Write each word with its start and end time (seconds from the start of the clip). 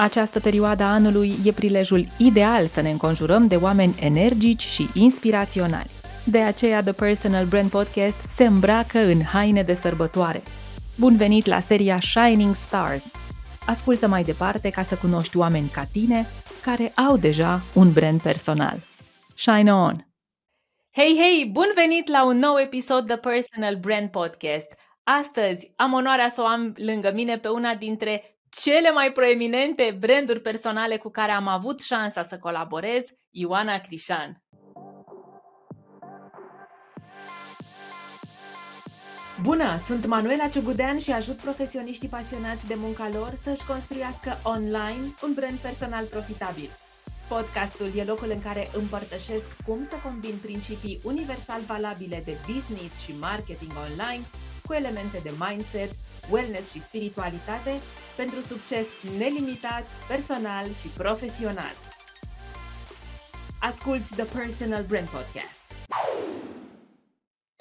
Această 0.00 0.40
perioadă 0.40 0.82
a 0.82 0.92
anului 0.92 1.32
e 1.44 1.52
prilejul 1.52 2.04
ideal 2.18 2.66
să 2.66 2.80
ne 2.80 2.90
înconjurăm 2.90 3.46
de 3.46 3.56
oameni 3.56 3.94
energici 4.00 4.62
și 4.62 4.88
inspiraționali. 4.94 5.90
De 6.24 6.38
aceea 6.38 6.82
The 6.82 6.92
Personal 6.92 7.44
Brand 7.46 7.70
Podcast 7.70 8.16
se 8.36 8.44
îmbracă 8.44 8.98
în 8.98 9.22
haine 9.22 9.62
de 9.62 9.74
sărbătoare. 9.74 10.42
Bun 10.98 11.16
venit 11.16 11.46
la 11.46 11.60
seria 11.60 12.00
Shining 12.00 12.54
Stars! 12.54 13.04
Ascultă 13.66 14.08
mai 14.08 14.22
departe 14.22 14.70
ca 14.70 14.82
să 14.82 14.96
cunoști 14.96 15.36
oameni 15.36 15.68
ca 15.68 15.82
tine 15.92 16.26
care 16.62 16.92
au 17.08 17.16
deja 17.16 17.60
un 17.74 17.92
brand 17.92 18.22
personal. 18.22 18.76
Shine 19.36 19.74
on! 19.74 20.06
Hei, 20.90 21.16
hei! 21.20 21.50
Bun 21.52 21.70
venit 21.74 22.08
la 22.08 22.24
un 22.24 22.36
nou 22.36 22.58
episod 22.58 23.06
The 23.06 23.16
Personal 23.16 23.76
Brand 23.76 24.10
Podcast! 24.10 24.68
Astăzi 25.02 25.72
am 25.76 25.92
onoarea 25.92 26.28
să 26.28 26.40
o 26.40 26.44
am 26.44 26.74
lângă 26.76 27.12
mine 27.14 27.38
pe 27.38 27.48
una 27.48 27.74
dintre 27.74 28.37
cele 28.50 28.90
mai 28.90 29.12
proeminente 29.12 29.96
branduri 30.00 30.40
personale 30.40 30.96
cu 30.96 31.10
care 31.10 31.32
am 31.32 31.48
avut 31.48 31.80
șansa 31.80 32.22
să 32.22 32.38
colaborez, 32.38 33.04
Ioana 33.30 33.78
Crișan. 33.78 34.42
Bună, 39.42 39.76
sunt 39.76 40.06
Manuela 40.06 40.48
Ciugudean 40.48 40.98
și 40.98 41.12
ajut 41.12 41.36
profesioniștii 41.36 42.08
pasionați 42.08 42.66
de 42.66 42.74
munca 42.76 43.08
lor 43.12 43.32
să-și 43.42 43.66
construiască 43.66 44.38
online 44.42 45.04
un 45.22 45.32
brand 45.34 45.58
personal 45.58 46.04
profitabil. 46.04 46.70
Podcastul 47.28 47.90
e 47.96 48.04
locul 48.04 48.30
în 48.30 48.42
care 48.42 48.68
împărtășesc 48.72 49.62
cum 49.66 49.82
să 49.82 49.94
combin 50.04 50.36
principii 50.42 51.00
universal 51.04 51.60
valabile 51.60 52.22
de 52.24 52.36
business 52.46 53.04
și 53.04 53.12
marketing 53.20 53.72
online 53.90 54.24
cu 54.68 54.74
elemente 54.74 55.18
de 55.22 55.32
mindset, 55.48 55.90
wellness 56.30 56.72
și 56.72 56.80
spiritualitate 56.80 57.72
pentru 58.16 58.40
succes 58.40 58.86
nelimitat, 59.18 59.84
personal 60.08 60.66
și 60.80 60.88
profesional. 60.88 61.74
Asculți 63.60 64.14
The 64.14 64.24
Personal 64.38 64.84
Brand 64.84 65.08
Podcast. 65.08 65.64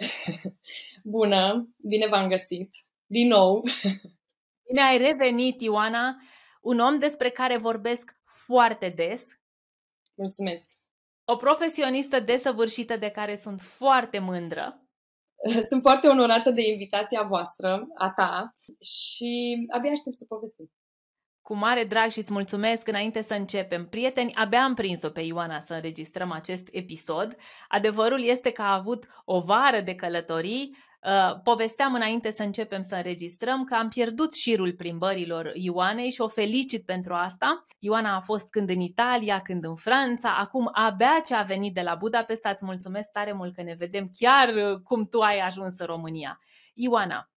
Bună, 1.17 1.69
bine 1.77 2.07
v-am 2.07 2.27
găsit, 2.29 2.69
din 3.05 3.27
nou. 3.27 3.63
Bine 4.67 4.81
ai 4.81 4.97
revenit, 4.97 5.61
Ioana, 5.61 6.15
un 6.61 6.79
om 6.79 6.99
despre 6.99 7.29
care 7.29 7.57
vorbesc 7.57 8.17
foarte 8.45 8.89
des. 8.89 9.25
Mulțumesc. 10.15 10.65
O 11.25 11.35
profesionistă 11.35 12.19
desăvârșită 12.19 12.97
de 12.97 13.09
care 13.09 13.35
sunt 13.35 13.61
foarte 13.61 14.19
mândră. 14.19 14.86
Sunt 15.69 15.81
foarte 15.81 16.07
onorată 16.07 16.51
de 16.51 16.61
invitația 16.61 17.23
voastră, 17.23 17.87
a 17.97 18.11
ta, 18.15 18.55
și 18.81 19.65
abia 19.69 19.91
aștept 19.91 20.17
să 20.17 20.25
povestim. 20.27 20.71
Cu 21.41 21.55
mare 21.55 21.83
drag 21.83 22.11
și 22.11 22.19
îți 22.19 22.33
mulțumesc 22.33 22.87
înainte 22.87 23.21
să 23.21 23.33
începem. 23.33 23.87
Prieteni, 23.89 24.33
abia 24.33 24.63
am 24.63 24.73
prins-o 24.73 25.09
pe 25.09 25.21
Ioana 25.21 25.59
să 25.59 25.73
înregistrăm 25.73 26.31
acest 26.31 26.67
episod. 26.71 27.35
Adevărul 27.67 28.23
este 28.23 28.51
că 28.51 28.61
a 28.61 28.73
avut 28.73 29.07
o 29.25 29.39
vară 29.39 29.79
de 29.79 29.95
călătorii, 29.95 30.77
Uh, 31.05 31.39
povesteam 31.43 31.93
înainte 31.93 32.31
să 32.31 32.43
începem 32.43 32.81
să 32.81 32.95
înregistrăm 32.95 33.63
că 33.63 33.75
am 33.75 33.89
pierdut 33.89 34.33
șirul 34.33 34.73
plimbărilor 34.73 35.51
Ioanei 35.53 36.09
și 36.09 36.21
o 36.21 36.27
felicit 36.27 36.85
pentru 36.85 37.13
asta. 37.13 37.65
Ioana 37.79 38.15
a 38.15 38.19
fost 38.19 38.49
când 38.49 38.69
în 38.69 38.79
Italia, 38.79 39.41
când 39.41 39.63
în 39.63 39.75
Franța, 39.75 40.37
acum 40.37 40.69
abia 40.71 41.21
ce 41.25 41.35
a 41.35 41.41
venit 41.41 41.73
de 41.73 41.81
la 41.81 41.95
Budapesta. 41.95 42.49
Îți 42.49 42.65
mulțumesc 42.65 43.11
tare 43.11 43.31
mult 43.31 43.55
că 43.55 43.61
ne 43.61 43.73
vedem 43.73 44.09
chiar 44.17 44.53
uh, 44.53 44.79
cum 44.83 45.07
tu 45.07 45.19
ai 45.19 45.39
ajuns 45.39 45.79
în 45.79 45.85
România. 45.85 46.39
Ioana, 46.73 47.31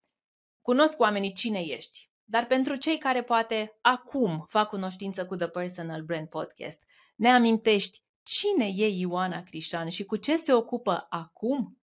cunosc 0.62 1.00
oamenii 1.00 1.32
cine 1.32 1.60
ești, 1.60 2.10
dar 2.24 2.46
pentru 2.46 2.76
cei 2.76 2.98
care 2.98 3.22
poate 3.22 3.78
acum 3.80 4.44
fac 4.48 4.68
cunoștință 4.68 5.26
cu 5.26 5.34
The 5.34 5.48
Personal 5.48 6.02
Brand 6.02 6.28
Podcast, 6.28 6.82
ne 7.16 7.30
amintești 7.30 8.02
cine 8.22 8.64
e 8.64 8.88
Ioana 8.88 9.42
Crișan 9.42 9.88
și 9.88 10.04
cu 10.04 10.16
ce 10.16 10.36
se 10.36 10.52
ocupă 10.52 11.06
acum? 11.08 11.78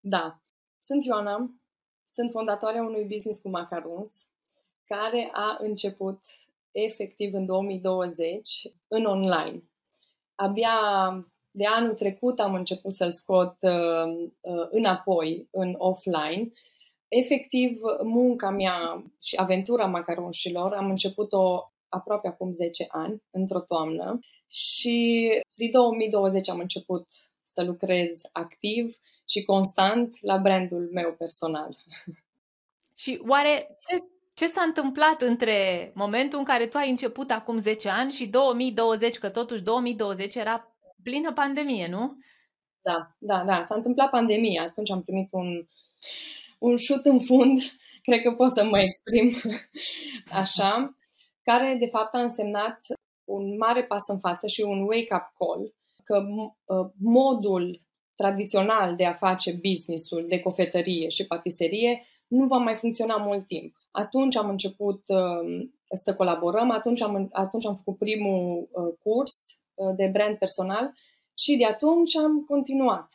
Da, 0.00 0.40
sunt 0.78 1.04
Ioana, 1.04 1.50
sunt 2.10 2.30
fondatoarea 2.30 2.82
unui 2.82 3.04
business 3.04 3.40
cu 3.40 3.48
macarons, 3.48 4.12
care 4.84 5.28
a 5.32 5.56
început 5.60 6.20
efectiv 6.72 7.34
în 7.34 7.46
2020 7.46 8.48
în 8.88 9.04
online. 9.04 9.62
Abia 10.34 10.70
de 11.50 11.66
anul 11.66 11.94
trecut 11.94 12.40
am 12.40 12.54
început 12.54 12.94
să-l 12.94 13.12
scot 13.12 13.56
uh, 13.60 14.28
uh, 14.40 14.66
înapoi, 14.70 15.48
în 15.50 15.74
offline. 15.78 16.52
Efectiv, 17.08 17.80
munca 18.02 18.50
mea 18.50 19.04
și 19.22 19.36
aventura 19.36 19.86
macaronșilor 19.86 20.72
am 20.72 20.90
început-o 20.90 21.72
aproape 21.88 22.28
acum 22.28 22.52
10 22.52 22.86
ani, 22.88 23.22
într-o 23.30 23.60
toamnă, 23.60 24.18
și 24.48 25.28
din 25.54 25.70
2020 25.70 26.48
am 26.48 26.58
început 26.58 27.06
să 27.48 27.62
lucrez 27.62 28.20
activ 28.32 28.96
și 29.28 29.44
constant 29.44 30.16
la 30.20 30.36
brandul 30.36 30.88
meu 30.92 31.14
personal. 31.18 31.76
Și 32.94 33.22
oare 33.28 33.78
ce, 33.88 34.02
ce 34.34 34.46
s-a 34.46 34.62
întâmplat 34.62 35.22
între 35.22 35.90
momentul 35.94 36.38
în 36.38 36.44
care 36.44 36.66
tu 36.66 36.76
ai 36.76 36.90
început 36.90 37.30
acum 37.30 37.56
10 37.56 37.88
ani 37.88 38.10
și 38.10 38.26
2020, 38.26 39.18
că 39.18 39.28
totuși 39.28 39.62
2020 39.62 40.34
era 40.34 40.76
plină 41.02 41.32
pandemie, 41.32 41.88
nu? 41.88 42.16
Da, 42.80 43.14
da, 43.18 43.44
da. 43.44 43.64
S-a 43.64 43.74
întâmplat 43.74 44.10
pandemia. 44.10 44.62
Atunci 44.62 44.90
am 44.90 45.02
primit 45.02 45.28
un, 45.30 45.66
un 46.58 46.76
șut 46.76 47.04
în 47.04 47.20
fund, 47.20 47.60
cred 48.06 48.22
că 48.22 48.32
pot 48.32 48.50
să 48.50 48.64
mă 48.64 48.80
exprim 48.80 49.34
așa, 50.42 50.96
care 51.42 51.76
de 51.78 51.86
fapt 51.86 52.14
a 52.14 52.22
însemnat 52.22 52.80
un 53.24 53.56
mare 53.56 53.84
pas 53.84 54.02
în 54.06 54.18
față 54.18 54.46
și 54.46 54.60
un 54.60 54.80
wake-up 54.80 55.32
call 55.38 55.74
că 56.04 56.24
uh, 56.64 56.90
modul 56.98 57.80
tradițional 58.18 58.96
de 58.96 59.04
a 59.04 59.12
face 59.12 59.52
businessul 59.52 60.24
de 60.28 60.40
cofetărie 60.40 61.08
și 61.08 61.26
patiserie 61.26 62.06
nu 62.26 62.46
va 62.46 62.56
mai 62.56 62.74
funcționa 62.74 63.16
mult 63.16 63.46
timp. 63.46 63.76
Atunci 63.90 64.36
am 64.36 64.48
început 64.48 65.02
uh, 65.06 65.68
să 65.94 66.14
colaborăm, 66.14 66.70
atunci 66.70 67.02
am, 67.02 67.28
atunci 67.32 67.66
am 67.66 67.76
făcut 67.76 67.98
primul 67.98 68.68
uh, 68.72 68.94
curs 69.02 69.58
uh, 69.74 69.94
de 69.96 70.06
brand 70.06 70.36
personal 70.36 70.94
și 71.34 71.56
de 71.56 71.64
atunci 71.64 72.16
am 72.16 72.44
continuat. 72.44 73.08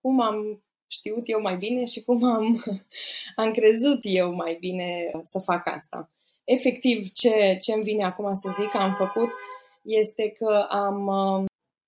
Cum 0.00 0.20
am 0.20 0.64
știut 0.86 1.22
eu 1.24 1.40
mai 1.40 1.56
bine 1.56 1.84
și 1.84 2.02
cum 2.02 2.24
am, 2.24 2.64
am 3.42 3.52
crezut 3.52 3.98
eu 4.02 4.34
mai 4.34 4.56
bine 4.60 5.10
să 5.22 5.38
fac 5.38 5.66
asta. 5.66 6.10
Efectiv, 6.44 7.10
ce, 7.12 7.56
ce 7.60 7.72
îmi 7.72 7.82
vine 7.82 8.04
acum 8.04 8.38
să 8.38 8.54
zic 8.60 8.68
că 8.68 8.78
am 8.78 8.94
făcut 8.94 9.28
este 9.82 10.28
că 10.28 10.66
am, 10.68 11.08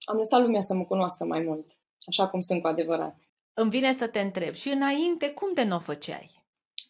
am 0.04 0.16
lăsat 0.16 0.40
lumea 0.40 0.60
să 0.60 0.74
mă 0.74 0.84
cunoască 0.84 1.24
mai 1.24 1.40
mult 1.40 1.77
așa 2.06 2.28
cum 2.28 2.40
sunt 2.40 2.60
cu 2.62 2.66
adevărat. 2.66 3.16
Îmi 3.54 3.70
vine 3.70 3.92
să 3.92 4.06
te 4.08 4.20
întreb, 4.20 4.54
și 4.54 4.68
înainte, 4.68 5.30
cum 5.30 5.52
de 5.54 5.64
nu 5.64 5.76
o 5.76 5.78
făceai? 5.78 6.30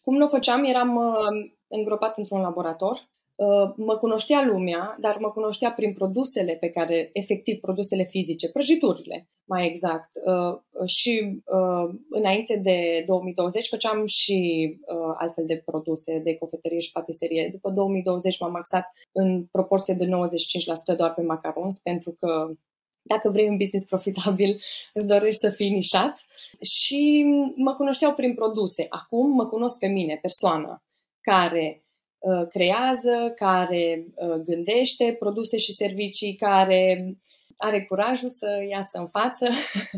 Cum 0.01 0.15
nu 0.15 0.25
o 0.25 0.27
făceam, 0.27 0.63
eram 0.63 0.95
uh, 0.95 1.51
îngropat 1.67 2.17
într-un 2.17 2.41
laborator. 2.41 3.09
Uh, 3.35 3.73
mă 3.75 3.97
cunoștea 3.97 4.43
lumea, 4.45 4.97
dar 4.99 5.17
mă 5.17 5.31
cunoștea 5.31 5.71
prin 5.71 5.93
produsele 5.93 6.53
pe 6.53 6.69
care, 6.69 7.09
efectiv, 7.13 7.59
produsele 7.59 8.03
fizice, 8.03 8.51
prăjiturile, 8.51 9.27
mai 9.45 9.67
exact. 9.67 10.09
Uh, 10.25 10.87
și 10.87 11.41
uh, 11.45 11.89
înainte 12.09 12.55
de 12.55 13.03
2020 13.05 13.67
făceam 13.67 14.05
și 14.05 14.37
uh, 14.81 15.15
altfel 15.17 15.45
de 15.45 15.61
produse 15.65 16.21
de 16.23 16.35
cofetărie 16.35 16.79
și 16.79 16.91
patiserie. 16.91 17.49
După 17.51 17.69
2020 17.69 18.39
m-am 18.39 18.55
axat 18.55 18.85
în 19.11 19.45
proporție 19.45 19.93
de 19.93 20.05
95% 20.05 20.97
doar 20.97 21.13
pe 21.13 21.21
macarons, 21.21 21.77
pentru 21.83 22.15
că 22.19 22.51
dacă 23.13 23.29
vrei 23.29 23.47
un 23.47 23.57
business 23.57 23.85
profitabil, 23.85 24.61
îți 24.97 25.07
dorești 25.07 25.39
să 25.45 25.49
fii 25.49 25.69
nișat. 25.69 26.13
Și 26.61 27.25
mă 27.55 27.73
cunoșteau 27.75 28.13
prin 28.13 28.33
produse. 28.33 28.85
Acum 28.89 29.31
mă 29.31 29.45
cunosc 29.45 29.77
pe 29.77 29.87
mine, 29.87 30.19
persoana 30.21 30.83
care 31.21 31.83
uh, 32.19 32.47
creează, 32.47 33.33
care 33.35 34.05
uh, 34.15 34.35
gândește 34.49 35.15
produse 35.19 35.57
și 35.57 35.73
servicii, 35.73 36.35
care 36.35 37.13
are 37.57 37.85
curajul 37.85 38.29
să 38.29 38.65
iasă 38.69 38.97
în 38.97 39.07
față 39.07 39.47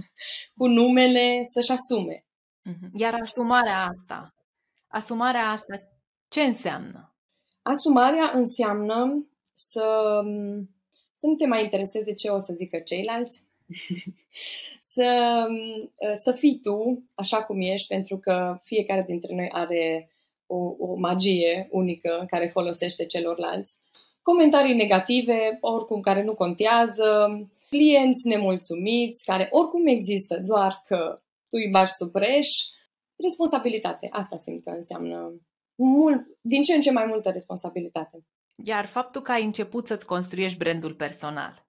cu 0.57 0.65
numele, 0.67 1.41
să-și 1.53 1.71
asume. 1.71 2.25
Mhm. 2.63 2.89
Iar 2.93 3.13
asumarea 3.21 3.85
asta, 3.85 4.33
asumarea 4.87 5.49
asta, 5.49 5.73
ce 6.27 6.41
înseamnă? 6.41 7.15
Asumarea 7.61 8.31
înseamnă 8.33 9.27
să 9.55 9.85
să 11.21 11.27
nu 11.27 11.35
te 11.35 11.45
mai 11.45 11.63
intereseze 11.63 12.13
ce 12.13 12.29
o 12.29 12.39
să 12.39 12.53
zică 12.53 12.79
ceilalți, 12.79 13.43
să, 14.93 15.09
să 16.23 16.31
fii 16.31 16.59
tu 16.61 17.03
așa 17.15 17.43
cum 17.43 17.61
ești, 17.61 17.87
pentru 17.87 18.17
că 18.17 18.59
fiecare 18.63 19.03
dintre 19.07 19.35
noi 19.35 19.49
are 19.51 20.09
o, 20.45 20.75
o 20.77 20.95
magie 20.95 21.67
unică 21.71 22.25
care 22.29 22.47
folosește 22.47 23.05
celorlalți. 23.05 23.75
Comentarii 24.21 24.75
negative, 24.75 25.57
oricum 25.59 25.99
care 26.01 26.23
nu 26.23 26.33
contează, 26.33 27.39
clienți 27.69 28.27
nemulțumiți, 28.27 29.25
care 29.25 29.47
oricum 29.51 29.87
există, 29.87 30.39
doar 30.45 30.83
că 30.85 31.21
tu 31.49 31.57
îi 31.63 31.69
bagi 31.71 31.91
sub 31.91 32.11
preș, 32.11 32.47
responsabilitate. 33.15 34.07
Asta 34.11 34.37
simt 34.37 34.63
că 34.63 34.69
înseamnă 34.69 35.33
mult, 35.75 36.25
din 36.41 36.61
ce 36.63 36.73
în 36.73 36.81
ce 36.81 36.91
mai 36.91 37.05
multă 37.05 37.29
responsabilitate. 37.29 38.25
Iar 38.63 38.85
faptul 38.85 39.21
că 39.21 39.31
ai 39.31 39.43
început 39.43 39.87
să-ți 39.87 40.05
construiești 40.05 40.57
brandul 40.57 40.93
personal, 40.93 41.65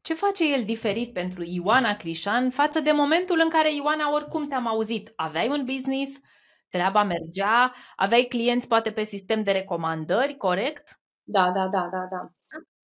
ce 0.00 0.14
face 0.14 0.52
el 0.52 0.64
diferit 0.64 1.12
pentru 1.12 1.42
Ioana 1.42 1.96
Crișan 1.96 2.50
față 2.50 2.80
de 2.80 2.92
momentul 2.92 3.40
în 3.42 3.48
care 3.48 3.74
Ioana 3.74 4.12
oricum 4.12 4.46
te-am 4.48 4.66
auzit? 4.66 5.12
Aveai 5.16 5.48
un 5.48 5.64
business, 5.64 6.20
treaba 6.68 7.02
mergea, 7.02 7.74
aveai 7.96 8.26
clienți 8.28 8.68
poate 8.68 8.92
pe 8.92 9.02
sistem 9.02 9.42
de 9.42 9.50
recomandări, 9.52 10.36
corect? 10.36 11.00
Da, 11.22 11.50
da, 11.52 11.68
da, 11.68 11.88
da, 11.90 12.06
da. 12.10 12.28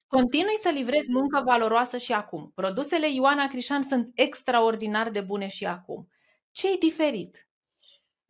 Continui 0.07 0.57
să 0.61 0.69
livrezi 0.69 1.11
muncă 1.11 1.43
valoroasă 1.45 1.97
și 1.99 2.13
acum. 2.13 2.53
Produsele 2.55 3.11
Ioana 3.13 3.47
Crișan 3.47 3.83
sunt 3.83 4.11
extraordinar 4.15 5.11
de 5.11 5.21
bune 5.21 5.47
și 5.47 5.67
acum. 5.67 6.09
ce 6.51 6.73
e 6.73 6.77
diferit? 6.81 7.50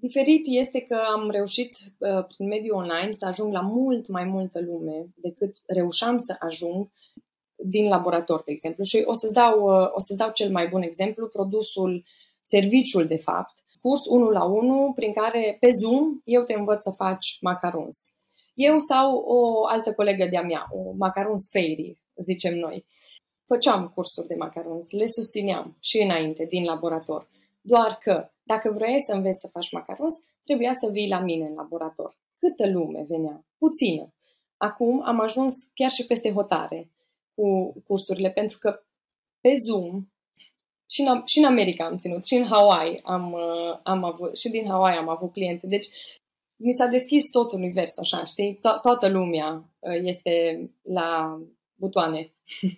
Diferit 0.00 0.42
este 0.46 0.80
că 0.80 0.94
am 1.14 1.30
reușit 1.30 1.76
uh, 1.98 2.24
prin 2.26 2.46
mediul 2.46 2.76
online 2.76 3.12
să 3.12 3.24
ajung 3.24 3.52
la 3.52 3.60
mult 3.60 4.08
mai 4.08 4.24
multă 4.24 4.60
lume 4.60 5.06
decât 5.14 5.56
reușeam 5.66 6.18
să 6.18 6.36
ajung 6.38 6.88
din 7.56 7.88
laborator, 7.88 8.42
de 8.44 8.52
exemplu. 8.52 8.84
Și 8.84 9.02
o 9.06 9.14
să-ți 9.14 9.32
dau, 9.32 9.82
uh, 9.82 9.88
o 9.92 10.00
să 10.00 10.14
dau 10.14 10.30
cel 10.30 10.50
mai 10.50 10.68
bun 10.68 10.82
exemplu, 10.82 11.28
produsul, 11.28 12.04
serviciul, 12.44 13.06
de 13.06 13.16
fapt, 13.16 13.54
curs 13.80 14.06
1 14.06 14.28
la 14.28 14.44
1 14.44 14.92
prin 14.94 15.12
care 15.12 15.56
pe 15.60 15.70
Zoom 15.70 16.20
eu 16.24 16.42
te 16.42 16.54
învăț 16.54 16.82
să 16.82 16.90
faci 16.90 17.38
macarons. 17.40 18.10
Eu 18.54 18.78
sau 18.78 19.16
o 19.16 19.66
altă 19.66 19.92
colegă 19.92 20.26
de-a 20.30 20.42
mea, 20.42 20.66
o 20.72 20.92
macarons 20.96 21.48
fairy, 21.50 22.00
zicem 22.24 22.58
noi. 22.58 22.86
Făceam 23.46 23.92
cursuri 23.94 24.26
de 24.26 24.34
macarons, 24.34 24.90
le 24.90 25.06
susțineam 25.06 25.76
și 25.80 26.02
înainte, 26.02 26.44
din 26.44 26.64
laborator. 26.64 27.28
Doar 27.60 27.98
că, 28.00 28.30
dacă 28.52 28.70
vrei 28.70 29.00
să 29.00 29.12
înveți 29.12 29.40
să 29.40 29.48
faci 29.48 29.70
macarons, 29.70 30.14
trebuia 30.44 30.72
să 30.80 30.88
vii 30.90 31.08
la 31.08 31.20
mine 31.20 31.46
în 31.46 31.54
laborator. 31.54 32.18
Câtă 32.38 32.70
lume 32.70 33.04
venea? 33.08 33.44
Puțină. 33.58 34.14
Acum 34.56 35.02
am 35.04 35.20
ajuns 35.20 35.54
chiar 35.74 35.90
și 35.90 36.06
peste 36.06 36.32
hotare 36.32 36.90
cu 37.34 37.72
cursurile, 37.86 38.30
pentru 38.30 38.58
că 38.58 38.82
pe 39.40 39.54
Zoom 39.64 40.06
și 40.90 41.00
în, 41.00 41.22
și 41.24 41.38
în 41.38 41.44
America 41.44 41.84
am 41.84 41.98
ținut, 41.98 42.24
și 42.24 42.34
în 42.34 42.46
Hawaii 42.46 43.00
am, 43.02 43.32
uh, 43.32 43.78
am 43.82 44.04
avut, 44.04 44.36
și 44.36 44.48
din 44.48 44.66
Hawaii 44.66 44.98
am 44.98 45.08
avut 45.08 45.32
cliente. 45.32 45.66
Deci 45.66 45.86
mi 46.56 46.72
s-a 46.72 46.86
deschis 46.86 47.30
tot 47.30 47.52
universul, 47.52 48.02
așa, 48.02 48.24
știi? 48.24 48.56
To- 48.56 48.80
toată 48.82 49.08
lumea 49.08 49.64
uh, 49.78 49.98
este 50.02 50.32
la 50.82 51.38
butoane. 51.74 52.32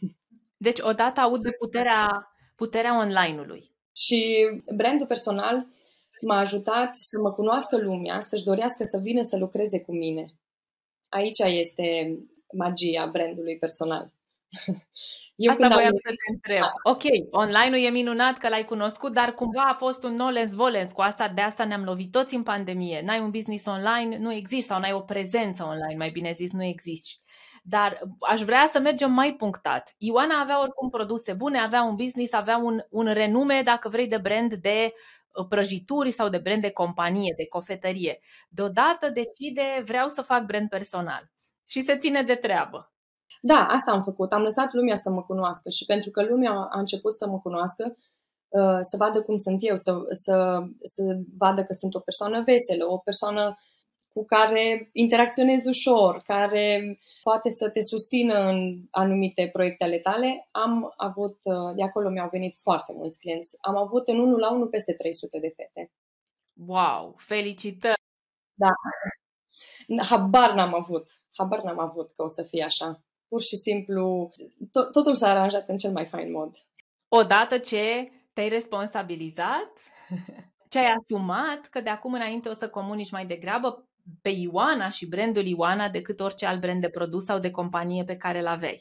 Deci 0.67 0.81
odată 0.81 1.21
aud 1.21 1.43
de 1.43 1.51
puterea, 1.51 2.33
puterea 2.57 2.99
online-ului. 2.99 3.72
Și 3.97 4.49
brandul 4.75 5.06
personal 5.06 5.67
m-a 6.21 6.39
ajutat 6.39 6.97
să 6.97 7.21
mă 7.21 7.33
cunoască 7.33 7.77
lumea, 7.77 8.21
să-și 8.21 8.44
dorească 8.44 8.85
să 8.85 8.99
vină 8.99 9.23
să 9.23 9.37
lucreze 9.37 9.81
cu 9.81 9.93
mine. 9.93 10.35
Aici 11.09 11.39
este 11.39 12.19
magia 12.53 13.06
brandului 13.06 13.59
personal. 13.59 14.12
Eu 15.37 15.50
Asta 15.50 15.69
voiam 15.69 15.91
am... 15.91 15.99
să 15.99 16.09
te 16.09 16.33
întreb. 16.33 16.61
Da. 16.61 16.73
Ok, 16.91 17.03
online-ul 17.31 17.85
e 17.85 17.91
minunat 17.91 18.39
că 18.39 18.49
l-ai 18.49 18.65
cunoscut, 18.65 19.12
dar 19.12 19.35
cumva 19.35 19.62
a 19.62 19.75
fost 19.75 20.05
un 20.05 20.15
nolens 20.15 20.55
volens. 20.55 20.93
Cu 20.93 21.00
asta, 21.00 21.29
de 21.29 21.41
asta 21.41 21.65
ne-am 21.65 21.85
lovit 21.85 22.11
toți 22.11 22.35
în 22.35 22.43
pandemie. 22.43 23.03
N-ai 23.05 23.21
un 23.21 23.31
business 23.31 23.67
online, 23.67 24.19
nu 24.19 24.33
există, 24.33 24.73
sau 24.73 24.81
n-ai 24.81 24.93
o 24.93 25.00
prezență 25.00 25.65
online, 25.65 25.97
mai 25.97 26.11
bine 26.11 26.33
zis, 26.33 26.53
nu 26.53 26.65
există. 26.65 27.22
Dar 27.64 28.00
aș 28.20 28.41
vrea 28.41 28.69
să 28.70 28.79
mergem 28.81 29.12
mai 29.12 29.35
punctat. 29.35 29.94
Ioana 29.99 30.41
avea 30.41 30.61
oricum 30.61 30.88
produse 30.91 31.32
bune, 31.32 31.59
avea 31.59 31.82
un 31.82 31.94
business, 31.94 32.32
avea 32.32 32.56
un, 32.56 32.81
un 32.91 33.06
renume, 33.12 33.62
dacă 33.64 33.88
vrei, 33.88 34.09
de 34.09 34.19
brand 34.19 34.55
de 34.55 34.93
uh, 34.93 35.47
prăjituri 35.49 36.11
sau 36.11 36.29
de 36.29 36.38
brand 36.38 36.61
de 36.62 36.70
companie, 36.70 37.35
de 37.37 37.47
cofetărie. 37.47 38.20
Deodată 38.49 39.09
decide, 39.09 39.82
vreau 39.85 40.09
să 40.09 40.23
fac 40.23 40.44
brand 40.44 40.69
personal. 40.69 41.31
Și 41.64 41.82
se 41.82 41.97
ține 41.97 42.23
de 42.23 42.35
treabă. 42.35 42.93
Da, 43.41 43.67
asta 43.67 43.91
am 43.93 44.03
făcut. 44.03 44.32
Am 44.32 44.43
lăsat 44.43 44.73
lumea 44.73 44.97
să 44.97 45.11
mă 45.11 45.23
cunoască 45.23 45.69
și 45.70 45.85
pentru 45.85 46.11
că 46.11 46.23
lumea 46.23 46.53
a 46.53 46.79
început 46.79 47.17
să 47.17 47.26
mă 47.26 47.38
cunoască, 47.41 47.97
uh, 48.49 48.79
să 48.81 48.97
vadă 48.97 49.23
cum 49.23 49.38
sunt 49.38 49.59
eu, 49.61 49.76
să, 49.76 49.93
să, 50.25 50.64
să 50.82 51.03
vadă 51.38 51.62
că 51.62 51.73
sunt 51.73 51.94
o 51.94 52.00
persoană 52.00 52.43
veselă, 52.43 52.85
o 52.87 52.99
persoană 52.99 53.56
cu 54.12 54.25
care 54.25 54.91
interacționezi 54.93 55.69
ușor, 55.69 56.23
care 56.26 56.99
poate 57.23 57.50
să 57.50 57.70
te 57.70 57.81
susțină 57.81 58.38
în 58.38 58.82
anumite 58.91 59.49
proiecte 59.53 59.85
ale 59.85 59.99
tale, 59.99 60.49
am 60.50 60.93
avut, 60.97 61.38
uh, 61.43 61.75
de 61.75 61.82
acolo 61.82 62.09
mi-au 62.09 62.29
venit 62.29 62.56
foarte 62.61 62.93
mulți 62.93 63.19
clienți. 63.19 63.56
Am 63.61 63.76
avut 63.76 64.09
în 64.09 64.19
unul 64.19 64.38
la 64.38 64.53
unul 64.53 64.67
peste 64.67 64.93
300 64.93 65.38
de 65.38 65.53
fete. 65.56 65.91
Wow, 66.67 67.14
felicitări! 67.19 68.00
Da, 68.55 68.73
habar 70.09 70.55
n-am 70.55 70.75
avut, 70.75 71.23
habar 71.37 71.62
n-am 71.62 71.79
avut 71.79 72.12
că 72.17 72.23
o 72.23 72.29
să 72.29 72.43
fie 72.43 72.62
așa 72.62 73.03
pur 73.32 73.43
și 73.43 73.56
simplu 73.56 74.32
to- 74.64 74.91
totul 74.93 75.14
s-a 75.14 75.29
aranjat 75.29 75.69
în 75.69 75.76
cel 75.76 75.93
mai 75.93 76.06
fain 76.06 76.31
mod. 76.31 76.56
Odată 77.09 77.59
ce 77.59 78.11
te-ai 78.32 78.49
responsabilizat, 78.49 79.73
ce 80.73 80.79
ai 80.79 80.95
asumat 80.99 81.61
că 81.71 81.81
de 81.81 81.91
acum 81.91 82.13
înainte 82.13 82.49
o 82.49 82.53
să 82.53 82.69
comunici 82.69 83.11
mai 83.11 83.27
degrabă 83.27 83.89
pe 84.23 84.29
Ioana 84.29 84.89
și 84.89 85.09
brandul 85.09 85.47
Ioana 85.47 85.89
decât 85.89 86.21
orice 86.21 86.47
alt 86.47 86.61
brand 86.61 86.81
de 86.81 86.89
produs 86.89 87.25
sau 87.25 87.39
de 87.39 87.51
companie 87.51 88.05
pe 88.05 88.17
care 88.17 88.39
îl 88.39 88.47
aveai. 88.47 88.81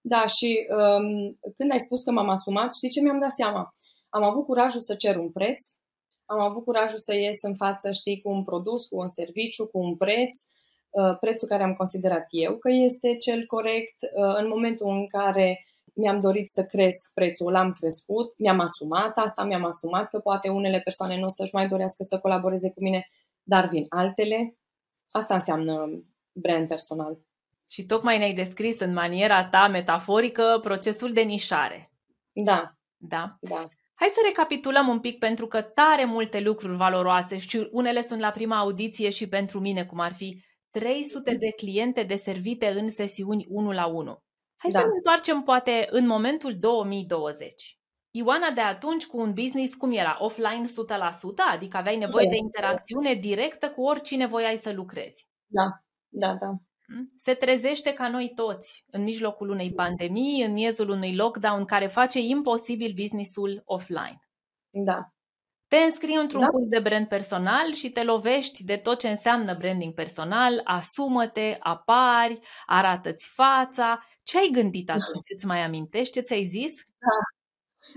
Da, 0.00 0.26
și 0.26 0.66
um, 0.68 1.06
când 1.54 1.70
ai 1.72 1.80
spus 1.80 2.02
că 2.02 2.10
m-am 2.10 2.28
asumat, 2.28 2.74
știi 2.74 2.88
ce 2.88 3.00
mi-am 3.00 3.20
dat 3.20 3.34
seama? 3.34 3.74
Am 4.08 4.22
avut 4.22 4.44
curajul 4.44 4.80
să 4.80 4.94
cer 4.94 5.16
un 5.16 5.30
preț, 5.32 5.66
am 6.24 6.40
avut 6.40 6.64
curajul 6.64 6.98
să 6.98 7.14
ies 7.14 7.38
în 7.42 7.56
față, 7.56 7.92
știi, 7.92 8.20
cu 8.20 8.30
un 8.30 8.44
produs, 8.44 8.86
cu 8.86 8.96
un 8.98 9.10
serviciu, 9.10 9.66
cu 9.66 9.78
un 9.78 9.96
preț, 9.96 10.36
Uh, 10.96 11.16
prețul 11.20 11.48
care 11.48 11.62
am 11.62 11.74
considerat 11.74 12.26
eu 12.30 12.56
că 12.56 12.70
este 12.70 13.16
cel 13.16 13.46
corect. 13.46 13.96
Uh, 14.02 14.34
în 14.36 14.48
momentul 14.48 14.88
în 14.88 15.06
care 15.06 15.66
mi-am 15.96 16.18
dorit 16.18 16.50
să 16.50 16.64
cresc 16.64 17.10
prețul, 17.14 17.52
l-am 17.52 17.72
crescut, 17.72 18.38
mi-am 18.38 18.60
asumat 18.60 19.16
asta, 19.16 19.44
mi-am 19.44 19.64
asumat 19.64 20.10
că 20.10 20.18
poate 20.18 20.48
unele 20.48 20.80
persoane 20.80 21.18
nu 21.18 21.26
o 21.26 21.30
să-și 21.30 21.54
mai 21.54 21.68
dorească 21.68 22.02
să 22.02 22.18
colaboreze 22.18 22.70
cu 22.70 22.82
mine, 22.82 23.08
dar 23.42 23.68
vin 23.68 23.86
altele. 23.88 24.56
Asta 25.10 25.34
înseamnă 25.34 26.02
brand 26.32 26.68
personal. 26.68 27.18
Și 27.70 27.84
tocmai 27.84 28.18
ne-ai 28.18 28.34
descris 28.34 28.80
în 28.80 28.92
maniera 28.92 29.44
ta 29.44 29.68
metaforică 29.68 30.58
procesul 30.62 31.12
de 31.12 31.20
nișare. 31.20 31.92
Da. 32.32 32.76
Da? 32.96 33.36
Da. 33.40 33.68
Hai 33.94 34.08
să 34.08 34.20
recapitulăm 34.26 34.88
un 34.88 35.00
pic 35.00 35.18
pentru 35.18 35.46
că 35.46 35.62
tare 35.62 36.04
multe 36.04 36.40
lucruri 36.40 36.76
valoroase 36.76 37.38
și 37.38 37.68
unele 37.70 38.02
sunt 38.02 38.20
la 38.20 38.30
prima 38.30 38.58
audiție 38.58 39.10
și 39.10 39.28
pentru 39.28 39.60
mine, 39.60 39.84
cum 39.84 40.00
ar 40.00 40.14
fi 40.14 40.44
300 40.70 41.34
de 41.34 41.50
cliente 41.56 42.02
deservite 42.02 42.68
în 42.68 42.88
sesiuni 42.88 43.46
1 43.48 43.72
la 43.72 43.86
1. 43.86 44.25
Hai 44.56 44.70
da. 44.70 44.78
să 44.78 44.84
ne 44.86 44.92
întoarcem 44.94 45.42
poate 45.42 45.86
în 45.90 46.06
momentul 46.06 46.58
2020. 46.58 47.78
Ioana 48.10 48.50
de 48.50 48.60
atunci 48.60 49.06
cu 49.06 49.18
un 49.18 49.32
business 49.32 49.74
cum 49.74 49.92
era? 49.92 50.16
Offline 50.20 50.62
100%? 50.66 50.70
Adică 51.52 51.76
aveai 51.76 51.96
nevoie 51.96 52.28
de 52.28 52.36
interacțiune 52.36 53.14
directă 53.14 53.70
cu 53.70 53.82
oricine 53.82 54.26
voiai 54.26 54.56
să 54.56 54.72
lucrezi. 54.72 55.28
Da, 55.46 55.64
da, 56.08 56.34
da. 56.34 56.46
Hmm? 56.86 57.12
Se 57.16 57.34
trezește 57.34 57.92
ca 57.92 58.08
noi 58.08 58.32
toți 58.34 58.84
în 58.90 59.02
mijlocul 59.02 59.48
unei 59.48 59.72
pandemii, 59.72 60.44
în 60.44 60.52
miezul 60.52 60.88
unui 60.88 61.16
lockdown 61.16 61.64
care 61.64 61.86
face 61.86 62.20
imposibil 62.20 62.92
businessul 62.96 63.62
offline. 63.64 64.20
Da. 64.70 65.15
Te 65.76 65.82
înscrii 65.82 66.16
într-un 66.16 66.40
da. 66.40 66.46
curs 66.46 66.68
de 66.68 66.78
brand 66.78 67.08
personal 67.08 67.72
și 67.72 67.90
te 67.90 68.02
lovești 68.02 68.64
de 68.64 68.76
tot 68.76 68.98
ce 68.98 69.08
înseamnă 69.08 69.54
branding 69.54 69.94
personal, 69.94 70.60
asumă-te, 70.64 71.56
apari, 71.58 72.38
arată-ți 72.66 73.28
fața. 73.34 74.06
Ce 74.22 74.38
ai 74.38 74.48
gândit 74.52 74.90
atunci? 74.90 75.34
Îți 75.34 75.46
mai 75.46 75.60
amintești? 75.60 76.12
Ce 76.12 76.20
ți-ai 76.20 76.44
zis? 76.44 76.72
Da. 76.98 77.18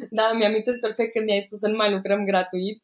Da, 0.10 0.34
mi-amintesc 0.34 0.80
perfect 0.80 1.12
când 1.12 1.26
mi-ai 1.26 1.42
spus 1.42 1.60
să 1.60 1.68
nu 1.68 1.76
mai 1.76 1.92
lucrăm 1.92 2.26
gratuit 2.26 2.82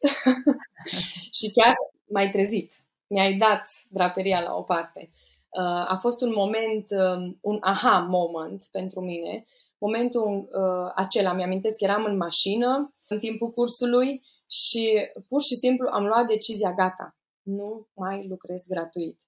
și 1.38 1.50
chiar 1.52 1.74
m-ai 2.08 2.30
trezit. 2.30 2.72
Mi-ai 3.06 3.34
dat 3.34 3.70
draperia 3.90 4.40
la 4.40 4.54
o 4.54 4.62
parte. 4.62 5.10
Uh, 5.48 5.90
a 5.90 5.98
fost 6.00 6.20
un 6.20 6.32
moment, 6.36 6.86
um, 6.90 7.38
un 7.40 7.58
aha 7.60 7.98
moment 7.98 8.68
pentru 8.70 9.00
mine. 9.00 9.44
Momentul 9.78 10.48
uh, 10.52 10.92
acela, 10.94 11.32
mi-amintesc, 11.32 11.80
eram 11.80 12.04
în 12.04 12.16
mașină 12.16 12.94
în 13.08 13.18
timpul 13.18 13.50
cursului 13.50 14.22
și 14.50 15.10
pur 15.28 15.42
și 15.42 15.54
simplu 15.54 15.88
am 15.88 16.04
luat 16.04 16.26
decizia 16.26 16.72
gata, 16.72 17.16
nu 17.42 17.88
mai 17.94 18.26
lucrez 18.28 18.62
gratuit. 18.66 19.20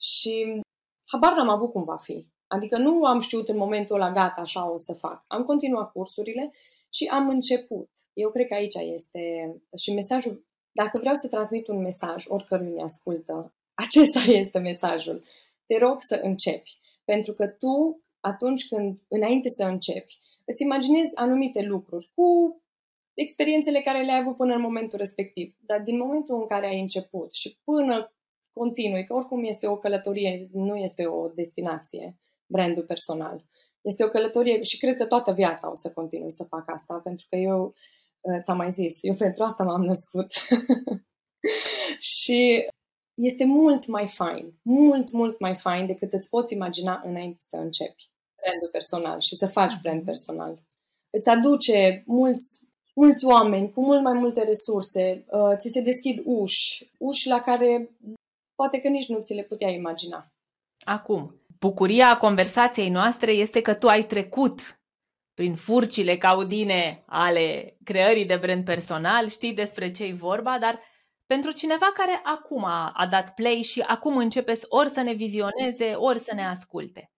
Și 0.00 0.60
habar 1.04 1.32
n-am 1.36 1.48
avut 1.48 1.72
cum 1.72 1.84
va 1.84 1.96
fi. 1.96 2.26
Adică 2.46 2.78
nu 2.78 3.04
am 3.04 3.20
știut 3.20 3.48
în 3.48 3.56
momentul 3.56 3.96
ăla 3.96 4.12
gata, 4.12 4.40
așa 4.40 4.70
o 4.70 4.78
să 4.78 4.92
fac. 4.92 5.24
Am 5.26 5.44
continuat 5.44 5.92
cursurile 5.92 6.52
și 6.90 7.04
am 7.12 7.28
început. 7.28 7.90
Eu 8.12 8.30
cred 8.30 8.46
că 8.46 8.54
aici 8.54 8.74
este 8.74 9.54
și 9.76 9.94
mesajul, 9.94 10.44
dacă 10.72 10.98
vreau 10.98 11.14
să 11.14 11.28
transmit 11.28 11.66
un 11.68 11.80
mesaj 11.80 12.24
oricărui 12.28 12.70
mi 12.70 12.82
ascultă, 12.82 13.54
acesta 13.74 14.20
este 14.42 14.58
mesajul. 14.58 15.24
Te 15.66 15.78
rog 15.78 15.96
să 16.00 16.20
începi. 16.22 16.78
Pentru 17.04 17.32
că 17.32 17.46
tu, 17.46 18.02
atunci 18.20 18.68
când, 18.68 18.98
înainte 19.08 19.48
să 19.48 19.64
începi, 19.64 20.18
îți 20.44 20.62
imaginezi 20.62 21.14
anumite 21.14 21.60
lucruri 21.62 22.10
cu 22.14 22.56
experiențele 23.14 23.80
care 23.80 24.04
le-ai 24.04 24.18
avut 24.18 24.36
până 24.36 24.54
în 24.54 24.60
momentul 24.60 24.98
respectiv. 24.98 25.56
Dar 25.66 25.80
din 25.80 25.98
momentul 25.98 26.40
în 26.40 26.46
care 26.46 26.66
ai 26.66 26.80
început 26.80 27.34
și 27.34 27.58
până 27.64 28.12
continui, 28.52 29.04
că 29.04 29.14
oricum 29.14 29.44
este 29.44 29.66
o 29.66 29.76
călătorie, 29.76 30.48
nu 30.52 30.76
este 30.76 31.06
o 31.06 31.28
destinație, 31.28 32.16
brandul 32.46 32.84
personal. 32.84 33.44
Este 33.80 34.04
o 34.04 34.08
călătorie 34.08 34.62
și 34.62 34.78
cred 34.78 34.96
că 34.96 35.06
toată 35.06 35.32
viața 35.32 35.72
o 35.72 35.76
să 35.76 35.90
continui 35.90 36.32
să 36.32 36.44
fac 36.44 36.70
asta, 36.70 37.00
pentru 37.04 37.26
că 37.30 37.36
eu, 37.36 37.74
uh, 38.20 38.42
ți-am 38.42 38.56
mai 38.56 38.72
zis, 38.72 38.98
eu 39.00 39.14
pentru 39.14 39.42
asta 39.42 39.64
m-am 39.64 39.84
născut. 39.84 40.32
și 42.20 42.66
este 43.14 43.44
mult 43.44 43.86
mai 43.86 44.08
fain, 44.08 44.54
mult, 44.62 45.10
mult 45.10 45.38
mai 45.38 45.56
fain 45.56 45.86
decât 45.86 46.12
îți 46.12 46.28
poți 46.28 46.54
imagina 46.54 47.00
înainte 47.04 47.40
să 47.48 47.56
începi 47.56 48.10
brandul 48.42 48.68
personal 48.72 49.20
și 49.20 49.34
să 49.34 49.46
faci 49.46 49.80
brand 49.82 49.96
mhm. 49.96 50.06
personal. 50.06 50.62
Îți 51.10 51.28
aduce 51.28 52.02
mulți, 52.06 52.60
mulți 52.92 53.24
oameni 53.24 53.70
cu 53.70 53.80
mult 53.84 54.02
mai 54.02 54.12
multe 54.12 54.42
resurse, 54.42 55.24
uh, 55.26 55.56
ți 55.58 55.68
se 55.68 55.80
deschid 55.80 56.22
uși, 56.24 56.90
uși 56.98 57.28
la 57.28 57.40
care 57.40 57.90
poate 58.54 58.80
că 58.80 58.88
nici 58.88 59.08
nu 59.08 59.20
ți 59.20 59.32
le 59.32 59.42
puteai 59.42 59.74
imagina. 59.74 60.26
Acum, 60.84 61.34
bucuria 61.58 62.16
conversației 62.16 62.90
noastre 62.90 63.32
este 63.32 63.60
că 63.60 63.74
tu 63.74 63.88
ai 63.88 64.06
trecut 64.06 64.80
prin 65.34 65.54
furcile 65.54 66.16
caudine 66.16 67.02
ale 67.06 67.76
creării 67.84 68.26
de 68.26 68.36
brand 68.36 68.64
personal, 68.64 69.28
știi 69.28 69.52
despre 69.54 69.90
ce 69.90 70.04
e 70.04 70.12
vorba, 70.12 70.58
dar 70.58 70.80
pentru 71.26 71.50
cineva 71.50 71.92
care 71.94 72.20
acum 72.22 72.64
a, 72.64 72.92
a 72.94 73.06
dat 73.06 73.34
play 73.34 73.62
și 73.62 73.80
acum 73.80 74.16
începe 74.16 74.60
ori 74.68 74.88
să 74.88 75.00
ne 75.00 75.12
vizioneze, 75.12 75.94
ori 75.94 76.18
să 76.18 76.34
ne 76.34 76.46
asculte, 76.46 77.10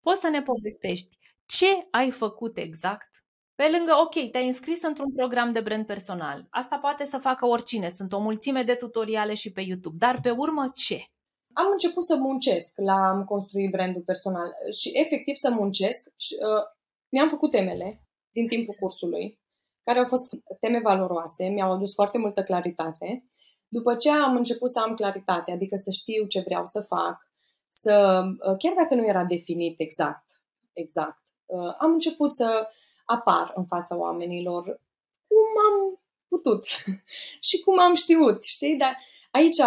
poți 0.00 0.20
să 0.20 0.28
ne 0.28 0.42
povestești 0.42 1.18
ce 1.46 1.66
ai 1.90 2.10
făcut 2.10 2.56
exact? 2.56 3.25
Pe 3.56 3.68
lângă, 3.76 3.92
ok, 4.04 4.30
te-ai 4.30 4.46
înscris 4.46 4.82
într-un 4.82 5.12
program 5.12 5.52
de 5.52 5.60
brand 5.60 5.86
personal. 5.86 6.46
Asta 6.50 6.76
poate 6.76 7.04
să 7.04 7.18
facă 7.18 7.46
oricine. 7.46 7.88
Sunt 7.88 8.12
o 8.12 8.18
mulțime 8.18 8.62
de 8.62 8.74
tutoriale 8.74 9.34
și 9.34 9.52
pe 9.52 9.60
YouTube. 9.60 9.96
Dar 9.98 10.20
pe 10.22 10.30
urmă 10.30 10.64
ce? 10.74 11.04
Am 11.52 11.68
început 11.72 12.04
să 12.04 12.16
muncesc 12.16 12.72
la 12.74 13.08
am 13.08 13.24
construit 13.24 13.70
brandul 13.70 14.02
personal 14.02 14.48
și 14.78 14.90
efectiv 14.92 15.34
să 15.34 15.50
muncesc. 15.50 16.08
Și, 16.16 16.34
uh, 16.34 16.62
mi-am 17.08 17.28
făcut 17.28 17.50
temele 17.50 18.00
din 18.30 18.48
timpul 18.48 18.76
cursului, 18.80 19.38
care 19.84 19.98
au 19.98 20.06
fost 20.06 20.32
teme 20.60 20.80
valoroase, 20.80 21.48
mi-au 21.48 21.72
adus 21.72 21.94
foarte 21.94 22.18
multă 22.18 22.42
claritate 22.42 23.24
după 23.68 23.94
ce 23.94 24.10
am 24.10 24.36
început 24.36 24.70
să 24.70 24.78
am 24.78 24.94
claritate, 24.94 25.52
adică 25.52 25.76
să 25.76 25.90
știu 25.90 26.26
ce 26.26 26.40
vreau 26.40 26.66
să 26.66 26.80
fac, 26.80 27.30
să, 27.68 28.22
uh, 28.26 28.56
chiar 28.58 28.74
dacă 28.76 28.94
nu 28.94 29.06
era 29.06 29.24
definit 29.24 29.80
exact, 29.80 30.24
exact, 30.72 31.22
uh, 31.46 31.74
am 31.78 31.92
început 31.92 32.34
să 32.34 32.68
apar 33.06 33.52
în 33.54 33.64
fața 33.64 33.96
oamenilor 33.96 34.62
cum 35.28 35.46
am 35.68 36.00
putut 36.28 36.64
și 37.48 37.60
cum 37.64 37.80
am 37.80 37.94
știut, 37.94 38.44
știi? 38.44 38.76
Dar 38.76 38.96
aici, 39.30 39.60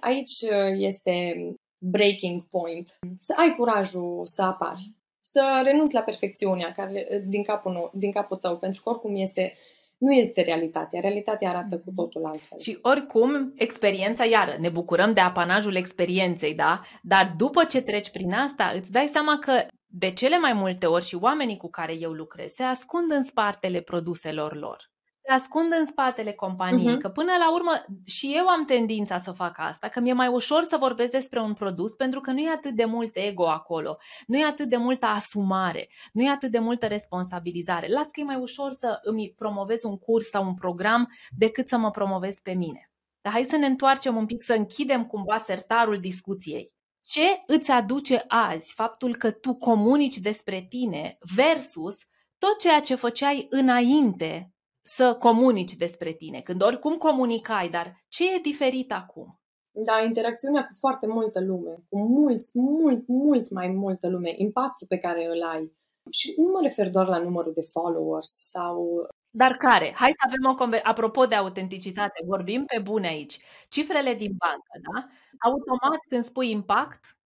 aici 0.00 0.40
uh, 0.50 0.72
este 0.78 1.36
breaking 1.78 2.42
point. 2.50 2.98
Să 3.20 3.34
ai 3.36 3.54
curajul 3.56 4.26
să 4.26 4.42
apari, 4.42 4.92
să 5.20 5.60
renunți 5.64 5.94
la 5.94 6.00
perfecțiunea 6.00 6.72
care, 6.72 7.24
din, 7.26 7.42
capul, 7.42 7.90
din 7.94 8.12
capul 8.12 8.36
tău, 8.36 8.58
pentru 8.58 8.82
că 8.82 8.88
oricum 8.88 9.16
este 9.16 9.54
nu 9.98 10.12
este 10.12 10.42
realitatea. 10.42 11.00
Realitatea 11.00 11.48
arată 11.48 11.78
cu 11.78 11.92
totul 11.96 12.24
altfel. 12.24 12.58
Și 12.58 12.78
oricum, 12.82 13.52
experiența, 13.56 14.24
iară, 14.24 14.56
ne 14.58 14.68
bucurăm 14.68 15.12
de 15.12 15.20
apanajul 15.20 15.74
experienței, 15.74 16.54
da? 16.54 16.80
Dar 17.02 17.34
după 17.36 17.64
ce 17.64 17.82
treci 17.82 18.10
prin 18.10 18.32
asta, 18.32 18.72
îți 18.74 18.90
dai 18.90 19.06
seama 19.06 19.38
că 19.38 19.66
de 19.98 20.12
cele 20.12 20.38
mai 20.38 20.52
multe 20.52 20.86
ori 20.86 21.04
și 21.04 21.14
oamenii 21.14 21.56
cu 21.56 21.70
care 21.70 21.92
eu 21.92 22.12
lucrez 22.12 22.52
se 22.52 22.62
ascund 22.62 23.10
în 23.10 23.24
spatele 23.24 23.80
produselor 23.80 24.54
lor 24.56 24.94
se 25.26 25.32
ascund 25.32 25.72
în 25.78 25.86
spatele 25.86 26.32
companiei, 26.32 26.96
uh-huh. 26.96 27.00
că 27.00 27.08
până 27.08 27.32
la 27.38 27.54
urmă 27.54 27.70
și 28.04 28.32
eu 28.34 28.46
am 28.46 28.64
tendința 28.64 29.18
să 29.18 29.32
fac 29.32 29.58
asta, 29.58 29.88
că 29.88 30.00
mi-e 30.00 30.12
mai 30.12 30.28
ușor 30.28 30.62
să 30.62 30.76
vorbesc 30.80 31.12
despre 31.12 31.40
un 31.40 31.54
produs 31.54 31.94
pentru 31.94 32.20
că 32.20 32.30
nu 32.30 32.38
e 32.38 32.50
atât 32.50 32.74
de 32.74 32.84
mult 32.84 33.10
ego 33.16 33.48
acolo, 33.48 33.96
nu 34.26 34.38
e 34.38 34.44
atât 34.44 34.68
de 34.68 34.76
multă 34.76 35.06
asumare, 35.06 35.88
nu 36.12 36.22
e 36.22 36.30
atât 36.30 36.50
de 36.50 36.58
multă 36.58 36.86
responsabilizare. 36.86 37.88
Las 37.88 38.06
că 38.06 38.20
e 38.20 38.24
mai 38.24 38.36
ușor 38.36 38.72
să 38.72 38.98
îmi 39.02 39.34
promovez 39.36 39.82
un 39.82 39.98
curs 39.98 40.28
sau 40.28 40.46
un 40.46 40.54
program 40.54 41.12
decât 41.30 41.68
să 41.68 41.76
mă 41.76 41.90
promovez 41.90 42.38
pe 42.38 42.52
mine. 42.52 42.90
Dar 43.20 43.32
hai 43.32 43.44
să 43.44 43.56
ne 43.56 43.66
întoarcem 43.66 44.16
un 44.16 44.26
pic, 44.26 44.42
să 44.42 44.52
închidem 44.52 45.06
cumva 45.06 45.38
sertarul 45.38 46.00
discuției. 46.00 46.75
Ce 47.08 47.42
îți 47.46 47.70
aduce 47.70 48.24
azi 48.28 48.72
faptul 48.74 49.16
că 49.16 49.30
tu 49.30 49.54
comunici 49.54 50.18
despre 50.18 50.66
tine 50.68 51.18
versus 51.36 51.96
tot 52.38 52.58
ceea 52.58 52.80
ce 52.80 52.94
făceai 52.94 53.46
înainte 53.50 54.52
să 54.82 55.16
comunici 55.18 55.74
despre 55.74 56.12
tine, 56.12 56.40
când 56.40 56.62
oricum 56.62 56.96
comunicai, 56.96 57.68
dar 57.68 58.04
ce 58.08 58.34
e 58.34 58.38
diferit 58.38 58.92
acum? 58.92 59.40
Da, 59.70 60.02
interacțiunea 60.02 60.62
cu 60.62 60.76
foarte 60.78 61.06
multă 61.06 61.40
lume, 61.40 61.84
cu 61.88 61.98
mulți, 61.98 62.58
mult, 62.58 63.08
mult 63.08 63.50
mai 63.50 63.68
multă 63.68 64.08
lume, 64.08 64.32
impactul 64.36 64.86
pe 64.86 64.98
care 64.98 65.24
îl 65.24 65.42
ai. 65.42 65.72
Și 66.10 66.34
nu 66.36 66.50
mă 66.52 66.60
refer 66.62 66.90
doar 66.90 67.06
la 67.06 67.18
numărul 67.18 67.52
de 67.52 67.68
followers 67.70 68.30
sau... 68.30 69.06
Dar 69.36 69.52
care? 69.56 69.92
Hai 69.94 70.12
să 70.16 70.24
avem 70.26 70.50
o 70.50 70.54
conver- 70.54 70.82
Apropo 70.82 71.26
de 71.26 71.34
autenticitate, 71.34 72.20
vorbim 72.26 72.64
pe 72.64 72.78
bune 72.80 73.06
aici. 73.06 73.38
Cifrele 73.68 74.14
din 74.14 74.32
bancă, 74.38 74.72
da? 74.92 75.06
Automat 75.48 75.98
când 76.08 76.24
spui 76.24 76.50
impact, 76.50 77.18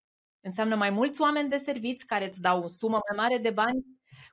înseamnă 0.41 0.75
mai 0.75 0.89
mulți 0.89 1.21
oameni 1.21 1.49
de 1.49 1.57
serviți 1.57 2.05
care 2.05 2.27
îți 2.27 2.41
dau 2.41 2.63
o 2.63 2.67
sumă 2.67 2.99
mai 3.09 3.27
mare 3.27 3.37
de 3.41 3.49
bani. 3.49 3.85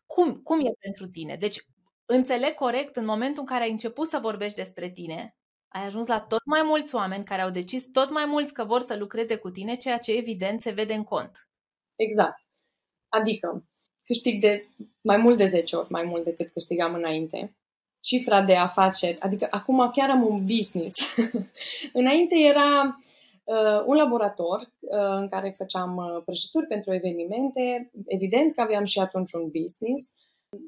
Cum, 0.07 0.35
cum 0.35 0.61
e 0.61 0.71
pentru 0.81 1.07
tine? 1.07 1.37
Deci 1.37 1.67
înțeleg 2.07 2.55
corect 2.55 2.97
în 2.97 3.05
momentul 3.05 3.43
în 3.43 3.49
care 3.49 3.65
ai 3.65 3.71
început 3.71 4.09
să 4.09 4.19
vorbești 4.19 4.57
despre 4.57 4.91
tine, 4.91 5.37
ai 5.69 5.85
ajuns 5.85 6.07
la 6.07 6.21
tot 6.21 6.45
mai 6.45 6.63
mulți 6.63 6.95
oameni 6.95 7.25
care 7.25 7.43
au 7.43 7.51
decis 7.51 7.91
tot 7.93 8.11
mai 8.11 8.25
mulți 8.25 8.53
că 8.53 8.65
vor 8.65 8.81
să 8.81 8.97
lucreze 8.97 9.37
cu 9.37 9.51
tine, 9.51 9.77
ceea 9.77 9.99
ce 9.99 10.13
evident 10.13 10.61
se 10.61 10.71
vede 10.71 10.95
în 10.95 11.05
cont. 11.05 11.49
Exact. 11.97 12.41
Adică 13.09 13.65
câștig 14.05 14.41
de 14.41 14.67
mai 15.01 15.17
mult 15.17 15.37
de 15.37 15.49
10 15.49 15.77
ori 15.77 15.91
mai 15.91 16.03
mult 16.03 16.25
decât 16.25 16.53
câștigam 16.53 16.95
înainte. 16.95 17.55
Cifra 18.01 18.43
de 18.43 18.55
afaceri, 18.55 19.21
adică 19.21 19.47
acum 19.51 19.91
chiar 19.91 20.11
am 20.11 20.27
un 20.27 20.45
business. 20.45 20.95
înainte 22.01 22.35
era 22.39 22.99
uh, 23.45 23.85
un 23.87 23.97
laborator 23.97 24.59
uh, 24.59 25.17
în 25.21 25.29
care 25.29 25.55
făceam 25.57 25.97
uh, 25.97 26.23
prăjituri 26.25 26.67
pentru 26.67 26.95
evenimente. 26.95 27.91
Evident 28.07 28.55
că 28.55 28.61
aveam 28.61 28.85
și 28.85 28.99
atunci 28.99 29.33
un 29.33 29.45
business 29.45 30.11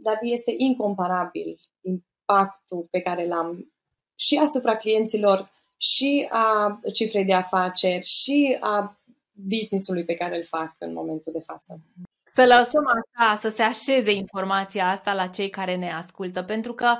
dar 0.03 0.19
este 0.21 0.55
incomparabil 0.57 1.61
impactul 1.81 2.89
pe 2.91 3.01
care 3.01 3.27
l-am 3.27 3.73
și 4.17 4.39
asupra 4.43 4.77
clienților, 4.77 5.51
și 5.81 6.29
a 6.31 6.81
cifrei 6.93 7.25
de 7.25 7.35
afaceri, 7.35 8.05
și 8.05 8.57
a 8.61 9.01
business-ului 9.33 10.05
pe 10.05 10.15
care 10.15 10.37
îl 10.37 10.45
fac 10.45 10.75
în 10.79 10.93
momentul 10.93 11.33
de 11.33 11.43
față. 11.47 11.81
Să 12.25 12.47
lăsăm 12.47 12.85
așa, 12.87 13.35
să 13.35 13.49
se 13.49 13.63
așeze 13.63 14.13
informația 14.13 14.89
asta 14.89 15.15
la 15.15 15.27
cei 15.27 15.51
care 15.51 15.77
ne 15.77 15.93
ascultă, 15.93 16.43
pentru 16.43 16.73
că 16.73 16.97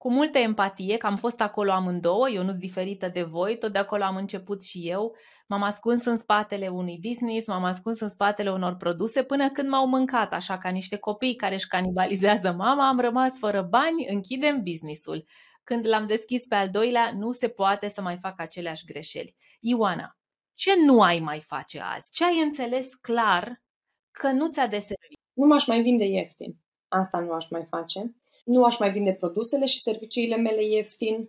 cu 0.00 0.10
multă 0.10 0.38
empatie, 0.38 0.96
că 0.96 1.06
am 1.06 1.16
fost 1.16 1.40
acolo 1.40 1.72
amândouă, 1.72 2.28
eu 2.28 2.42
nu 2.42 2.48
sunt 2.48 2.60
diferită 2.60 3.08
de 3.08 3.22
voi, 3.22 3.58
tot 3.58 3.72
de 3.72 3.78
acolo 3.78 4.02
am 4.02 4.16
început 4.16 4.62
și 4.62 4.88
eu, 4.88 5.16
m-am 5.46 5.62
ascuns 5.62 6.04
în 6.04 6.16
spatele 6.16 6.68
unui 6.68 6.98
business, 7.08 7.46
m-am 7.46 7.64
ascuns 7.64 8.00
în 8.00 8.08
spatele 8.08 8.50
unor 8.50 8.76
produse 8.76 9.22
până 9.22 9.50
când 9.50 9.68
m-au 9.68 9.86
mâncat, 9.86 10.32
așa 10.32 10.58
ca 10.58 10.68
niște 10.68 10.96
copii 10.96 11.34
care 11.34 11.54
își 11.54 11.66
canibalizează 11.66 12.52
mama, 12.52 12.88
am 12.88 13.00
rămas 13.00 13.38
fără 13.38 13.62
bani, 13.62 14.06
închidem 14.08 14.62
businessul. 14.62 15.24
Când 15.64 15.86
l-am 15.86 16.06
deschis 16.06 16.46
pe 16.46 16.54
al 16.54 16.70
doilea, 16.70 17.12
nu 17.16 17.30
se 17.30 17.48
poate 17.48 17.88
să 17.88 18.02
mai 18.02 18.16
fac 18.16 18.40
aceleași 18.40 18.84
greșeli. 18.84 19.36
Ioana, 19.60 20.18
ce 20.52 20.70
nu 20.86 21.02
ai 21.02 21.18
mai 21.18 21.40
face 21.40 21.80
azi? 21.80 22.10
Ce 22.10 22.24
ai 22.24 22.42
înțeles 22.42 22.94
clar 22.94 23.62
că 24.10 24.30
nu 24.30 24.48
ți-a 24.48 24.66
deservit? 24.66 25.18
Nu 25.32 25.46
m-aș 25.46 25.66
mai 25.66 25.82
vinde 25.82 26.04
ieftin. 26.04 26.56
Asta 26.88 27.18
nu 27.18 27.32
aș 27.32 27.48
mai 27.50 27.66
face. 27.70 28.14
Nu 28.50 28.64
aș 28.64 28.78
mai 28.78 28.90
vinde 28.90 29.12
produsele 29.12 29.66
și 29.66 29.80
serviciile 29.80 30.36
mele 30.36 30.64
ieftin 30.64 31.28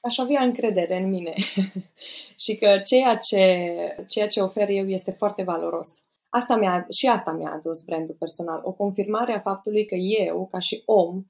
aș 0.00 0.18
avea 0.18 0.42
încredere 0.42 1.02
în 1.02 1.08
mine 1.08 1.34
și 2.44 2.56
că 2.56 2.78
ceea 2.78 3.16
ce, 3.16 3.44
ceea 4.08 4.28
ce 4.28 4.40
ofer 4.40 4.68
eu 4.68 4.88
este 4.88 5.10
foarte 5.10 5.42
valoros. 5.42 5.88
Asta 6.28 6.56
mi-a, 6.56 6.86
și 6.90 7.06
asta 7.06 7.30
mi-a 7.30 7.52
adus 7.52 7.80
brandul 7.80 8.16
personal, 8.18 8.60
o 8.64 8.72
confirmare 8.72 9.32
a 9.32 9.40
faptului 9.40 9.86
că 9.86 9.94
eu, 9.94 10.48
ca 10.50 10.58
și 10.58 10.82
om, 10.84 11.24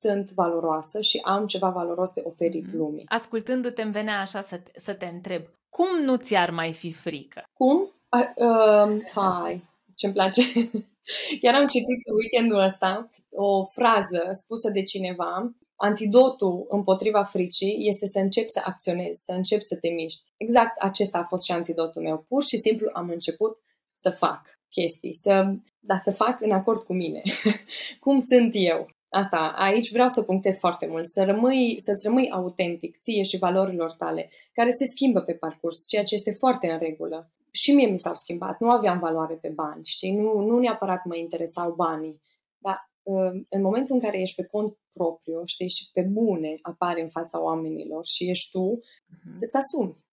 sunt 0.00 0.30
valoroasă 0.30 1.00
și 1.00 1.20
am 1.24 1.46
ceva 1.46 1.68
valoros 1.68 2.12
de 2.12 2.22
oferit 2.24 2.66
mm-hmm. 2.68 2.74
lumii. 2.74 3.04
Ascultându-te 3.08 3.82
îmi 3.82 3.92
venea 3.92 4.20
așa 4.20 4.42
să, 4.42 4.60
să 4.76 4.94
te 4.94 5.06
întreb, 5.06 5.42
cum 5.68 6.04
nu 6.04 6.16
ți-ar 6.16 6.50
mai 6.50 6.72
fi 6.72 6.92
frică? 6.92 7.44
Cum? 7.52 7.90
Uh, 8.36 9.04
hai, 9.14 9.64
ce-mi 9.94 10.12
place. 10.12 10.42
Chiar 11.40 11.54
am 11.54 11.66
citit 11.66 12.02
weekendul 12.18 12.60
ăsta 12.62 13.10
o 13.30 13.64
frază 13.64 14.32
spusă 14.34 14.70
de 14.70 14.82
cineva 14.82 15.54
antidotul 15.76 16.66
împotriva 16.68 17.24
fricii 17.24 17.88
este 17.88 18.06
să 18.06 18.18
începi 18.18 18.48
să 18.48 18.60
acționezi, 18.64 19.24
să 19.24 19.32
începi 19.32 19.62
să 19.62 19.76
te 19.76 19.88
miști. 19.88 20.22
Exact 20.36 20.78
acesta 20.78 21.18
a 21.18 21.24
fost 21.24 21.44
și 21.44 21.52
antidotul 21.52 22.02
meu. 22.02 22.24
Pur 22.28 22.44
și 22.44 22.56
simplu 22.56 22.90
am 22.92 23.08
început 23.08 23.58
să 23.94 24.10
fac 24.10 24.40
chestii, 24.70 25.14
să, 25.14 25.54
da, 25.80 26.00
să 26.04 26.10
fac 26.10 26.40
în 26.40 26.50
acord 26.50 26.82
cu 26.82 26.92
mine. 26.92 27.22
Cum 28.04 28.18
sunt 28.18 28.50
eu. 28.52 28.88
Asta, 29.08 29.54
aici 29.56 29.90
vreau 29.90 30.08
să 30.08 30.22
punctez 30.22 30.58
foarte 30.58 30.86
mult, 30.86 31.08
să 31.08 31.24
rămâi, 31.24 31.76
să-ți 31.80 32.06
rămâi 32.06 32.30
autentic 32.30 32.98
ție 32.98 33.22
și 33.22 33.38
valorilor 33.38 33.92
tale, 33.92 34.30
care 34.52 34.70
se 34.70 34.86
schimbă 34.86 35.20
pe 35.20 35.32
parcurs, 35.32 35.88
ceea 35.88 36.04
ce 36.04 36.14
este 36.14 36.32
foarte 36.32 36.70
în 36.70 36.78
regulă. 36.78 37.30
Și 37.54 37.74
mie 37.74 37.86
mi 37.86 37.98
s-au 37.98 38.14
schimbat. 38.14 38.60
Nu 38.60 38.70
aveam 38.70 38.98
valoare 38.98 39.34
pe 39.34 39.48
bani, 39.48 39.84
știi? 39.84 40.12
Nu, 40.12 40.40
nu 40.40 40.58
neapărat 40.58 41.04
mă 41.04 41.16
interesau 41.16 41.74
banii. 41.74 42.22
Dar 42.58 42.90
uh, 43.02 43.44
în 43.48 43.62
momentul 43.62 43.94
în 43.94 44.00
care 44.00 44.20
ești 44.20 44.36
pe 44.36 44.46
cont 44.46 44.76
propriu, 44.92 45.42
știi, 45.44 45.68
și 45.68 45.90
pe 45.92 46.02
bune 46.02 46.58
apare 46.62 47.02
în 47.02 47.08
fața 47.08 47.42
oamenilor 47.42 48.06
și 48.06 48.28
ești 48.30 48.50
tu, 48.50 48.80
uh-huh. 48.80 49.38
îți 49.40 49.56
asumi. 49.56 50.04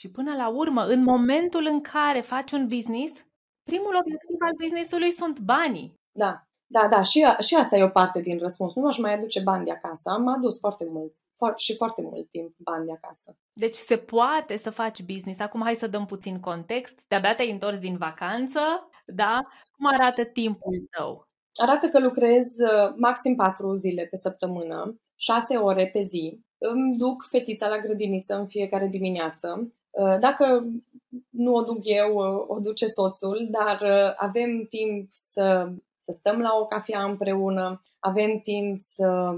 Și 0.00 0.10
până 0.10 0.34
la 0.36 0.48
urmă, 0.48 0.82
în 0.84 1.02
momentul 1.02 1.66
în 1.66 1.80
care 1.80 2.20
faci 2.20 2.50
un 2.52 2.68
business, 2.68 3.26
primul 3.62 3.96
obiectiv 4.00 4.36
al 4.38 4.54
businessului 4.60 5.10
sunt 5.10 5.40
banii. 5.40 5.94
Da, 6.12 6.47
da, 6.70 6.88
da, 6.90 7.02
și, 7.02 7.26
și 7.40 7.54
asta 7.54 7.76
e 7.76 7.82
o 7.82 7.88
parte 7.88 8.20
din 8.20 8.38
răspuns. 8.38 8.74
Nu 8.74 8.86
aș 8.86 8.98
mai 8.98 9.14
aduce 9.14 9.40
bani 9.40 9.64
de 9.64 9.70
acasă. 9.70 10.10
Am 10.10 10.26
adus 10.26 10.58
foarte 10.58 10.86
mult 10.90 11.12
și 11.56 11.76
foarte 11.76 12.02
mult 12.02 12.30
timp 12.30 12.54
bani 12.56 12.86
de 12.86 12.92
acasă. 12.92 13.36
Deci 13.52 13.74
se 13.74 13.96
poate 13.96 14.56
să 14.56 14.70
faci 14.70 15.02
business. 15.02 15.40
Acum 15.40 15.62
hai 15.62 15.74
să 15.74 15.86
dăm 15.86 16.06
puțin 16.06 16.40
context. 16.40 17.00
De-abia 17.08 17.34
te-ai 17.34 17.50
întors 17.50 17.78
din 17.78 17.96
vacanță, 17.96 18.60
da? 19.06 19.38
Cum 19.76 19.86
arată 19.86 20.24
timpul 20.24 20.88
tău? 20.96 21.28
Arată 21.54 21.88
că 21.88 21.98
lucrez 21.98 22.46
uh, 22.46 22.94
maxim 22.96 23.34
patru 23.34 23.74
zile 23.74 24.06
pe 24.10 24.16
săptămână, 24.16 25.00
șase 25.16 25.56
ore 25.56 25.90
pe 25.92 26.02
zi. 26.02 26.40
Îmi 26.58 26.96
duc 26.96 27.26
fetița 27.30 27.68
la 27.68 27.78
grădiniță 27.78 28.34
în 28.34 28.46
fiecare 28.46 28.86
dimineață. 28.86 29.72
Uh, 29.90 30.18
dacă 30.20 30.66
nu 31.30 31.54
o 31.54 31.62
duc 31.62 31.78
eu, 31.80 32.14
uh, 32.14 32.44
o 32.46 32.58
duce 32.60 32.86
soțul, 32.86 33.48
dar 33.50 33.82
avem 34.16 34.66
timp 34.70 35.08
să 35.12 35.72
să 36.08 36.16
stăm 36.18 36.40
la 36.40 36.56
o 36.60 36.66
cafea 36.66 37.04
împreună, 37.04 37.82
avem 37.98 38.38
timp 38.38 38.78
să, 38.78 39.34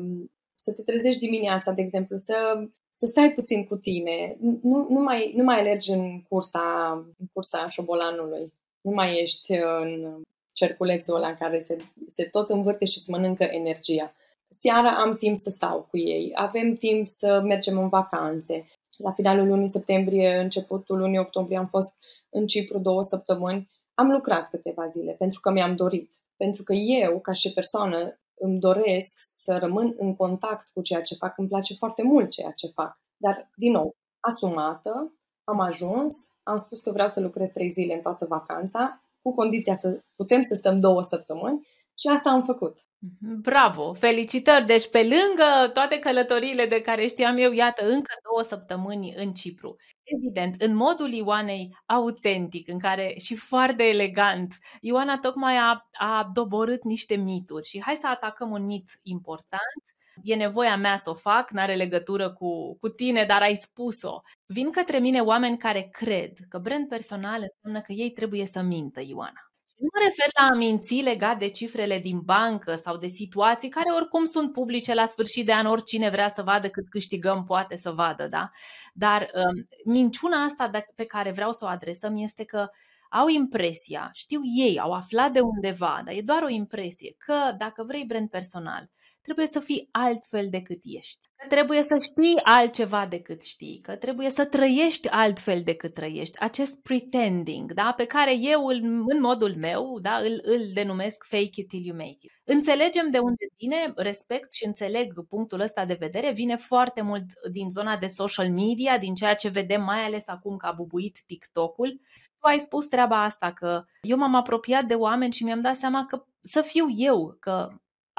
să 0.55 0.73
te 0.73 0.83
trezești 0.83 1.21
dimineața, 1.21 1.73
de 1.73 1.83
exemplu, 1.83 2.17
să, 2.17 2.65
să 2.93 3.07
stai 3.07 3.33
puțin 3.33 3.67
cu 3.67 3.77
tine, 3.77 4.37
nu, 4.41 4.87
nu, 4.91 5.01
mai, 5.01 5.33
nu 5.37 5.45
mai 5.45 5.59
alergi 5.59 5.91
în 5.91 6.23
cursa, 6.23 6.93
în 7.19 7.27
cursa 7.33 7.69
șobolanului, 7.69 8.53
nu 8.81 8.91
mai 8.91 9.21
ești 9.21 9.53
în 9.53 10.23
cerculețul 10.53 11.15
ăla 11.15 11.29
în 11.29 11.37
care 11.39 11.63
se, 11.63 11.77
se 12.09 12.25
tot 12.25 12.49
învârte 12.49 12.85
și 12.85 12.99
îți 12.99 13.11
mănâncă 13.11 13.45
energia. 13.45 14.15
Seara 14.49 14.91
am 14.91 15.17
timp 15.17 15.39
să 15.39 15.51
stau 15.51 15.87
cu 15.91 15.99
ei, 15.99 16.33
avem 16.35 16.75
timp 16.75 17.09
să 17.09 17.41
mergem 17.45 17.79
în 17.79 17.89
vacanțe. 17.89 18.69
La 18.97 19.13
finalul 19.13 19.47
lunii 19.47 19.69
septembrie, 19.69 20.37
începutul 20.37 20.99
lunii 20.99 21.19
octombrie 21.19 21.59
am 21.59 21.67
fost 21.67 21.93
în 22.29 22.47
Cipru 22.47 22.79
două 22.79 23.03
săptămâni. 23.03 23.71
Am 23.95 24.11
lucrat 24.11 24.51
câteva 24.51 24.87
zile 24.87 25.13
pentru 25.13 25.41
că 25.41 25.51
mi-am 25.51 25.77
dorit 25.77 26.21
pentru 26.43 26.63
că 26.63 26.73
eu, 26.73 27.21
ca 27.21 27.33
și 27.33 27.53
persoană, 27.53 28.21
îmi 28.35 28.59
doresc 28.59 29.15
să 29.17 29.57
rămân 29.57 29.95
în 29.99 30.17
contact 30.17 30.69
cu 30.73 30.83
ceea 30.83 31.03
ce 31.03 31.15
fac. 31.15 31.39
Îmi 31.39 31.49
place 31.49 31.75
foarte 31.75 32.03
mult 32.03 32.31
ceea 32.31 32.51
ce 32.51 32.67
fac. 32.67 33.01
Dar, 33.17 33.51
din 33.57 33.73
nou, 33.73 33.97
asumată, 34.21 35.15
am 35.45 35.61
ajuns, 35.61 36.15
am 36.43 36.59
spus 36.59 36.81
că 36.81 36.91
vreau 36.91 37.09
să 37.09 37.21
lucrez 37.21 37.51
trei 37.51 37.71
zile 37.71 37.95
în 37.95 38.01
toată 38.01 38.25
vacanța, 38.29 39.05
cu 39.23 39.35
condiția 39.35 39.75
să 39.75 40.01
putem 40.17 40.43
să 40.43 40.55
stăm 40.55 40.81
două 40.81 41.03
săptămâni 41.03 41.67
și 41.99 42.09
asta 42.09 42.31
am 42.31 42.43
făcut. 42.45 42.77
Mhm, 42.99 43.41
bravo! 43.41 43.93
Felicitări! 43.93 44.67
Deci 44.67 44.91
pe 44.91 44.99
lângă 44.99 45.73
toate 45.73 45.99
călătoriile 45.99 46.67
de 46.67 46.81
care 46.81 47.07
știam 47.07 47.37
eu, 47.37 47.53
iată, 47.53 47.85
încă 47.85 48.13
două 48.29 48.43
săptămâni 48.43 49.15
în 49.17 49.33
Cipru. 49.33 49.77
Evident, 50.17 50.61
în 50.61 50.75
modul 50.75 51.11
Ioanei 51.11 51.77
autentic, 51.87 52.69
în 52.69 52.79
care 52.79 53.15
și 53.19 53.37
foarte 53.37 53.83
elegant, 53.83 54.59
Ioana 54.81 55.19
tocmai 55.19 55.57
a, 55.57 55.89
a 55.93 56.31
doborât 56.33 56.85
niște 56.85 57.15
mituri 57.15 57.67
și 57.67 57.83
hai 57.83 57.95
să 57.95 58.07
atacăm 58.07 58.51
un 58.51 58.65
mit 58.65 58.99
important. 59.03 59.83
E 60.23 60.35
nevoia 60.35 60.77
mea 60.77 60.97
să 60.97 61.11
o 61.11 61.15
fac, 61.15 61.51
n-are 61.51 61.75
legătură 61.75 62.33
cu, 62.33 62.77
cu 62.79 62.89
tine, 62.89 63.25
dar 63.25 63.43
ai 63.43 63.55
spus-o. 63.55 64.21
Vin 64.47 64.71
către 64.71 64.99
mine 64.99 65.21
oameni 65.21 65.59
care 65.59 65.89
cred 65.93 66.33
că 66.49 66.59
brand 66.59 66.89
personal 66.89 67.41
înseamnă 67.41 67.81
că 67.87 67.93
ei 67.93 68.11
trebuie 68.11 68.47
să 68.47 68.61
mintă, 68.61 69.01
Ioana. 69.01 69.50
Nu 69.81 69.89
mă 69.93 70.05
refer 70.05 70.29
la 70.41 70.47
a 70.47 70.55
minți 70.55 70.95
legat 70.95 71.39
de 71.39 71.49
cifrele 71.49 71.99
din 71.99 72.21
bancă 72.21 72.75
sau 72.75 72.97
de 72.97 73.07
situații 73.07 73.69
care 73.69 73.91
oricum 73.91 74.25
sunt 74.25 74.53
publice 74.53 74.95
la 74.95 75.07
sfârșit 75.07 75.47
de 75.47 75.53
an, 75.53 75.67
oricine 75.67 76.09
vrea 76.11 76.29
să 76.29 76.43
vadă 76.43 76.69
cât 76.69 76.89
câștigăm 76.89 77.45
poate 77.45 77.77
să 77.77 77.91
vadă, 77.91 78.27
da? 78.27 78.51
Dar 78.95 79.31
um, 79.35 79.69
minciuna 79.93 80.43
asta 80.43 80.71
pe 80.95 81.05
care 81.05 81.31
vreau 81.31 81.53
să 81.53 81.65
o 81.65 81.69
adresăm 81.69 82.17
este 82.17 82.45
că 82.45 82.69
au 83.11 83.29
impresia, 83.29 84.11
știu 84.13 84.41
ei, 84.59 84.79
au 84.79 84.93
aflat 84.93 85.33
de 85.33 85.41
undeva, 85.41 86.03
dar 86.05 86.15
e 86.15 86.21
doar 86.21 86.43
o 86.43 86.49
impresie, 86.49 87.15
că 87.19 87.55
dacă 87.59 87.85
vrei 87.87 88.05
brand 88.05 88.29
personal, 88.31 88.91
trebuie 89.23 89.47
să 89.47 89.61
fii 89.61 89.89
altfel 89.91 90.47
decât 90.51 90.81
ești. 90.83 91.29
Că 91.37 91.47
trebuie 91.49 91.83
să 91.83 91.99
știi 92.01 92.41
altceva 92.43 93.07
decât 93.07 93.43
știi, 93.43 93.81
că 93.83 93.97
trebuie 93.97 94.31
să 94.31 94.45
trăiești 94.45 95.09
altfel 95.09 95.63
decât 95.63 95.95
trăiești. 95.95 96.41
Acest 96.41 96.83
pretending, 96.83 97.73
da, 97.73 97.93
pe 97.97 98.05
care 98.05 98.37
eu, 98.39 98.67
îl, 98.67 99.05
în 99.07 99.21
modul 99.21 99.57
meu, 99.57 99.99
da, 100.01 100.17
îl, 100.17 100.41
îl 100.43 100.71
denumesc 100.73 101.25
fake 101.25 101.61
it 101.61 101.69
till 101.69 101.87
you 101.87 101.97
make 101.97 102.17
it. 102.21 102.33
Înțelegem 102.45 103.11
de 103.11 103.19
unde 103.19 103.47
vine, 103.57 103.93
respect 103.97 104.53
și 104.53 104.67
înțeleg 104.67 105.27
punctul 105.29 105.61
ăsta 105.61 105.85
de 105.85 105.97
vedere, 105.99 106.33
vine 106.33 106.57
foarte 106.57 107.03
mult 107.03 107.25
din 107.53 107.71
zona 107.71 107.97
de 107.97 108.07
social 108.07 108.51
media, 108.51 108.99
din 108.99 109.15
ceea 109.15 109.35
ce 109.35 109.49
vedem 109.49 109.83
mai 109.83 110.05
ales 110.05 110.29
acum 110.29 110.57
că 110.57 110.67
a 110.67 110.73
bubuit 110.73 111.19
TikTok-ul. 111.27 112.01
Tu 112.39 112.47
ai 112.47 112.59
spus 112.59 112.87
treaba 112.87 113.23
asta, 113.23 113.53
că 113.53 113.85
eu 114.01 114.17
m-am 114.17 114.35
apropiat 114.35 114.85
de 114.85 114.95
oameni 114.95 115.33
și 115.33 115.45
mi-am 115.45 115.61
dat 115.61 115.77
seama 115.77 116.07
că 116.07 116.25
să 116.43 116.61
fiu 116.61 116.87
eu, 116.97 117.37
că 117.41 117.69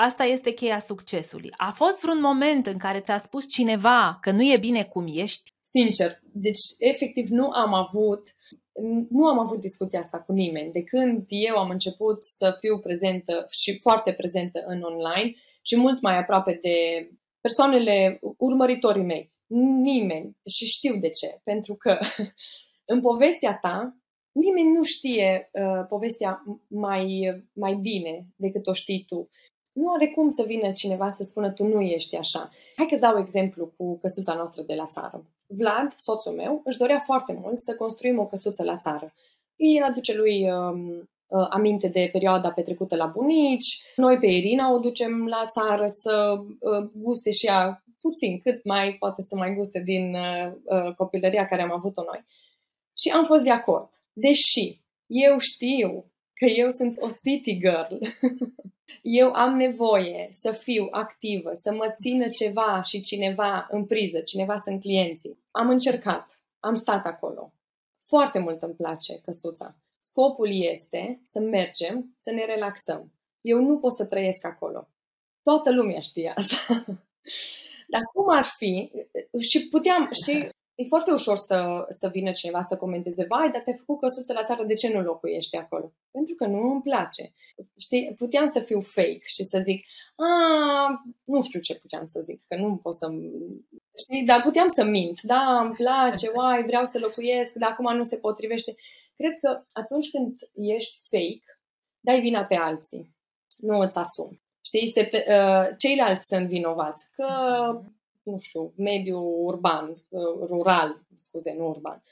Asta 0.07 0.23
este 0.23 0.51
cheia 0.51 0.79
succesului. 0.79 1.49
A 1.57 1.71
fost 1.71 2.01
vreun 2.01 2.21
moment 2.21 2.65
în 2.65 2.77
care 2.77 2.99
ți-a 2.99 3.17
spus 3.17 3.49
cineva 3.49 4.17
că 4.21 4.31
nu 4.31 4.43
e 4.43 4.57
bine 4.57 4.83
cum 4.83 5.05
ești? 5.07 5.51
Sincer, 5.69 6.19
deci 6.33 6.59
efectiv 6.79 7.29
nu 7.29 7.49
am 7.49 7.73
avut 7.73 8.35
nu 9.09 9.25
am 9.27 9.39
avut 9.39 9.59
discuția 9.59 9.99
asta 9.99 10.19
cu 10.21 10.31
nimeni. 10.31 10.71
De 10.71 10.83
când 10.83 11.25
eu 11.27 11.55
am 11.55 11.69
început 11.69 12.25
să 12.25 12.57
fiu 12.59 12.79
prezentă 12.79 13.45
și 13.49 13.79
foarte 13.79 14.13
prezentă 14.13 14.63
în 14.65 14.81
online 14.81 15.33
și 15.61 15.77
mult 15.77 16.01
mai 16.01 16.17
aproape 16.17 16.59
de 16.61 17.07
persoanele, 17.41 18.19
urmăritorii 18.37 19.03
mei. 19.03 19.33
Nimeni. 19.81 20.37
Și 20.45 20.65
știu 20.65 20.97
de 20.97 21.09
ce. 21.09 21.41
Pentru 21.43 21.75
că 21.75 21.97
în 22.93 23.01
povestea 23.01 23.57
ta, 23.61 23.95
nimeni 24.31 24.77
nu 24.77 24.83
știe 24.83 25.49
uh, 25.51 25.85
povestea 25.89 26.43
mai, 26.67 27.31
mai 27.53 27.73
bine 27.75 28.25
decât 28.35 28.67
o 28.67 28.73
știi 28.73 29.03
tu 29.07 29.29
nu 29.71 29.91
are 29.91 30.07
cum 30.07 30.29
să 30.29 30.43
vină 30.47 30.71
cineva 30.71 31.11
să 31.11 31.23
spună 31.23 31.51
tu 31.51 31.63
nu 31.63 31.81
ești 31.81 32.15
așa. 32.15 32.49
Hai 32.75 32.85
că 32.85 32.95
dau 32.95 33.19
exemplu 33.19 33.73
cu 33.77 33.97
căsuța 33.97 34.33
noastră 34.33 34.63
de 34.67 34.73
la 34.73 34.89
țară. 34.93 35.25
Vlad, 35.47 35.93
soțul 35.97 36.31
meu, 36.31 36.61
își 36.63 36.77
dorea 36.77 36.99
foarte 36.99 37.39
mult 37.41 37.61
să 37.61 37.75
construim 37.75 38.19
o 38.19 38.27
căsuță 38.27 38.63
la 38.63 38.77
țară. 38.77 39.13
Îi 39.55 39.81
aduce 39.81 40.15
lui 40.15 40.51
um, 40.51 41.09
uh, 41.27 41.47
aminte 41.49 41.87
de 41.87 42.09
perioada 42.11 42.51
petrecută 42.51 42.95
la 42.95 43.05
bunici. 43.05 43.83
Noi 43.95 44.17
pe 44.17 44.27
Irina 44.27 44.73
o 44.73 44.79
ducem 44.79 45.27
la 45.27 45.47
țară 45.49 45.87
să 45.87 46.41
uh, 46.59 46.89
guste 46.93 47.31
și 47.31 47.45
ea 47.45 47.83
puțin, 48.01 48.39
cât 48.39 48.63
mai 48.63 48.95
poate 48.99 49.21
să 49.21 49.35
mai 49.35 49.53
guste 49.55 49.79
din 49.79 50.13
uh, 50.13 50.51
uh, 50.63 50.93
copilăria 50.93 51.47
care 51.47 51.61
am 51.61 51.71
avut-o 51.71 52.03
noi. 52.03 52.25
Și 52.97 53.09
am 53.09 53.25
fost 53.25 53.41
de 53.41 53.51
acord. 53.51 53.89
Deși 54.13 54.81
eu 55.07 55.37
știu 55.37 56.11
că 56.33 56.45
eu 56.45 56.69
sunt 56.69 56.97
o 56.99 57.07
city 57.23 57.59
girl 57.59 57.95
eu 59.01 59.31
am 59.31 59.55
nevoie 59.55 60.31
să 60.33 60.51
fiu 60.51 60.87
activă, 60.91 61.53
să 61.53 61.73
mă 61.73 61.95
țină 61.99 62.27
ceva 62.27 62.81
și 62.81 63.01
cineva 63.01 63.67
în 63.69 63.85
priză, 63.85 64.19
cineva 64.19 64.61
sunt 64.63 64.79
clienții. 64.79 65.39
Am 65.51 65.69
încercat, 65.69 66.39
am 66.59 66.75
stat 66.75 67.05
acolo. 67.05 67.53
Foarte 68.05 68.39
mult 68.39 68.61
îmi 68.61 68.73
place 68.73 69.21
căsuța. 69.21 69.75
Scopul 69.99 70.63
este 70.63 71.21
să 71.27 71.39
mergem, 71.39 72.15
să 72.17 72.31
ne 72.31 72.45
relaxăm. 72.45 73.13
Eu 73.41 73.59
nu 73.59 73.79
pot 73.79 73.95
să 73.95 74.05
trăiesc 74.05 74.45
acolo. 74.45 74.87
Toată 75.41 75.71
lumea 75.71 75.99
știe 75.99 76.33
asta. 76.35 76.85
Dar 77.93 78.01
cum 78.13 78.35
ar 78.35 78.43
fi? 78.43 78.91
Și 79.39 79.67
puteam, 79.67 80.09
și 80.25 80.49
e 80.81 80.87
foarte 80.87 81.11
ușor 81.11 81.37
să, 81.37 81.87
să 81.89 82.07
vină 82.07 82.31
cineva 82.31 82.65
să 82.69 82.77
comenteze, 82.77 83.25
vai, 83.29 83.51
dar 83.51 83.61
ți-ai 83.61 83.77
făcut 83.77 83.99
căsuță 83.99 84.33
la 84.33 84.43
țară, 84.43 84.63
de 84.63 84.73
ce 84.73 84.93
nu 84.93 85.01
locuiești 85.01 85.57
acolo? 85.57 85.93
Pentru 86.11 86.35
că 86.35 86.45
nu 86.45 86.71
îmi 86.71 86.81
place. 86.81 87.33
Știi, 87.77 88.13
puteam 88.17 88.49
să 88.49 88.59
fiu 88.59 88.81
fake 88.81 89.21
și 89.23 89.43
să 89.43 89.61
zic, 89.63 89.85
a, 90.15 90.25
nu 91.23 91.41
știu 91.41 91.59
ce 91.59 91.75
puteam 91.75 92.05
să 92.05 92.21
zic, 92.23 92.41
că 92.47 92.55
nu 92.55 92.75
pot 92.75 92.95
să 92.97 93.07
Știi, 94.01 94.25
dar 94.25 94.41
puteam 94.41 94.67
să 94.67 94.83
mint. 94.83 95.21
Da, 95.21 95.59
îmi 95.59 95.73
place, 95.73 96.27
uai, 96.35 96.63
vreau 96.63 96.85
să 96.85 96.99
locuiesc, 96.99 97.53
dar 97.53 97.71
acum 97.71 97.95
nu 97.95 98.05
se 98.05 98.17
potrivește. 98.17 98.75
Cred 99.17 99.37
că 99.41 99.63
atunci 99.71 100.09
când 100.09 100.39
ești 100.53 100.97
fake, 101.09 101.59
dai 101.99 102.19
vina 102.19 102.43
pe 102.43 102.55
alții. 102.55 103.15
Nu 103.57 103.77
îți 103.79 103.97
asumi. 103.97 104.41
Știi, 104.65 104.91
se, 104.91 105.09
uh, 105.13 105.75
ceilalți 105.77 106.25
sunt 106.25 106.47
vinovați. 106.47 107.05
Că 107.15 107.27
nu 108.23 108.39
știu, 108.39 108.73
mediu 108.77 109.19
urban, 109.19 109.89
uh, 110.09 110.47
rural, 110.47 111.01
scuze, 111.17 111.53
nu 111.57 111.67
urban. 111.67 112.03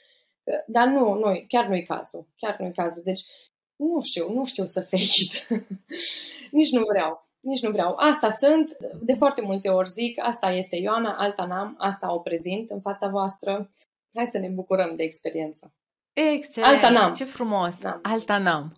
Uh, 0.44 0.54
dar 0.66 0.86
nu, 0.86 1.14
nu, 1.14 1.44
chiar 1.48 1.66
nu-i 1.66 1.84
cazul. 1.84 2.26
Chiar 2.36 2.56
nu-i 2.58 2.72
cazul. 2.72 3.02
Deci, 3.04 3.20
nu 3.76 4.00
știu, 4.02 4.32
nu 4.32 4.44
știu 4.46 4.64
să 4.64 4.80
fake 4.80 5.22
it. 5.22 5.46
Nici 6.58 6.70
nu 6.70 6.84
vreau. 6.84 7.28
Nici 7.40 7.62
nu 7.62 7.70
vreau. 7.70 7.94
Asta 7.96 8.30
sunt, 8.30 8.76
de 9.02 9.14
foarte 9.14 9.40
multe 9.40 9.68
ori 9.68 9.88
zic, 9.88 10.18
asta 10.22 10.50
este 10.50 10.76
Ioana, 10.76 11.16
alta 11.16 11.44
n-am, 11.44 11.74
asta 11.78 12.14
o 12.14 12.18
prezint 12.18 12.70
în 12.70 12.80
fața 12.80 13.08
voastră. 13.08 13.70
Hai 14.14 14.28
să 14.30 14.38
ne 14.38 14.48
bucurăm 14.48 14.94
de 14.94 15.02
experiență. 15.02 15.72
Excelent! 16.12 16.72
Alta 16.72 16.90
n-am. 16.90 17.14
Ce 17.14 17.24
frumos! 17.24 17.78
Da. 17.80 17.98
Alta 18.02 18.38
n-am. 18.38 18.76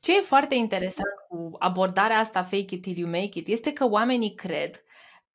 Ce 0.00 0.16
e 0.16 0.20
foarte 0.20 0.54
interesant 0.54 1.14
cu 1.28 1.50
abordarea 1.58 2.18
asta 2.18 2.42
fake 2.42 2.74
it 2.74 2.82
till 2.82 2.98
you 2.98 3.10
make 3.10 3.38
it 3.38 3.48
este 3.48 3.72
că 3.72 3.90
oamenii 3.90 4.34
cred 4.34 4.84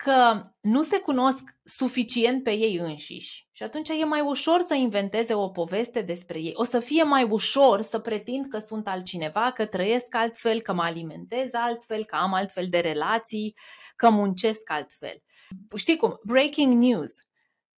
că 0.03 0.51
nu 0.61 0.83
se 0.83 0.99
cunosc 0.99 1.43
suficient 1.63 2.43
pe 2.43 2.51
ei 2.51 2.77
înșiși 2.77 3.47
și 3.51 3.63
atunci 3.63 3.89
e 3.89 4.03
mai 4.03 4.21
ușor 4.21 4.61
să 4.67 4.73
inventeze 4.73 5.33
o 5.33 5.49
poveste 5.49 6.01
despre 6.01 6.39
ei. 6.39 6.51
O 6.55 6.63
să 6.63 6.79
fie 6.79 7.03
mai 7.03 7.23
ușor 7.23 7.81
să 7.81 7.99
pretind 7.99 8.45
că 8.47 8.59
sunt 8.59 8.87
altcineva, 8.87 9.51
că 9.51 9.65
trăiesc 9.65 10.15
altfel, 10.15 10.61
că 10.61 10.73
mă 10.73 10.81
alimentez 10.81 11.53
altfel, 11.53 12.05
că 12.05 12.15
am 12.15 12.33
altfel 12.33 12.67
de 12.69 12.79
relații, 12.79 13.55
că 13.95 14.09
muncesc 14.09 14.69
altfel. 14.69 15.21
Știi 15.75 15.97
cum? 15.97 16.19
Breaking 16.23 16.83
news. 16.83 17.11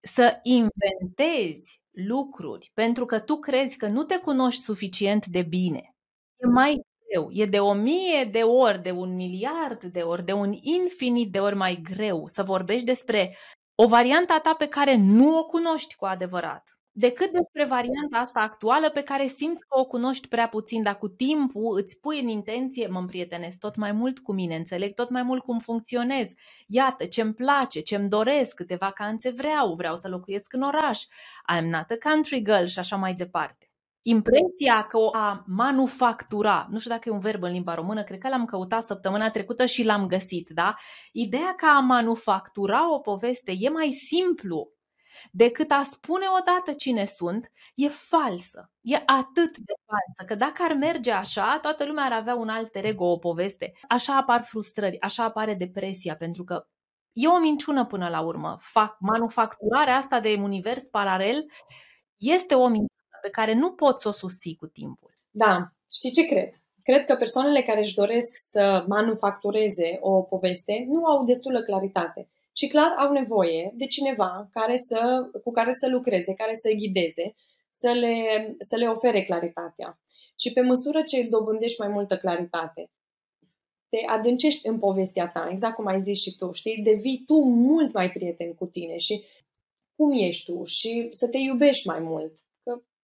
Să 0.02 0.40
inventezi 0.42 1.82
lucruri 1.92 2.72
pentru 2.74 3.06
că 3.06 3.20
tu 3.20 3.40
crezi 3.40 3.78
că 3.78 3.88
nu 3.88 4.04
te 4.04 4.18
cunoști 4.18 4.62
suficient 4.62 5.26
de 5.26 5.42
bine. 5.42 5.96
E 6.38 6.48
mai 6.48 6.83
greu. 7.14 7.30
E 7.32 7.46
de 7.46 7.60
o 7.60 7.74
mie 7.74 8.30
de 8.32 8.42
ori, 8.42 8.82
de 8.82 8.92
un 8.92 9.16
miliard 9.16 9.84
de 9.84 10.00
ori, 10.02 10.26
de 10.26 10.32
un 10.34 10.54
infinit 10.62 11.32
de 11.32 11.40
ori 11.40 11.56
mai 11.56 11.82
greu 11.94 12.28
să 12.28 12.44
vorbești 12.44 12.86
despre 12.86 13.36
o 13.76 13.88
variantă 13.88 14.34
a 14.34 14.40
ta 14.40 14.54
pe 14.54 14.68
care 14.68 14.96
nu 14.96 15.38
o 15.38 15.46
cunoști 15.46 15.96
cu 15.96 16.06
adevărat, 16.06 16.78
decât 16.92 17.32
despre 17.32 17.66
varianta 17.66 18.18
asta 18.18 18.40
actuală 18.40 18.90
pe 18.90 19.02
care 19.02 19.28
simți 19.28 19.66
că 19.68 19.80
o 19.80 19.86
cunoști 19.86 20.28
prea 20.28 20.48
puțin, 20.48 20.84
dar 20.84 20.98
cu 20.98 21.08
timpul 21.08 21.78
îți 21.78 22.00
pui 22.00 22.20
în 22.22 22.28
intenție, 22.28 22.88
mă 22.88 23.00
împrietenesc 23.00 23.60
tot 23.60 23.76
mai 23.76 23.92
mult 23.92 24.20
cu 24.20 24.34
mine, 24.34 24.56
înțeleg 24.56 24.94
tot 24.94 25.10
mai 25.10 25.24
mult 25.24 25.44
cum 25.44 25.60
funcționez, 25.60 26.32
iată 26.68 27.06
ce-mi 27.06 27.34
place, 27.34 27.80
ce-mi 27.80 28.10
doresc, 28.10 28.56
câte 28.56 28.76
vacanțe 28.76 29.30
vreau, 29.30 29.74
vreau 29.76 29.96
să 29.96 30.08
locuiesc 30.08 30.54
în 30.54 30.62
oraș, 30.62 31.04
I'm 31.56 31.64
not 31.70 31.90
a 31.90 32.10
country 32.10 32.44
girl 32.44 32.66
și 32.66 32.80
așa 32.80 32.96
mai 32.96 33.14
departe. 33.14 33.73
Impresia 34.06 34.86
că 34.90 34.98
o 34.98 35.10
a 35.14 35.44
manufactura, 35.48 36.68
nu 36.70 36.80
știu 36.80 36.92
dacă 36.92 37.10
e 37.10 37.12
un 37.12 37.20
verb 37.20 37.44
în 37.44 37.52
limba 37.52 37.74
română, 37.74 38.04
cred 38.04 38.20
că 38.20 38.28
l-am 38.28 38.46
căutat 38.46 38.84
săptămâna 38.84 39.30
trecută 39.30 39.66
și 39.66 39.84
l-am 39.84 40.08
găsit, 40.08 40.50
da? 40.50 40.76
Ideea 41.12 41.54
că 41.58 41.66
a 41.66 41.80
manufactura 41.80 42.94
o 42.94 43.00
poveste 43.00 43.54
e 43.60 43.70
mai 43.70 43.90
simplu 43.90 44.72
decât 45.32 45.72
a 45.72 45.84
spune 45.84 46.26
odată 46.40 46.74
cine 46.74 47.06
sunt, 47.06 47.52
e 47.76 47.88
falsă. 47.88 48.72
E 48.82 48.96
atât 48.96 49.58
de 49.58 49.74
falsă 49.86 50.24
că 50.26 50.36
dacă 50.36 50.64
ar 50.64 50.74
merge 50.74 51.12
așa, 51.12 51.60
toată 51.62 51.86
lumea 51.86 52.04
ar 52.04 52.12
avea 52.12 52.36
un 52.36 52.50
alt 52.50 52.76
ego, 52.76 53.06
o 53.06 53.18
poveste. 53.18 53.72
Așa 53.88 54.18
apar 54.18 54.44
frustrări, 54.44 55.02
așa 55.02 55.24
apare 55.24 55.54
depresia, 55.54 56.16
pentru 56.16 56.44
că 56.44 56.68
e 57.14 57.28
o 57.28 57.40
minciună 57.40 57.86
până 57.86 58.10
la 58.10 58.22
urmă. 58.22 58.58
Fac 58.60 58.96
manufacturarea 59.00 59.96
asta 59.96 60.20
de 60.20 60.34
univers 60.42 60.82
paralel 60.82 61.46
este 62.18 62.56
o 62.56 62.68
minciună 62.68 62.88
pe 63.24 63.30
care 63.30 63.54
nu 63.54 63.72
poți 63.72 64.02
să 64.02 64.08
o 64.08 64.12
susții 64.12 64.56
cu 64.56 64.68
timpul. 64.68 65.12
Da, 65.32 65.56
știi 65.98 66.12
ce 66.12 66.26
cred? 66.26 66.50
Cred 66.84 67.06
că 67.06 67.16
persoanele 67.16 67.62
care 67.64 67.80
își 67.80 67.96
doresc 67.96 68.32
să 68.52 68.86
manufactureze 68.88 69.98
o 70.00 70.22
poveste 70.22 70.86
nu 70.88 71.06
au 71.06 71.26
destulă 71.26 71.62
claritate, 71.62 72.30
ci 72.54 72.68
clar 72.68 72.92
au 72.98 73.12
nevoie 73.12 73.72
de 73.76 73.86
cineva 73.86 74.48
care 74.52 74.78
să, 74.78 75.30
cu 75.44 75.52
care 75.52 75.72
să 75.72 75.88
lucreze, 75.88 76.34
care 76.34 76.56
să 76.56 76.70
ghideze, 76.72 77.36
să 77.72 77.92
le, 77.92 78.16
să 78.60 78.76
le 78.76 78.88
ofere 78.88 79.24
claritatea. 79.24 80.00
Și 80.40 80.54
pe 80.54 80.62
măsură 80.62 81.02
ce 81.02 81.28
dobândești 81.30 81.82
mai 81.82 81.90
multă 81.90 82.18
claritate, 82.18 82.92
te 83.90 83.98
adâncești 84.08 84.68
în 84.68 84.80
povestea 84.80 85.28
ta, 85.30 85.50
exact 85.52 85.76
cum 85.76 85.86
ai 85.86 86.02
zis 86.02 86.22
și 86.22 86.36
tu, 86.36 86.52
știi? 86.52 86.84
Devii 86.84 87.24
tu 87.26 87.36
mult 87.44 87.94
mai 87.94 88.12
prieten 88.12 88.54
cu 88.54 88.66
tine 88.66 88.98
și 88.98 89.24
cum 89.96 90.12
ești 90.14 90.52
tu 90.52 90.64
și 90.64 91.10
să 91.12 91.28
te 91.28 91.38
iubești 91.38 91.88
mai 91.88 92.00
mult. 92.00 92.34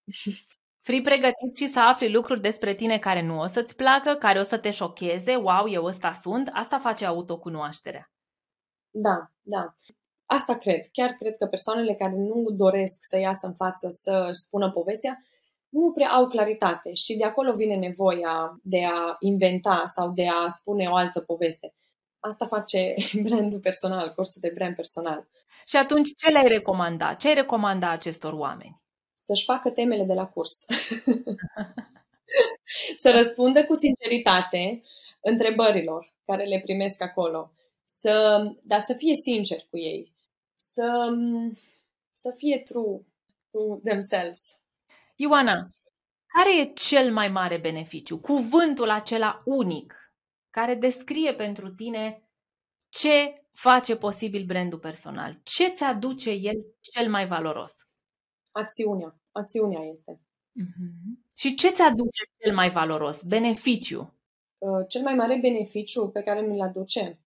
Că 0.10 0.92
Fii 0.92 1.02
pregătit 1.02 1.56
și 1.56 1.68
să 1.68 1.80
afli 1.80 2.12
lucruri 2.12 2.42
despre 2.42 2.74
tine 2.74 2.98
care 2.98 3.22
nu 3.22 3.40
o 3.40 3.46
să-ți 3.46 3.76
placă, 3.76 4.14
care 4.14 4.40
o 4.40 4.42
să 4.42 4.58
te 4.58 4.72
șocheze, 4.72 5.36
wow, 5.36 5.70
eu 5.70 5.84
ăsta 5.84 6.12
sunt, 6.12 6.50
asta 6.54 6.78
face 6.78 7.06
autocunoașterea. 7.06 8.12
Da, 8.90 9.32
da. 9.42 9.76
Asta 10.26 10.56
cred. 10.56 10.86
Chiar 10.92 11.10
cred 11.10 11.38
că 11.38 11.46
persoanele 11.46 11.96
care 11.96 12.16
nu 12.16 12.46
doresc 12.52 12.98
să 13.02 13.18
iasă 13.18 13.48
în 13.48 13.54
față 13.54 13.90
să 13.92 14.30
spună 14.32 14.72
povestea, 14.72 15.24
nu 15.70 15.92
prea 15.92 16.10
au 16.10 16.28
claritate 16.28 16.94
și 16.94 17.18
de 17.18 17.24
acolo 17.24 17.54
vine 17.54 17.76
nevoia 17.76 18.60
de 18.64 18.86
a 18.86 19.16
inventa 19.20 19.84
sau 19.88 20.12
de 20.12 20.28
a 20.28 20.50
spune 20.50 20.88
o 20.88 20.96
altă 20.96 21.20
poveste. 21.20 21.74
Asta 22.20 22.46
face 22.46 22.96
brandul 23.24 23.60
personal, 23.60 24.14
cursul 24.14 24.42
de 24.42 24.52
brand 24.54 24.76
personal. 24.76 25.28
Și 25.66 25.78
atunci 25.78 26.14
ce 26.16 26.32
le-ai 26.32 26.48
recomanda? 26.48 27.14
Ce 27.14 27.28
ai 27.28 27.34
recomanda 27.34 27.90
acestor 27.90 28.34
oameni? 28.34 28.82
Să-și 29.30 29.44
facă 29.44 29.70
temele 29.70 30.04
de 30.04 30.14
la 30.14 30.28
curs. 30.28 30.66
să 33.02 33.12
răspundă 33.12 33.66
cu 33.66 33.76
sinceritate 33.76 34.82
întrebărilor 35.22 36.14
care 36.26 36.44
le 36.44 36.62
primesc 36.64 37.02
acolo. 37.02 37.52
Să, 37.86 38.44
dar 38.64 38.82
să 38.82 38.94
fie 38.94 39.16
sincer 39.16 39.66
cu 39.70 39.78
ei. 39.78 40.14
Să, 40.58 41.14
să 42.16 42.34
fie 42.38 42.60
true 42.60 43.00
to 43.52 43.76
themselves. 43.84 44.60
Ioana, 45.16 45.70
care 46.28 46.60
e 46.60 46.74
cel 46.74 47.14
mai 47.14 47.28
mare 47.28 47.58
beneficiu? 47.58 48.20
Cuvântul 48.20 48.90
acela 48.90 49.42
unic 49.46 50.14
care 50.50 50.76
descrie 50.76 51.34
pentru 51.34 51.70
tine 51.70 52.30
ce 52.90 53.44
face 53.52 53.96
posibil 53.96 54.46
brandul 54.46 54.80
personal. 54.80 55.34
Ce 55.44 55.68
ți 55.68 55.84
aduce 55.84 56.30
el 56.30 56.76
cel 56.80 57.10
mai 57.10 57.28
valoros? 57.28 57.72
Acțiunea. 58.52 59.19
Acțiunea 59.32 59.82
este. 59.82 60.22
Mm-hmm. 60.62 61.32
Și 61.34 61.56
ce 61.56 61.70
ți 61.70 61.82
aduce 61.82 62.24
cel 62.38 62.54
mai 62.54 62.70
valoros? 62.70 63.24
Beneficiu? 63.24 64.14
Uh, 64.58 64.86
cel 64.88 65.02
mai 65.02 65.16
mare 65.16 65.38
beneficiu 65.42 66.10
pe 66.10 66.22
care 66.22 66.42
mi-l 66.42 66.62
aduce? 66.62 67.20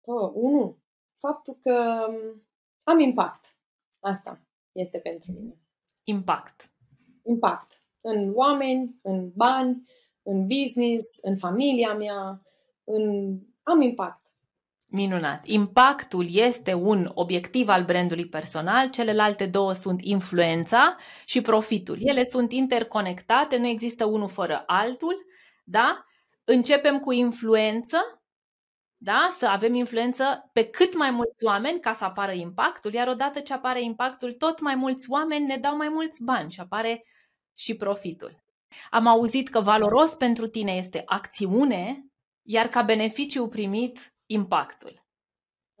Uh, 0.00 0.30
unu, 0.34 0.78
faptul 1.16 1.56
că 1.60 2.06
um, 2.08 2.42
am 2.82 2.98
impact. 2.98 3.56
Asta 4.00 4.40
este 4.72 4.98
pentru 4.98 5.32
mine. 5.32 5.58
Impact. 6.04 6.72
Impact. 7.22 7.82
În 8.00 8.32
oameni, 8.34 8.98
în 9.02 9.30
bani, 9.34 9.84
în 10.22 10.46
business, 10.46 11.18
în 11.20 11.36
familia 11.36 11.94
mea, 11.94 12.42
în... 12.84 13.34
am 13.62 13.80
impact. 13.80 14.27
Minunat. 14.90 15.46
Impactul 15.46 16.26
este 16.30 16.74
un 16.74 17.10
obiectiv 17.14 17.68
al 17.68 17.84
brandului 17.84 18.28
personal, 18.28 18.90
celelalte 18.90 19.46
două 19.46 19.72
sunt 19.72 20.00
influența 20.02 20.96
și 21.24 21.40
profitul. 21.40 21.98
Ele 22.00 22.28
sunt 22.30 22.52
interconectate, 22.52 23.56
nu 23.56 23.66
există 23.66 24.04
unul 24.04 24.28
fără 24.28 24.62
altul, 24.66 25.26
da? 25.64 26.04
Începem 26.44 26.98
cu 26.98 27.12
influență, 27.12 28.22
da? 28.96 29.28
Să 29.38 29.46
avem 29.46 29.74
influență 29.74 30.50
pe 30.52 30.64
cât 30.64 30.96
mai 30.96 31.10
mulți 31.10 31.44
oameni 31.44 31.80
ca 31.80 31.92
să 31.92 32.04
apară 32.04 32.32
impactul, 32.32 32.92
iar 32.92 33.08
odată 33.08 33.40
ce 33.40 33.52
apare 33.52 33.82
impactul, 33.82 34.32
tot 34.32 34.60
mai 34.60 34.74
mulți 34.74 35.10
oameni 35.10 35.46
ne 35.46 35.56
dau 35.56 35.76
mai 35.76 35.88
mulți 35.88 36.22
bani 36.22 36.50
și 36.50 36.60
apare 36.60 37.04
și 37.54 37.74
profitul. 37.74 38.42
Am 38.90 39.06
auzit 39.06 39.48
că 39.48 39.60
valoros 39.60 40.14
pentru 40.14 40.46
tine 40.46 40.72
este 40.72 41.02
acțiune, 41.06 42.04
iar 42.42 42.66
ca 42.68 42.82
beneficiu 42.82 43.48
primit 43.48 44.12
impactul. 44.28 45.06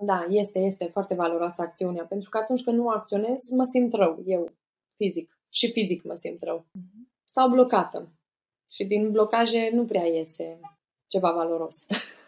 Da, 0.06 0.26
este, 0.28 0.58
este 0.58 0.84
foarte 0.84 1.14
valoroasă 1.14 1.62
acțiunea, 1.62 2.04
pentru 2.04 2.28
că 2.28 2.38
atunci 2.38 2.62
când 2.62 2.76
nu 2.76 2.88
acționez, 2.88 3.48
mă 3.50 3.64
simt 3.64 3.92
rău, 3.92 4.22
eu, 4.26 4.52
fizic. 4.96 5.38
Și 5.48 5.72
fizic 5.72 6.02
mă 6.02 6.14
simt 6.14 6.42
rău. 6.42 6.66
Stau 7.24 7.48
blocată. 7.48 8.12
Și 8.70 8.84
din 8.84 9.10
blocaje 9.10 9.70
nu 9.72 9.84
prea 9.84 10.06
iese 10.06 10.60
ceva 11.06 11.32
valoros. 11.32 11.76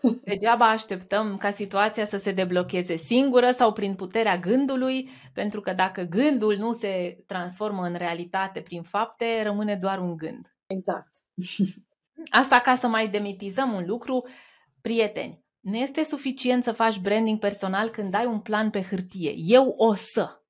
Degeaba 0.25 0.71
așteptăm 0.71 1.37
ca 1.37 1.51
situația 1.51 2.07
să 2.07 2.17
se 2.17 2.33
deblocheze 2.33 2.97
singură 2.97 3.51
sau 3.51 3.73
prin 3.73 3.95
puterea 3.95 4.39
gândului, 4.39 5.09
pentru 5.35 5.61
că 5.61 5.73
dacă 5.73 6.03
gândul 6.03 6.57
nu 6.57 6.73
se 6.73 7.25
transformă 7.27 7.83
în 7.87 7.95
realitate 7.95 8.61
prin 8.61 8.83
fapte, 8.83 9.43
rămâne 9.43 9.77
doar 9.77 9.99
un 9.99 10.17
gând. 10.17 10.57
Exact. 10.67 11.11
Asta 12.31 12.61
ca 12.61 12.75
să 12.75 12.87
mai 12.87 13.09
demitizăm 13.09 13.73
un 13.73 13.87
lucru, 13.87 14.29
prieteni, 14.81 15.45
nu 15.61 15.77
este 15.77 16.03
suficient 16.03 16.63
să 16.63 16.73
faci 16.73 16.99
branding 16.99 17.39
personal 17.39 17.89
când 17.89 18.15
ai 18.15 18.27
un 18.27 18.41
plan 18.41 18.71
pe 18.71 18.83
hârtie. 18.83 19.35
Eu 19.37 19.75
o 19.77 19.95
să. 19.95 20.41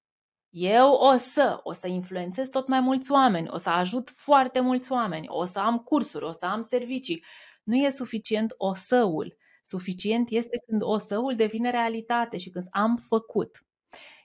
Eu 0.51 0.93
o 0.93 1.17
să, 1.17 1.61
o 1.63 1.73
să 1.73 1.87
influențez 1.87 2.49
tot 2.49 2.69
mai 2.69 2.81
mulți 2.81 3.13
oameni, 3.13 3.49
o 3.51 3.57
să 3.57 3.71
ajut 3.71 4.11
foarte 4.11 4.61
mulți 4.61 4.93
oameni, 4.93 5.27
o 5.29 5.45
să 5.45 5.59
am 5.59 5.79
cursuri, 5.79 6.25
o 6.25 6.33
să 6.33 6.47
am 6.47 6.61
servicii. 6.63 7.25
Nu 7.63 7.77
e 7.77 7.89
suficient 7.89 8.55
o 8.57 8.75
săul. 8.75 9.37
Suficient 9.63 10.31
este 10.31 10.63
când 10.67 10.83
o 10.83 10.99
săul 10.99 11.35
devine 11.37 11.71
realitate 11.71 12.37
și 12.37 12.51
când 12.51 12.67
am 12.71 12.97
făcut. 12.97 13.65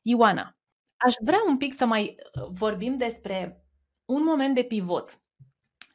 Ioana, 0.02 0.58
aș 0.96 1.14
vrea 1.24 1.40
un 1.48 1.58
pic 1.58 1.74
să 1.74 1.86
mai 1.86 2.16
uh, 2.42 2.48
vorbim 2.52 2.98
despre 2.98 3.66
un 4.06 4.24
moment 4.24 4.56
de 4.56 4.64
pivot 4.64 5.20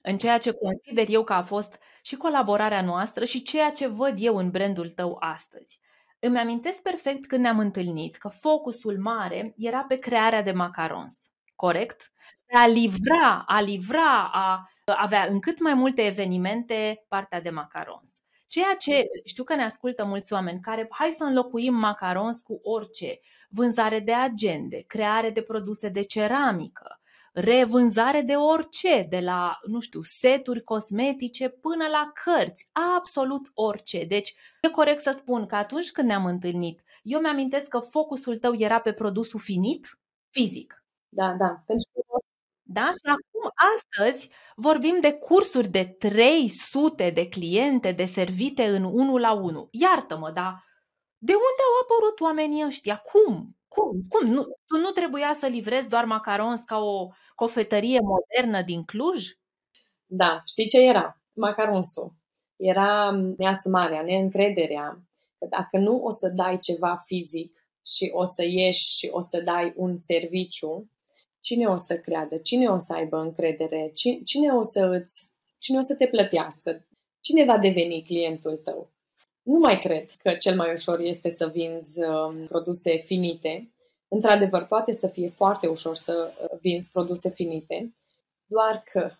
în 0.02 0.18
ceea 0.18 0.38
ce 0.38 0.52
consider 0.52 1.06
eu 1.08 1.24
că 1.24 1.32
a 1.32 1.42
fost 1.42 1.78
și 2.02 2.16
colaborarea 2.16 2.82
noastră 2.82 3.24
și 3.24 3.42
ceea 3.42 3.70
ce 3.70 3.86
văd 3.86 4.14
eu 4.16 4.36
în 4.36 4.50
brandul 4.50 4.90
tău 4.90 5.16
astăzi. 5.20 5.80
Îmi 6.18 6.38
amintesc 6.38 6.82
perfect 6.82 7.26
când 7.26 7.42
ne-am 7.42 7.58
întâlnit 7.58 8.16
că 8.16 8.28
focusul 8.28 8.98
mare 8.98 9.54
era 9.56 9.84
pe 9.88 9.96
crearea 9.96 10.42
de 10.42 10.52
macarons. 10.52 11.18
Corect? 11.56 12.12
a 12.52 12.66
livra, 12.66 13.44
a 13.46 13.60
livra, 13.60 14.30
a 14.32 14.70
avea 14.84 15.26
în 15.26 15.40
cât 15.40 15.60
mai 15.60 15.74
multe 15.74 16.02
evenimente 16.02 17.04
partea 17.08 17.40
de 17.40 17.50
macarons. 17.50 18.12
Ceea 18.46 18.74
ce 18.78 19.04
știu 19.24 19.44
că 19.44 19.54
ne 19.54 19.62
ascultă 19.62 20.04
mulți 20.04 20.32
oameni 20.32 20.60
care 20.60 20.86
hai 20.90 21.14
să 21.16 21.24
înlocuim 21.24 21.74
macarons 21.74 22.40
cu 22.40 22.60
orice, 22.62 23.20
vânzare 23.48 23.98
de 24.00 24.12
agende, 24.12 24.84
creare 24.86 25.30
de 25.30 25.42
produse 25.42 25.88
de 25.88 26.02
ceramică, 26.02 26.99
revânzare 27.32 28.20
de 28.20 28.34
orice, 28.34 29.06
de 29.08 29.20
la, 29.20 29.58
nu 29.66 29.80
știu, 29.80 30.00
seturi 30.02 30.62
cosmetice 30.62 31.48
până 31.48 31.86
la 31.86 32.10
cărți, 32.24 32.68
absolut 32.96 33.50
orice. 33.54 34.04
Deci, 34.04 34.34
e 34.60 34.68
corect 34.68 35.02
să 35.02 35.14
spun 35.18 35.46
că 35.46 35.56
atunci 35.56 35.90
când 35.90 36.08
ne-am 36.08 36.24
întâlnit, 36.26 36.82
eu 37.02 37.20
mi-amintesc 37.20 37.68
că 37.68 37.78
focusul 37.78 38.38
tău 38.38 38.54
era 38.54 38.80
pe 38.80 38.92
produsul 38.92 39.40
finit, 39.40 39.98
fizic. 40.30 40.84
Da, 41.08 41.34
da. 41.38 41.62
Pentru 41.66 41.88
că 41.94 42.00
da? 42.62 42.90
Și 42.90 43.10
acum, 43.10 43.50
astăzi, 43.74 44.30
vorbim 44.56 44.98
de 45.00 45.12
cursuri 45.12 45.68
de 45.68 45.84
300 45.84 47.10
de 47.10 47.28
cliente 47.28 47.92
deservite 47.92 48.66
în 48.66 48.84
1 48.84 49.16
la 49.18 49.32
1. 49.32 49.68
Iartă-mă, 49.70 50.30
dar 50.30 50.64
de 51.18 51.32
unde 51.32 51.62
au 51.68 51.74
apărut 51.82 52.20
oamenii 52.20 52.64
ăștia? 52.66 52.96
Cum? 52.96 53.56
Cum? 53.74 54.04
Cum? 54.08 54.26
Nu, 54.26 54.42
tu 54.42 54.76
nu 54.76 54.90
trebuia 54.90 55.32
să 55.38 55.46
livrezi 55.46 55.88
doar 55.88 56.04
macarons 56.04 56.60
ca 56.60 56.78
o 56.78 57.08
cofetărie 57.34 57.98
modernă 58.00 58.62
din 58.62 58.84
Cluj? 58.84 59.28
Da, 60.06 60.42
știi 60.46 60.68
ce 60.68 60.80
era? 60.80 61.22
Macaronsul. 61.32 62.12
Era 62.56 63.10
neasumarea, 63.36 64.02
neîncrederea 64.02 65.02
că 65.38 65.46
dacă 65.50 65.78
nu 65.78 65.96
o 65.96 66.10
să 66.10 66.28
dai 66.28 66.58
ceva 66.58 67.02
fizic 67.04 67.52
și 67.86 68.10
o 68.12 68.24
să 68.26 68.42
ieși 68.42 68.90
și 68.98 69.08
o 69.10 69.20
să 69.20 69.40
dai 69.40 69.72
un 69.76 69.96
serviciu, 69.96 70.90
cine 71.40 71.66
o 71.66 71.76
să 71.76 71.98
creadă? 71.98 72.36
Cine 72.36 72.66
o 72.68 72.78
să 72.78 72.92
aibă 72.92 73.16
încredere? 73.16 73.92
Cine 74.24 74.52
o 74.52 74.64
să, 74.64 74.80
îți, 74.80 75.30
cine 75.58 75.78
o 75.78 75.80
să 75.80 75.94
te 75.94 76.06
plătească? 76.06 76.86
Cine 77.20 77.44
va 77.44 77.58
deveni 77.58 78.02
clientul 78.02 78.56
tău? 78.56 78.90
Nu 79.42 79.58
mai 79.58 79.78
cred 79.78 80.10
că 80.10 80.34
cel 80.34 80.56
mai 80.56 80.72
ușor 80.74 80.98
este 80.98 81.30
să 81.30 81.46
vinzi 81.46 82.02
um, 82.02 82.46
produse 82.46 82.96
finite. 82.96 83.70
Într-adevăr, 84.08 84.66
poate 84.66 84.92
să 84.92 85.06
fie 85.06 85.28
foarte 85.28 85.66
ușor 85.66 85.96
să 85.96 86.32
uh, 86.42 86.58
vinzi 86.60 86.90
produse 86.90 87.30
finite, 87.30 87.94
doar 88.46 88.82
că 88.92 89.10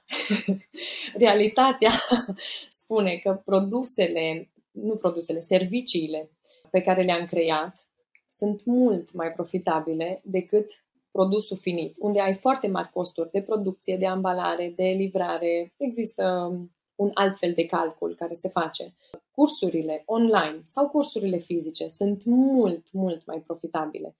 realitatea 1.24 1.90
spune 2.82 3.16
că 3.16 3.42
produsele, 3.44 4.50
nu 4.70 4.96
produsele, 4.96 5.40
serviciile 5.40 6.30
pe 6.70 6.80
care 6.80 7.02
le-am 7.02 7.24
creat 7.24 7.86
sunt 8.30 8.64
mult 8.64 9.12
mai 9.12 9.32
profitabile 9.32 10.20
decât 10.24 10.84
produsul 11.10 11.56
finit, 11.56 11.96
unde 11.98 12.20
ai 12.20 12.34
foarte 12.34 12.68
mari 12.68 12.90
costuri 12.92 13.30
de 13.30 13.42
producție, 13.42 13.96
de 13.96 14.06
ambalare, 14.06 14.72
de 14.76 14.84
livrare. 14.84 15.72
Există 15.76 16.48
um, 16.50 16.72
un 17.00 17.10
alt 17.14 17.38
fel 17.38 17.52
de 17.54 17.66
calcul 17.66 18.14
care 18.14 18.34
se 18.34 18.48
face. 18.48 18.94
Cursurile 19.30 20.02
online 20.06 20.62
sau 20.64 20.88
cursurile 20.88 21.38
fizice 21.38 21.88
sunt 21.88 22.24
mult, 22.24 22.92
mult 22.92 23.26
mai 23.26 23.42
profitabile. 23.46 24.16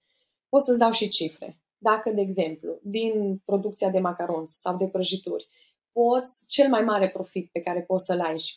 Pot 0.49 0.61
să-ți 0.61 0.79
dau 0.79 0.91
și 0.91 1.07
cifre. 1.07 1.59
Dacă, 1.77 2.11
de 2.11 2.21
exemplu, 2.21 2.79
din 2.83 3.41
producția 3.45 3.89
de 3.89 3.99
macarons 3.99 4.51
sau 4.51 4.77
de 4.77 4.85
prăjituri, 4.85 5.47
poți, 5.91 6.39
cel 6.47 6.69
mai 6.69 6.81
mare 6.81 7.09
profit 7.09 7.49
pe 7.51 7.59
care 7.59 7.81
poți 7.81 8.05
să-l 8.05 8.19
ai 8.19 8.39
și, 8.39 8.55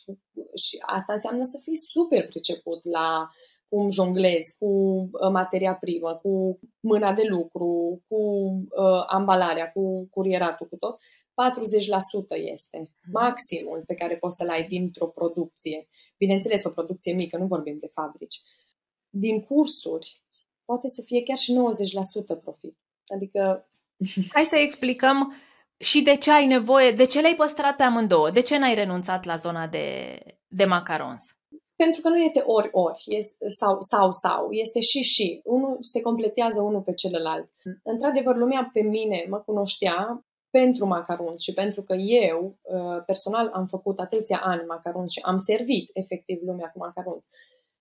și 0.55 0.77
asta 0.81 1.13
înseamnă 1.13 1.45
să 1.45 1.59
fii 1.61 1.77
super 1.77 2.27
priceput 2.27 2.83
la 2.83 3.29
cum 3.69 3.89
jonglezi 3.89 4.55
cu 4.59 4.65
uh, 4.65 5.29
materia 5.31 5.73
primă, 5.73 6.19
cu 6.21 6.59
mâna 6.79 7.13
de 7.13 7.23
lucru, 7.29 8.01
cu 8.07 8.15
uh, 8.15 9.03
ambalarea, 9.07 9.71
cu 9.71 10.07
curieratul, 10.09 10.67
cu 10.67 10.75
tot, 10.75 10.99
40% 11.35 11.37
este 12.53 12.77
mhm. 12.77 13.11
maximul 13.11 13.83
pe 13.85 13.93
care 13.93 14.17
poți 14.17 14.35
să-l 14.35 14.49
ai 14.49 14.67
dintr-o 14.67 15.07
producție. 15.07 15.87
Bineînțeles, 16.17 16.63
o 16.63 16.69
producție 16.69 17.13
mică, 17.13 17.37
nu 17.37 17.45
vorbim 17.45 17.77
de 17.79 17.87
fabrici. 17.93 18.41
Din 19.09 19.41
cursuri, 19.41 20.21
poate 20.65 20.87
să 20.87 21.01
fie 21.05 21.23
chiar 21.23 21.37
și 21.37 21.53
90% 22.37 22.41
profit. 22.41 22.77
Adică... 23.15 23.69
Hai 24.35 24.45
să 24.45 24.55
explicăm 24.55 25.35
și 25.77 26.01
de 26.01 26.15
ce 26.15 26.31
ai 26.31 26.45
nevoie, 26.45 26.91
de 26.91 27.05
ce 27.05 27.21
le-ai 27.21 27.35
păstrat 27.35 27.75
pe 27.75 27.83
amândouă, 27.83 28.29
de 28.31 28.41
ce 28.41 28.57
n-ai 28.57 28.75
renunțat 28.75 29.25
la 29.25 29.35
zona 29.35 29.67
de, 29.67 30.17
de 30.47 30.65
macarons? 30.65 31.21
Pentru 31.75 32.01
că 32.01 32.09
nu 32.09 32.17
este 32.17 32.43
ori-ori 32.45 33.03
este, 33.05 33.49
sau, 33.49 33.81
sau, 33.81 34.11
sau, 34.11 34.51
este 34.51 34.79
și 34.79 35.01
și. 35.01 35.41
Unul 35.43 35.77
se 35.81 36.01
completează 36.01 36.61
unul 36.61 36.81
pe 36.81 36.93
celălalt. 36.93 37.49
Într-adevăr, 37.83 38.35
lumea 38.35 38.69
pe 38.73 38.81
mine 38.81 39.25
mă 39.29 39.37
cunoștea 39.37 40.24
pentru 40.59 40.85
macarons 40.85 41.41
și 41.41 41.53
pentru 41.53 41.81
că 41.81 41.93
eu 41.93 42.57
uh, 42.61 43.03
personal 43.05 43.49
am 43.53 43.65
făcut 43.65 43.99
atâția 43.99 44.41
ani 44.43 44.65
macarons 44.67 45.11
și 45.11 45.19
am 45.23 45.39
servit 45.39 45.89
efectiv 45.93 46.39
lumea 46.45 46.69
cu 46.73 46.77
macarons. 46.79 47.23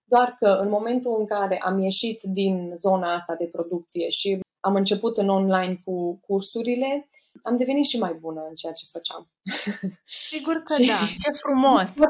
Doar 0.05 0.37
că 0.39 0.47
în 0.47 0.69
momentul 0.69 1.17
în 1.19 1.27
care 1.27 1.61
am 1.65 1.79
ieșit 1.79 2.23
din 2.23 2.77
zona 2.81 3.15
asta 3.15 3.35
de 3.35 3.45
producție 3.45 4.09
și 4.09 4.41
am 4.61 4.75
început 4.75 5.17
în 5.17 5.29
online 5.29 5.81
cu 5.85 6.21
cursurile, 6.27 7.09
am 7.43 7.57
devenit 7.57 7.85
și 7.85 7.99
mai 7.99 8.15
bună 8.21 8.47
în 8.49 8.55
ceea 8.55 8.73
ce 8.73 8.85
făceam. 8.91 9.29
Sigur 10.33 10.55
că 10.55 10.75
și... 10.83 10.89
da, 10.89 11.01
ce 11.23 11.31
frumos! 11.31 11.91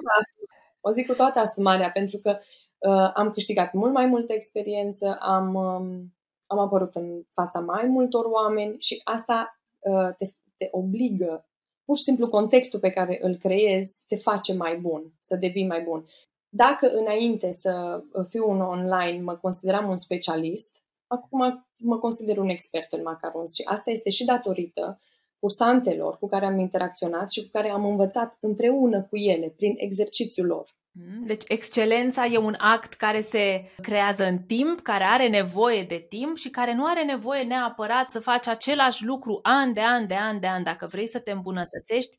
O 0.86 0.90
zic 0.90 1.06
cu 1.06 1.14
toată 1.14 1.38
asumarea, 1.38 1.90
pentru 1.90 2.18
că 2.18 2.38
uh, 2.78 3.10
am 3.14 3.30
câștigat 3.30 3.72
mult 3.72 3.92
mai 3.92 4.06
multă 4.06 4.32
experiență, 4.32 5.16
am, 5.20 5.54
um, 5.54 6.14
am 6.46 6.58
apărut 6.58 6.94
în 6.94 7.22
fața 7.32 7.60
mai 7.60 7.86
multor 7.86 8.24
oameni 8.24 8.76
și 8.78 9.00
asta 9.04 9.60
uh, 9.78 10.14
te, 10.18 10.26
te 10.64 10.68
obligă, 10.70 11.48
pur 11.84 11.96
și 11.96 12.02
simplu 12.02 12.28
contextul 12.28 12.80
pe 12.80 12.90
care 12.90 13.18
îl 13.22 13.36
creezi 13.36 13.96
te 14.06 14.16
face 14.16 14.54
mai 14.54 14.76
bun, 14.76 15.12
să 15.22 15.36
devii 15.36 15.66
mai 15.66 15.80
bun. 15.80 16.06
Dacă 16.48 16.90
înainte 16.92 17.52
să 17.52 18.02
fiu 18.28 18.50
un 18.50 18.60
online 18.60 19.20
mă 19.20 19.36
consideram 19.36 19.90
un 19.90 19.98
specialist, 19.98 20.76
acum 21.06 21.66
mă 21.76 21.98
consider 21.98 22.38
un 22.38 22.48
expert 22.48 22.92
în 22.92 23.02
macarons 23.02 23.54
și 23.54 23.62
asta 23.64 23.90
este 23.90 24.10
și 24.10 24.24
datorită 24.24 25.00
cursantelor 25.38 26.18
cu 26.18 26.26
care 26.28 26.44
am 26.44 26.58
interacționat 26.58 27.30
și 27.30 27.42
cu 27.42 27.48
care 27.52 27.70
am 27.70 27.84
învățat 27.84 28.36
împreună 28.40 29.02
cu 29.02 29.16
ele, 29.16 29.48
prin 29.48 29.74
exercițiul 29.76 30.46
lor. 30.46 30.76
Mm, 30.96 31.24
deci 31.24 31.42
excelența 31.46 32.26
e 32.26 32.38
un 32.38 32.54
act 32.58 32.92
care 32.92 33.20
se 33.20 33.72
creează 33.82 34.24
în 34.24 34.38
timp, 34.38 34.80
care 34.80 35.04
are 35.04 35.28
nevoie 35.28 35.82
de 35.82 36.06
timp 36.08 36.36
și 36.36 36.50
care 36.50 36.74
nu 36.74 36.86
are 36.86 37.04
nevoie 37.04 37.42
neapărat 37.42 38.10
să 38.10 38.20
faci 38.20 38.46
același 38.46 39.04
lucru 39.04 39.38
an 39.42 39.72
de 39.72 39.80
an 39.80 40.06
de 40.06 40.16
an 40.16 40.40
de 40.40 40.46
an. 40.46 40.62
Dacă 40.62 40.86
vrei 40.86 41.08
să 41.08 41.18
te 41.18 41.30
îmbunătățești, 41.30 42.16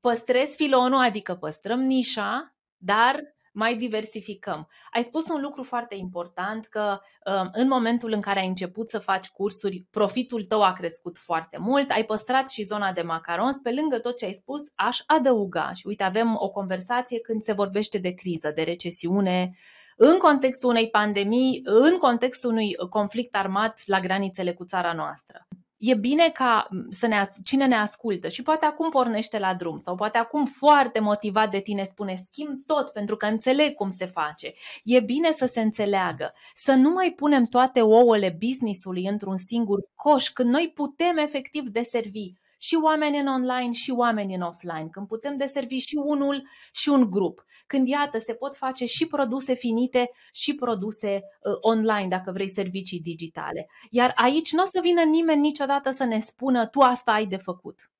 păstrezi 0.00 0.56
filonul, 0.56 1.00
adică 1.00 1.34
păstrăm 1.34 1.80
nișa, 1.80 2.56
dar 2.76 3.22
mai 3.58 3.76
diversificăm. 3.76 4.68
Ai 4.92 5.02
spus 5.02 5.28
un 5.28 5.40
lucru 5.40 5.62
foarte 5.62 5.94
important 5.94 6.66
că 6.66 7.00
um, 7.24 7.48
în 7.52 7.68
momentul 7.68 8.12
în 8.12 8.20
care 8.20 8.40
ai 8.40 8.46
început 8.46 8.88
să 8.88 8.98
faci 8.98 9.28
cursuri, 9.28 9.86
profitul 9.90 10.44
tău 10.44 10.62
a 10.62 10.72
crescut 10.72 11.18
foarte 11.18 11.58
mult, 11.60 11.90
ai 11.90 12.04
păstrat 12.04 12.50
și 12.50 12.64
zona 12.64 12.92
de 12.92 13.02
macarons, 13.02 13.56
pe 13.62 13.72
lângă 13.72 13.98
tot 13.98 14.16
ce 14.16 14.24
ai 14.24 14.32
spus, 14.32 14.60
aș 14.74 14.98
adăuga 15.06 15.72
și 15.72 15.86
uite, 15.86 16.02
avem 16.02 16.36
o 16.38 16.48
conversație 16.48 17.20
când 17.20 17.42
se 17.42 17.52
vorbește 17.52 17.98
de 17.98 18.14
criză, 18.14 18.52
de 18.54 18.62
recesiune, 18.62 19.50
în 19.96 20.18
contextul 20.18 20.68
unei 20.68 20.90
pandemii, 20.90 21.60
în 21.64 21.96
contextul 21.96 22.50
unui 22.50 22.74
conflict 22.90 23.36
armat 23.36 23.82
la 23.86 24.00
granițele 24.00 24.52
cu 24.52 24.64
țara 24.64 24.92
noastră 24.92 25.46
e 25.78 25.94
bine 25.94 26.28
ca 26.28 26.68
să 26.90 27.06
ne, 27.06 27.22
cine 27.44 27.66
ne 27.66 27.76
ascultă 27.76 28.28
și 28.28 28.42
poate 28.42 28.64
acum 28.64 28.90
pornește 28.90 29.38
la 29.38 29.54
drum 29.54 29.78
sau 29.78 29.94
poate 29.94 30.18
acum 30.18 30.46
foarte 30.46 31.00
motivat 31.00 31.50
de 31.50 31.60
tine 31.60 31.84
spune 31.84 32.14
schimb 32.14 32.64
tot 32.66 32.90
pentru 32.90 33.16
că 33.16 33.26
înțeleg 33.26 33.74
cum 33.74 33.90
se 33.90 34.06
face. 34.06 34.52
E 34.84 35.00
bine 35.00 35.30
să 35.30 35.46
se 35.46 35.60
înțeleagă, 35.60 36.32
să 36.54 36.72
nu 36.72 36.90
mai 36.90 37.12
punem 37.16 37.44
toate 37.44 37.80
ouăle 37.80 38.36
business-ului 38.38 39.06
într-un 39.06 39.36
singur 39.36 39.78
coș 39.94 40.28
când 40.28 40.48
noi 40.48 40.70
putem 40.74 41.16
efectiv 41.16 41.68
deservi 41.68 42.32
și 42.58 42.78
oameni 42.82 43.18
în 43.18 43.26
online 43.26 43.72
și 43.72 43.90
oameni 43.90 44.34
în 44.34 44.40
offline, 44.40 44.88
când 44.90 45.06
putem 45.06 45.36
deservi 45.36 45.76
și 45.76 45.96
unul 46.04 46.48
și 46.72 46.88
un 46.88 47.10
grup, 47.10 47.44
când 47.66 47.88
iată 47.88 48.18
se 48.18 48.34
pot 48.34 48.56
face 48.56 48.84
și 48.84 49.06
produse 49.06 49.54
finite 49.54 50.10
și 50.32 50.54
produse 50.54 51.14
uh, 51.14 51.52
online 51.60 52.08
dacă 52.08 52.32
vrei 52.32 52.48
servicii 52.48 53.00
digitale. 53.00 53.68
Iar 53.90 54.12
aici 54.16 54.52
nu 54.52 54.62
o 54.62 54.66
să 54.66 54.78
vină 54.82 55.02
nimeni 55.02 55.40
niciodată 55.40 55.90
să 55.90 56.04
ne 56.04 56.18
spună 56.18 56.66
tu 56.66 56.80
asta 56.80 57.12
ai 57.12 57.26
de 57.26 57.36
făcut. 57.36 57.90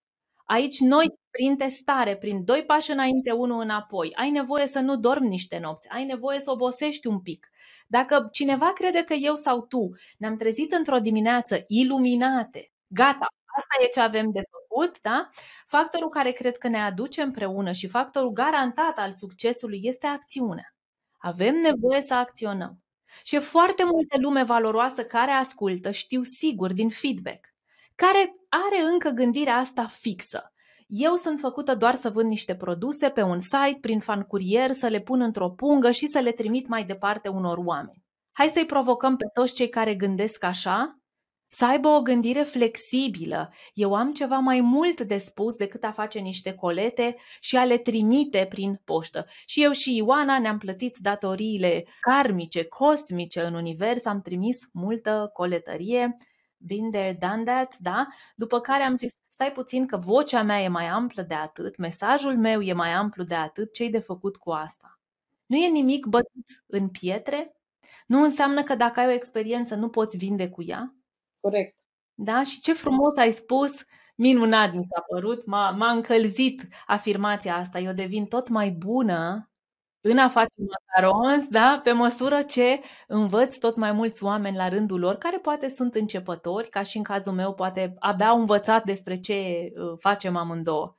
Aici 0.45 0.79
noi, 0.79 1.07
prin 1.31 1.57
testare, 1.57 2.17
prin 2.17 2.45
doi 2.45 2.65
pași 2.65 2.91
înainte, 2.91 3.31
unul 3.31 3.61
înapoi, 3.61 4.13
ai 4.15 4.31
nevoie 4.31 4.67
să 4.67 4.79
nu 4.79 4.97
dormi 4.97 5.29
niște 5.29 5.59
nopți, 5.59 5.89
ai 5.89 6.05
nevoie 6.05 6.41
să 6.41 6.51
obosești 6.51 7.07
un 7.07 7.21
pic. 7.21 7.51
Dacă 7.87 8.29
cineva 8.33 8.73
crede 8.73 9.03
că 9.03 9.15
eu 9.15 9.35
sau 9.35 9.61
tu 9.61 9.89
ne-am 10.19 10.37
trezit 10.37 10.73
într-o 10.73 10.99
dimineață 10.99 11.65
iluminate, 11.67 12.73
gata, 12.87 13.27
Asta 13.59 13.85
e 13.85 13.87
ce 13.87 14.01
avem 14.01 14.31
de 14.31 14.43
făcut, 14.51 15.01
da? 15.01 15.29
Factorul 15.67 16.09
care 16.09 16.31
cred 16.31 16.57
că 16.57 16.69
ne 16.69 16.81
aduce 16.81 17.23
împreună 17.23 17.73
și 17.73 17.89
factorul 17.89 18.33
garantat 18.33 18.99
al 18.99 19.13
succesului 19.13 19.81
este 19.83 20.07
acțiunea. 20.07 20.75
Avem 21.19 21.55
nevoie 21.55 22.01
să 22.01 22.15
acționăm. 22.15 22.83
Și 23.23 23.35
e 23.35 23.39
foarte 23.39 23.85
multă 23.85 24.17
lume 24.21 24.43
valoroasă 24.43 25.05
care 25.05 25.31
ascultă, 25.31 25.91
știu 25.91 26.23
sigur 26.23 26.73
din 26.73 26.89
feedback, 26.89 27.47
care 27.95 28.35
are 28.49 28.81
încă 28.93 29.09
gândirea 29.09 29.57
asta 29.57 29.87
fixă. 29.87 30.53
Eu 30.87 31.15
sunt 31.15 31.39
făcută 31.39 31.75
doar 31.75 31.95
să 31.95 32.11
vând 32.11 32.29
niște 32.29 32.57
produse 32.57 33.09
pe 33.09 33.23
un 33.23 33.39
site, 33.39 33.79
prin 33.81 34.01
fan 34.01 34.23
curier, 34.23 34.73
să 34.73 34.87
le 34.87 35.01
pun 35.01 35.21
într-o 35.21 35.51
pungă 35.51 35.91
și 35.91 36.07
să 36.07 36.19
le 36.19 36.33
trimit 36.33 36.69
mai 36.69 36.85
departe 36.85 37.29
unor 37.29 37.59
oameni. 37.65 38.05
Hai 38.33 38.49
să-i 38.49 38.67
provocăm 38.67 39.17
pe 39.17 39.25
toți 39.33 39.55
cei 39.55 39.69
care 39.69 39.95
gândesc 39.95 40.45
așa 40.45 40.98
să 41.49 41.65
aibă 41.65 41.89
o 41.89 42.03
gândire 42.03 42.43
flexibilă. 42.43 43.53
Eu 43.73 43.95
am 43.95 44.13
ceva 44.13 44.39
mai 44.39 44.61
mult 44.61 45.01
de 45.01 45.19
spus 45.19 45.55
decât 45.55 45.85
a 45.85 45.93
face 45.93 46.19
niște 46.19 46.55
colete 46.55 47.17
și 47.41 47.57
a 47.57 47.65
le 47.65 47.79
trimite 47.79 48.47
prin 48.49 48.81
poștă. 48.85 49.27
Și 49.47 49.63
eu 49.63 49.73
și 49.73 49.97
Ioana 49.97 50.39
ne-am 50.39 50.59
plătit 50.59 50.97
datoriile 50.99 51.85
karmice, 52.01 52.65
cosmice 52.65 53.43
în 53.43 53.55
univers, 53.55 54.05
am 54.05 54.21
trimis 54.21 54.59
multă 54.73 55.31
coletărie, 55.33 56.17
been 56.57 56.91
there, 56.91 57.17
done 57.21 57.43
that, 57.43 57.77
da? 57.79 58.07
După 58.37 58.61
care 58.61 58.83
am 58.83 58.95
zis, 58.95 59.13
stai 59.29 59.53
puțin 59.53 59.87
că 59.87 59.97
vocea 59.97 60.43
mea 60.43 60.61
e 60.61 60.69
mai 60.69 60.87
amplă 60.87 61.23
de 61.23 61.35
atât, 61.35 61.77
mesajul 61.77 62.37
meu 62.37 62.61
e 62.61 62.73
mai 62.73 62.91
amplu 62.91 63.25
de 63.25 63.35
atât, 63.35 63.73
ce-i 63.73 63.91
de 63.91 63.99
făcut 63.99 64.37
cu 64.37 64.51
asta? 64.51 65.01
Nu 65.47 65.57
e 65.57 65.69
nimic 65.69 66.07
bătut 66.07 66.65
în 66.67 66.89
pietre? 66.89 67.53
Nu 68.07 68.23
înseamnă 68.23 68.63
că 68.63 68.75
dacă 68.75 69.01
ai 69.01 69.07
o 69.07 69.11
experiență 69.11 69.75
nu 69.75 69.89
poți 69.89 70.17
vinde 70.17 70.49
cu 70.49 70.63
ea? 70.63 70.98
Corect. 71.49 71.77
Da? 72.15 72.43
Și 72.43 72.61
ce 72.61 72.73
frumos 72.73 73.17
ai 73.17 73.31
spus, 73.33 73.85
minunat 74.15 74.73
mi 74.73 74.87
s-a 74.91 75.01
părut, 75.01 75.47
m-a, 75.47 75.71
m-a 75.71 75.91
încălzit 75.91 76.69
afirmația 76.87 77.57
asta. 77.57 77.79
Eu 77.79 77.93
devin 77.93 78.25
tot 78.25 78.49
mai 78.49 78.71
bună 78.71 79.51
în 80.01 80.19
a 80.19 80.29
face 80.29 80.55
macarons, 80.57 81.49
da? 81.49 81.81
pe 81.83 81.93
măsură 81.93 82.43
ce 82.43 82.81
învăț 83.07 83.57
tot 83.57 83.77
mai 83.77 83.93
mulți 83.93 84.25
oameni 84.25 84.57
la 84.57 84.69
rândul 84.69 85.01
lor, 85.01 85.15
care 85.15 85.39
poate 85.39 85.69
sunt 85.69 85.95
începători, 85.95 86.69
ca 86.69 86.83
și 86.83 86.97
în 86.97 87.03
cazul 87.03 87.33
meu, 87.33 87.55
poate 87.55 87.95
abia 87.99 88.29
au 88.29 88.39
învățat 88.39 88.85
despre 88.85 89.19
ce 89.19 89.35
uh, 89.35 89.97
facem 89.99 90.37
amândouă. 90.37 90.97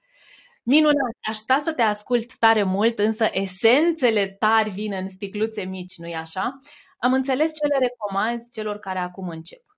Minunat! 0.63 1.17
Aș 1.29 1.35
sta 1.35 1.57
să 1.57 1.73
te 1.73 1.81
ascult 1.81 2.37
tare 2.37 2.63
mult, 2.63 2.99
însă 2.99 3.29
esențele 3.31 4.27
tari 4.39 4.69
vin 4.69 4.93
în 4.93 5.07
sticluțe 5.07 5.63
mici, 5.63 5.97
nu-i 5.97 6.15
așa? 6.15 6.59
Am 6.97 7.13
înțeles 7.13 7.51
ce 7.53 7.65
le 7.65 7.77
recomanzi 7.87 8.51
celor 8.51 8.79
care 8.79 8.99
acum 8.99 9.29
încep. 9.29 9.68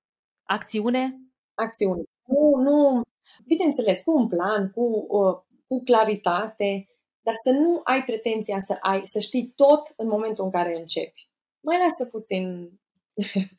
Acțiune? 0.52 1.18
Acțiune. 1.54 2.04
Nu, 2.26 2.56
nu, 2.56 3.02
bineînțeles, 3.46 4.02
cu 4.02 4.12
un 4.12 4.28
plan, 4.28 4.72
cu, 4.72 5.06
uh, 5.08 5.38
cu 5.68 5.84
claritate, 5.84 6.90
dar 7.22 7.34
să 7.44 7.52
nu 7.52 7.82
ai 7.84 8.04
pretenția 8.04 8.60
să 8.60 8.78
ai, 8.82 9.02
să 9.04 9.20
știi 9.20 9.54
tot 9.56 9.94
în 9.96 10.08
momentul 10.08 10.44
în 10.44 10.52
care 10.52 10.80
începi. 10.80 11.30
Mai 11.60 11.78
lasă 11.78 12.06
puțin 12.06 12.72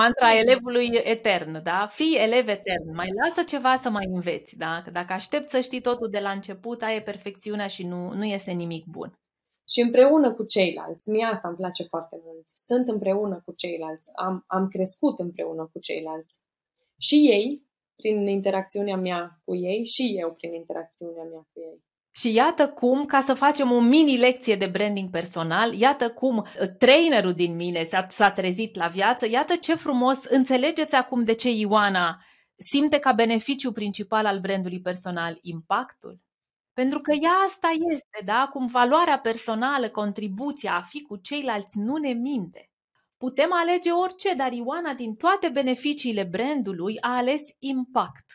Mantra 0.00 0.38
elevului 0.38 0.90
etern, 1.02 1.62
da? 1.62 1.86
Fii 1.86 2.16
elev 2.16 2.48
etern, 2.48 2.94
mai 2.94 3.08
lasă 3.22 3.42
ceva 3.42 3.76
să 3.76 3.90
mai 3.90 4.06
înveți, 4.06 4.56
da? 4.56 4.82
Dacă 4.92 5.12
aștepți 5.12 5.50
să 5.50 5.60
știi 5.60 5.80
totul 5.80 6.10
de 6.10 6.18
la 6.18 6.30
început, 6.30 6.82
aia 6.82 6.94
e 6.94 7.02
perfecțiunea 7.02 7.66
și 7.66 7.86
nu, 7.86 8.12
nu 8.12 8.24
iese 8.24 8.52
nimic 8.52 8.84
bun. 8.84 9.18
Și 9.70 9.80
împreună 9.80 10.34
cu 10.34 10.44
ceilalți, 10.44 11.10
mie 11.10 11.24
asta 11.24 11.48
îmi 11.48 11.56
place 11.56 11.82
foarte 11.82 12.16
mult. 12.24 12.46
Sunt 12.54 12.88
împreună 12.88 13.42
cu 13.44 13.52
ceilalți, 13.52 14.04
am, 14.14 14.44
am 14.46 14.68
crescut 14.68 15.18
împreună 15.18 15.68
cu 15.72 15.78
ceilalți. 15.78 16.38
Și 16.98 17.14
ei, 17.14 17.62
prin 17.96 18.26
interacțiunea 18.26 18.96
mea 18.96 19.40
cu 19.44 19.56
ei, 19.56 19.84
și 19.84 20.14
eu 20.18 20.32
prin 20.32 20.52
interacțiunea 20.54 21.22
mea 21.22 21.46
cu 21.52 21.60
ei. 21.60 21.86
Și 22.10 22.32
iată 22.32 22.68
cum, 22.68 23.04
ca 23.04 23.20
să 23.20 23.34
facem 23.34 23.72
o 23.72 23.80
mini 23.80 24.16
lecție 24.16 24.56
de 24.56 24.66
branding 24.66 25.10
personal, 25.10 25.74
iată 25.74 26.10
cum 26.10 26.36
uh, 26.36 26.68
trainerul 26.78 27.32
din 27.32 27.56
mine 27.56 27.84
s-a, 27.84 28.06
s-a 28.10 28.30
trezit 28.30 28.76
la 28.76 28.86
viață, 28.86 29.28
iată 29.28 29.56
ce 29.56 29.74
frumos, 29.74 30.24
înțelegeți 30.24 30.94
acum 30.94 31.24
de 31.24 31.34
ce 31.34 31.50
Ioana 31.50 32.24
simte 32.56 32.98
ca 32.98 33.12
beneficiu 33.12 33.72
principal 33.72 34.26
al 34.26 34.40
brandului 34.40 34.80
personal 34.80 35.38
impactul. 35.42 36.20
Pentru 36.78 37.00
că 37.00 37.12
ea 37.12 37.32
asta 37.46 37.68
este, 37.90 38.22
da? 38.24 38.48
Cum 38.52 38.66
valoarea 38.66 39.18
personală, 39.18 39.88
contribuția, 39.88 40.74
a 40.74 40.80
fi 40.80 41.02
cu 41.02 41.16
ceilalți 41.16 41.78
nu 41.78 41.96
ne 41.96 42.12
minte. 42.12 42.70
Putem 43.16 43.52
alege 43.52 43.90
orice, 43.90 44.34
dar 44.34 44.52
Ioana, 44.52 44.94
din 44.94 45.14
toate 45.14 45.48
beneficiile 45.48 46.22
brandului, 46.22 47.00
a 47.00 47.16
ales 47.16 47.42
impact. 47.58 48.26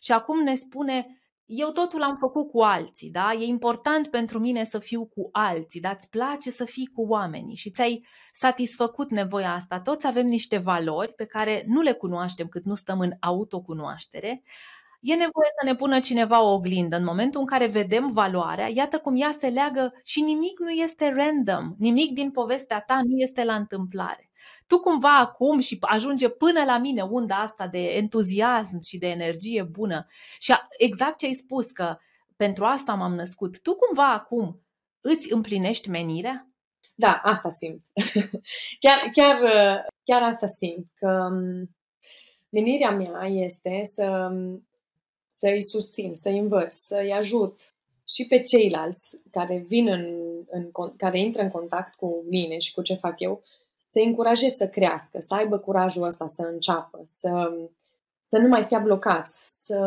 Și 0.00 0.12
acum 0.12 0.42
ne 0.42 0.54
spune 0.54 1.22
eu 1.46 1.70
totul 1.70 2.02
am 2.02 2.16
făcut 2.16 2.50
cu 2.50 2.60
alții, 2.60 3.10
da? 3.10 3.32
E 3.32 3.44
important 3.44 4.08
pentru 4.08 4.38
mine 4.38 4.64
să 4.64 4.78
fiu 4.78 5.06
cu 5.06 5.28
alții, 5.32 5.80
dar 5.80 5.94
îți 5.98 6.08
place 6.10 6.50
să 6.50 6.64
fii 6.64 6.86
cu 6.86 7.02
oamenii 7.02 7.56
și 7.56 7.70
ți-ai 7.70 8.06
satisfăcut 8.32 9.10
nevoia 9.10 9.52
asta. 9.52 9.80
Toți 9.80 10.06
avem 10.06 10.26
niște 10.26 10.56
valori 10.58 11.12
pe 11.12 11.24
care 11.24 11.64
nu 11.66 11.80
le 11.80 11.92
cunoaștem 11.92 12.46
cât 12.46 12.64
nu 12.64 12.74
stăm 12.74 13.00
în 13.00 13.12
autocunoaștere. 13.20 14.42
E 15.02 15.14
nevoie 15.14 15.50
să 15.60 15.64
ne 15.64 15.74
pună 15.74 16.00
cineva 16.00 16.42
o 16.42 16.52
oglindă. 16.52 16.96
În 16.96 17.04
momentul 17.04 17.40
în 17.40 17.46
care 17.46 17.66
vedem 17.66 18.10
valoarea, 18.10 18.68
iată 18.68 18.98
cum 18.98 19.20
ea 19.20 19.30
se 19.38 19.48
leagă 19.48 19.92
și 20.02 20.20
nimic 20.20 20.58
nu 20.58 20.70
este 20.70 21.12
random, 21.16 21.74
nimic 21.78 22.12
din 22.12 22.30
povestea 22.30 22.80
ta 22.80 23.00
nu 23.04 23.16
este 23.16 23.44
la 23.44 23.54
întâmplare. 23.54 24.30
Tu 24.66 24.80
cumva 24.80 25.16
acum 25.16 25.60
și 25.60 25.76
ajunge 25.80 26.28
până 26.28 26.64
la 26.64 26.78
mine 26.78 27.02
unda 27.02 27.36
asta 27.36 27.66
de 27.66 27.78
entuziasm 27.78 28.80
și 28.80 28.98
de 28.98 29.06
energie 29.06 29.62
bună. 29.62 30.06
Și 30.38 30.54
exact 30.78 31.18
ce 31.18 31.26
ai 31.26 31.32
spus 31.32 31.70
că 31.70 31.96
pentru 32.36 32.64
asta 32.64 32.94
m-am 32.94 33.14
născut, 33.14 33.62
tu 33.62 33.74
cumva 33.74 34.12
acum 34.12 34.62
îți 35.00 35.32
împlinești 35.32 35.90
menirea? 35.90 36.48
Da, 36.94 37.20
asta 37.22 37.50
simt. 37.50 37.82
chiar, 38.82 39.10
chiar, 39.12 39.36
chiar 40.04 40.22
asta 40.22 40.46
simt, 40.46 40.86
că 40.94 41.28
um, 41.30 41.70
menirea 42.48 42.90
mea 42.90 43.26
este 43.26 43.90
să, 43.94 44.28
um, 44.30 44.66
să-i 45.42 45.62
susțin, 45.62 46.14
să-i 46.14 46.38
învăț, 46.38 46.78
să-i 46.78 47.12
ajut 47.12 47.74
și 48.08 48.26
pe 48.26 48.42
ceilalți 48.42 49.16
care 49.30 49.64
vin 49.66 49.88
în, 49.88 50.04
în, 50.50 50.70
care 50.96 51.18
intră 51.18 51.42
în 51.42 51.50
contact 51.50 51.94
cu 51.94 52.24
mine 52.28 52.58
și 52.58 52.74
cu 52.74 52.82
ce 52.82 52.94
fac 52.94 53.20
eu, 53.20 53.42
să-i 53.86 54.06
încurajezi 54.06 54.56
să 54.56 54.68
crească, 54.68 55.18
să 55.20 55.34
aibă 55.34 55.58
curajul 55.58 56.02
ăsta 56.02 56.28
să 56.28 56.42
înceapă, 56.42 57.06
să, 57.14 57.30
să 58.22 58.38
nu 58.38 58.48
mai 58.48 58.62
stea 58.62 58.78
blocați, 58.78 59.64
să, 59.64 59.78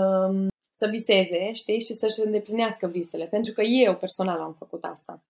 să 0.71 0.87
viseze, 0.87 1.51
știi, 1.53 1.79
și 1.79 1.93
să-și 1.93 2.21
îndeplinească 2.25 2.87
visele. 2.87 3.25
Pentru 3.25 3.53
că 3.53 3.61
eu 3.61 3.95
personal 3.95 4.39
am 4.39 4.55
făcut 4.57 4.83
asta. 4.83 5.23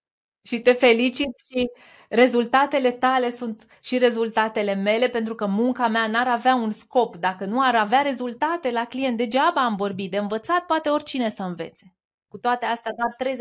Și 0.45 0.59
te 0.59 0.73
felicit 0.73 1.29
și 1.49 1.69
rezultatele 2.09 2.91
tale 2.91 3.29
sunt 3.29 3.65
și 3.81 3.97
rezultatele 3.97 4.73
mele, 4.73 5.07
pentru 5.09 5.35
că 5.35 5.45
munca 5.45 5.87
mea 5.87 6.07
n-ar 6.07 6.27
avea 6.27 6.55
un 6.55 6.71
scop. 6.71 7.15
Dacă 7.15 7.45
nu 7.45 7.61
ar 7.61 7.75
avea 7.75 8.01
rezultate 8.01 8.69
la 8.69 8.85
client, 8.85 9.17
degeaba 9.17 9.65
am 9.65 9.75
vorbit. 9.75 10.11
De 10.11 10.17
învățat 10.17 10.65
poate 10.65 10.89
oricine 10.89 11.29
să 11.29 11.43
învețe. 11.43 11.94
Cu 12.35 12.41
toate 12.41 12.65
astea, 12.65 12.91
doar 12.97 13.35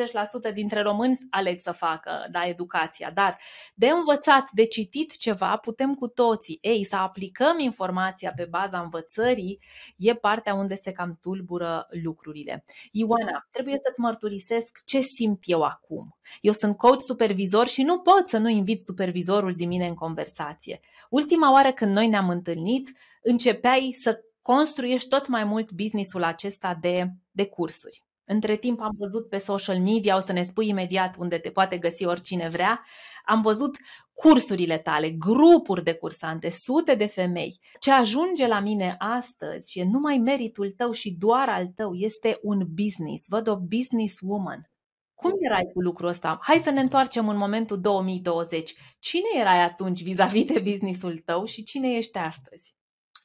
30% 0.50 0.54
dintre 0.54 0.82
români 0.82 1.18
aleg 1.30 1.58
să 1.58 1.72
facă 1.72 2.26
da, 2.30 2.46
educația. 2.46 3.10
Dar 3.10 3.38
de 3.74 3.88
învățat, 3.88 4.48
de 4.52 4.64
citit 4.64 5.16
ceva, 5.16 5.56
putem 5.56 5.94
cu 5.94 6.08
toții. 6.08 6.58
Ei, 6.60 6.84
să 6.84 6.96
aplicăm 6.96 7.58
informația 7.58 8.32
pe 8.36 8.46
baza 8.50 8.80
învățării 8.80 9.60
e 9.96 10.14
partea 10.14 10.54
unde 10.54 10.74
se 10.74 10.92
cam 10.92 11.18
tulbură 11.20 11.86
lucrurile. 12.02 12.64
Ioana, 12.92 13.48
trebuie 13.50 13.80
să-ți 13.84 14.00
mărturisesc 14.00 14.84
ce 14.84 15.00
simt 15.00 15.42
eu 15.44 15.62
acum. 15.62 16.18
Eu 16.40 16.52
sunt 16.52 16.76
coach 16.76 17.02
supervizor 17.06 17.66
și 17.66 17.82
nu 17.82 18.00
pot 18.00 18.28
să 18.28 18.38
nu 18.38 18.48
invit 18.48 18.82
supervizorul 18.82 19.54
din 19.54 19.68
mine 19.68 19.86
în 19.86 19.94
conversație. 19.94 20.80
Ultima 21.10 21.52
oară 21.52 21.72
când 21.72 21.92
noi 21.92 22.08
ne-am 22.08 22.28
întâlnit, 22.28 22.92
începeai 23.22 23.96
să 24.00 24.20
construiești 24.42 25.08
tot 25.08 25.26
mai 25.28 25.44
mult 25.44 25.72
businessul 25.72 26.22
acesta 26.22 26.78
de, 26.80 27.10
de 27.30 27.46
cursuri. 27.46 28.02
Între 28.24 28.56
timp 28.56 28.80
am 28.80 28.94
văzut 28.98 29.28
pe 29.28 29.38
social 29.38 29.80
media, 29.80 30.16
o 30.16 30.20
să 30.20 30.32
ne 30.32 30.42
spui 30.42 30.68
imediat 30.68 31.16
unde 31.18 31.38
te 31.38 31.50
poate 31.50 31.78
găsi 31.78 32.04
oricine 32.04 32.48
vrea, 32.48 32.84
am 33.24 33.42
văzut 33.42 33.76
cursurile 34.12 34.78
tale, 34.78 35.10
grupuri 35.10 35.84
de 35.84 35.94
cursante, 35.94 36.48
sute 36.50 36.94
de 36.94 37.06
femei. 37.06 37.58
Ce 37.78 37.90
ajunge 37.90 38.46
la 38.46 38.60
mine 38.60 38.94
astăzi 38.98 39.70
și 39.70 39.78
e 39.78 39.84
numai 39.84 40.18
meritul 40.18 40.70
tău 40.70 40.90
și 40.90 41.16
doar 41.18 41.48
al 41.48 41.66
tău, 41.66 41.94
este 41.94 42.38
un 42.42 42.66
business. 42.74 43.24
Văd 43.28 43.48
o 43.48 43.56
business 43.56 44.18
woman. 44.20 44.68
Cum 45.14 45.32
erai 45.40 45.70
cu 45.72 45.80
lucrul 45.80 46.08
ăsta? 46.08 46.38
Hai 46.42 46.58
să 46.58 46.70
ne 46.70 46.80
întoarcem 46.80 47.28
în 47.28 47.36
momentul 47.36 47.80
2020. 47.80 48.74
Cine 48.98 49.28
erai 49.34 49.62
atunci 49.62 50.02
vis-a-vis 50.02 50.44
de 50.44 50.60
businessul 50.60 51.22
tău 51.24 51.44
și 51.44 51.62
cine 51.62 51.96
ești 51.96 52.18
astăzi? 52.18 52.74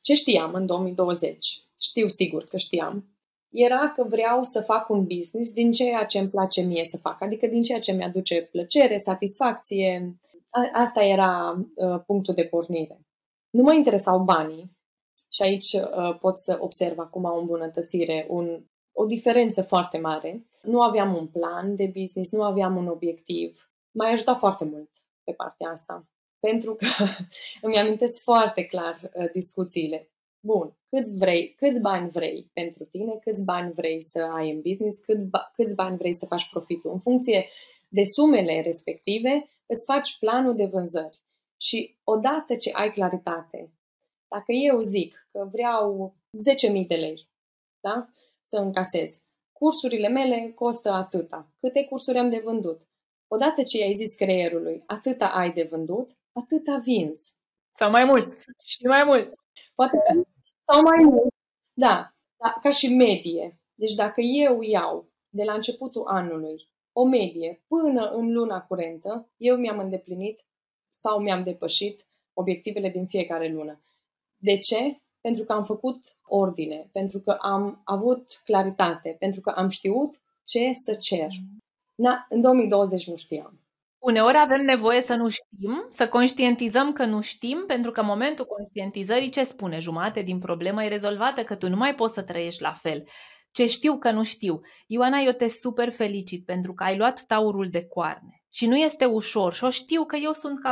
Ce 0.02 0.14
știam 0.14 0.54
în 0.54 0.66
2020? 0.66 1.48
Știu 1.82 2.08
sigur 2.08 2.44
că 2.44 2.58
știam 2.58 3.19
era 3.50 3.92
că 3.96 4.04
vreau 4.04 4.44
să 4.44 4.62
fac 4.62 4.90
un 4.90 5.04
business 5.04 5.52
din 5.52 5.72
ceea 5.72 6.06
ce 6.06 6.20
îmi 6.20 6.30
place 6.30 6.62
mie 6.62 6.86
să 6.88 6.98
fac, 6.98 7.22
adică 7.22 7.48
din 7.48 7.64
ceea 7.64 7.80
ce 7.80 7.92
mi-aduce 7.92 8.42
plăcere, 8.42 9.00
satisfacție. 9.00 10.16
asta 10.74 11.04
era 11.04 11.66
uh, 11.76 12.02
punctul 12.06 12.34
de 12.34 12.44
pornire. 12.44 13.00
Nu 13.50 13.64
mă 13.64 13.74
interesau 13.74 14.20
banii 14.20 14.78
și 15.30 15.42
aici 15.42 15.74
uh, 15.74 16.18
pot 16.20 16.40
să 16.40 16.58
observ 16.62 17.00
acum 17.00 17.24
o 17.24 17.40
îmbunătățire, 17.40 18.26
un, 18.30 18.64
o 18.92 19.06
diferență 19.06 19.62
foarte 19.62 19.98
mare. 19.98 20.46
Nu 20.62 20.82
aveam 20.82 21.16
un 21.16 21.28
plan 21.28 21.76
de 21.76 21.92
business, 21.94 22.32
nu 22.32 22.44
aveam 22.44 22.76
un 22.76 22.88
obiectiv. 22.88 23.72
M-a 23.92 24.08
ajutat 24.08 24.38
foarte 24.38 24.66
mult 24.66 24.90
pe 25.24 25.32
partea 25.32 25.70
asta, 25.70 26.08
pentru 26.40 26.76
că 26.76 26.88
îmi 27.66 27.78
amintesc 27.78 28.22
foarte 28.22 28.66
clar 28.66 28.96
uh, 29.14 29.32
discuțiile 29.32 30.10
bun, 30.40 30.78
câți, 30.90 31.16
vrei, 31.18 31.54
câți 31.56 31.80
bani 31.80 32.10
vrei 32.10 32.50
pentru 32.54 32.84
tine, 32.84 33.20
câți 33.22 33.44
bani 33.44 33.72
vrei 33.72 34.04
să 34.04 34.20
ai 34.20 34.52
în 34.52 34.62
business, 34.62 35.00
cât 35.00 35.20
ba, 35.20 35.52
câți 35.54 35.74
bani 35.74 35.98
vrei 35.98 36.14
să 36.14 36.26
faci 36.26 36.50
profitul. 36.50 36.92
În 36.92 37.00
funcție 37.00 37.48
de 37.88 38.04
sumele 38.04 38.62
respective, 38.62 39.50
îți 39.66 39.86
faci 39.86 40.18
planul 40.20 40.56
de 40.56 40.66
vânzări. 40.66 41.20
Și 41.62 41.98
odată 42.04 42.56
ce 42.56 42.72
ai 42.74 42.92
claritate, 42.92 43.72
dacă 44.28 44.52
eu 44.52 44.82
zic 44.82 45.28
că 45.32 45.50
vreau 45.52 46.16
10.000 46.82 46.88
de 46.88 46.96
lei 46.96 47.30
da? 47.80 48.10
să 48.42 48.58
încasez, 48.58 49.22
cursurile 49.52 50.08
mele 50.08 50.52
costă 50.56 50.90
atâta, 50.90 51.52
câte 51.60 51.84
cursuri 51.84 52.18
am 52.18 52.30
de 52.30 52.42
vândut. 52.44 52.82
Odată 53.28 53.64
ce 53.64 53.84
ai 53.84 53.94
zis 53.94 54.14
creierului, 54.14 54.84
atâta 54.86 55.26
ai 55.28 55.52
de 55.52 55.64
vândut, 55.64 56.12
atâta 56.32 56.78
vinzi. 56.78 57.34
Sau 57.76 57.90
mai 57.92 58.06
mult. 58.06 58.38
Și 58.64 58.86
mai 58.86 59.04
mult. 59.04 59.34
Poate 59.76 59.98
sau 60.66 60.82
mai 60.82 61.04
mult. 61.04 61.34
Da, 61.74 62.14
da, 62.38 62.56
ca 62.62 62.72
și 62.72 62.96
medie. 62.96 63.60
Deci 63.76 63.94
dacă 63.94 64.22
eu 64.22 64.62
iau 64.62 65.10
de 65.30 65.44
la 65.44 65.54
începutul 65.54 66.08
anului 66.08 66.68
o 66.94 67.06
medie 67.06 67.64
până 67.68 68.10
în 68.10 68.34
luna 68.34 68.62
curentă, 68.62 69.30
eu 69.38 69.58
mi-am 69.58 69.80
îndeplinit 69.80 70.46
sau 70.92 71.20
mi-am 71.20 71.44
depășit 71.44 72.08
obiectivele 72.34 72.90
din 72.90 73.06
fiecare 73.06 73.48
lună. 73.48 73.82
De 74.38 74.58
ce? 74.58 75.02
Pentru 75.22 75.44
că 75.44 75.54
am 75.54 75.64
făcut 75.64 76.18
ordine, 76.28 76.90
pentru 76.92 77.20
că 77.20 77.32
am 77.32 77.82
avut 77.84 78.42
claritate, 78.46 79.16
pentru 79.20 79.42
că 79.42 79.50
am 79.50 79.70
știut 79.70 80.22
ce 80.44 80.72
să 80.74 80.94
cer. 80.94 81.30
Na, 81.96 82.26
în 82.30 82.42
2020 82.42 83.08
nu 83.08 83.16
știam. 83.16 83.60
Uneori 84.00 84.38
avem 84.38 84.62
nevoie 84.62 85.02
să 85.02 85.16
nu 85.16 85.30
știm, 85.30 85.88
să 85.90 86.08
conștientizăm 86.08 86.92
că 86.94 87.06
nu 87.06 87.22
știm, 87.22 87.64
pentru 87.68 87.92
că 87.92 88.00
în 88.00 88.06
momentul 88.06 88.46
conștientizării 88.46 89.30
ce 89.30 89.44
spune? 89.44 89.80
Jumate 89.80 90.22
din 90.22 90.40
problemă 90.40 90.84
e 90.84 90.88
rezolvată, 90.88 91.44
că 91.44 91.56
tu 91.56 91.70
nu 91.70 91.76
mai 91.76 91.96
poți 91.96 92.14
să 92.14 92.22
trăiești 92.24 92.62
la 92.62 92.74
fel. 92.74 93.04
Ce 93.52 93.68
știu 93.68 93.98
că 93.98 94.12
nu 94.12 94.24
știu. 94.24 94.60
Ioana, 94.88 95.20
eu 95.20 95.32
te 95.32 95.48
super 95.48 95.92
felicit 95.92 96.46
pentru 96.46 96.74
că 96.74 96.84
ai 96.84 96.98
luat 96.98 97.24
taurul 97.26 97.70
de 97.70 97.86
coarne. 97.86 98.42
Și 98.52 98.68
nu 98.68 98.78
este 98.78 99.06
ușor 99.06 99.54
și 99.54 99.64
o 99.64 99.70
știu 99.70 100.06
că 100.06 100.16
eu 100.16 100.32
sunt 100.32 100.62
ca 100.62 100.72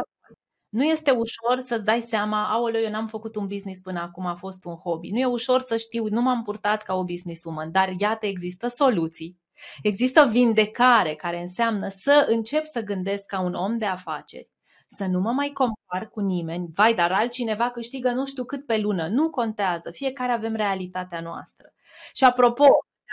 nu 0.69 0.83
este 0.83 1.11
ușor 1.11 1.59
să-ți 1.59 1.85
dai 1.85 2.01
seama, 2.01 2.51
aoleu, 2.51 2.81
eu 2.81 2.89
n-am 2.89 3.07
făcut 3.07 3.35
un 3.35 3.47
business 3.47 3.81
până 3.81 3.99
acum, 3.99 4.25
a 4.25 4.35
fost 4.35 4.65
un 4.65 4.75
hobby. 4.75 5.09
Nu 5.09 5.19
e 5.19 5.25
ușor 5.25 5.61
să 5.61 5.77
știu, 5.77 6.07
nu 6.09 6.21
m-am 6.21 6.43
purtat 6.43 6.83
ca 6.83 6.95
o 6.95 7.03
businesswoman, 7.03 7.71
dar 7.71 7.93
iată, 7.99 8.25
există 8.25 8.67
soluții 8.67 9.37
Există 9.81 10.27
vindecare 10.31 11.15
care 11.15 11.41
înseamnă 11.41 11.87
să 11.87 12.25
încep 12.29 12.65
să 12.65 12.81
gândesc 12.81 13.25
ca 13.25 13.39
un 13.39 13.53
om 13.53 13.77
de 13.77 13.85
afaceri, 13.85 14.49
să 14.89 15.05
nu 15.05 15.19
mă 15.19 15.31
mai 15.31 15.49
compar 15.49 16.09
cu 16.09 16.19
nimeni, 16.19 16.67
vai, 16.73 16.95
dar 16.95 17.11
altcineva 17.11 17.71
câștigă 17.71 18.09
nu 18.09 18.25
știu 18.25 18.43
cât 18.43 18.65
pe 18.65 18.77
lună, 18.77 19.07
nu 19.07 19.29
contează, 19.29 19.91
fiecare 19.91 20.31
avem 20.31 20.55
realitatea 20.55 21.19
noastră. 21.19 21.73
Și 22.13 22.23
apropo, 22.23 22.65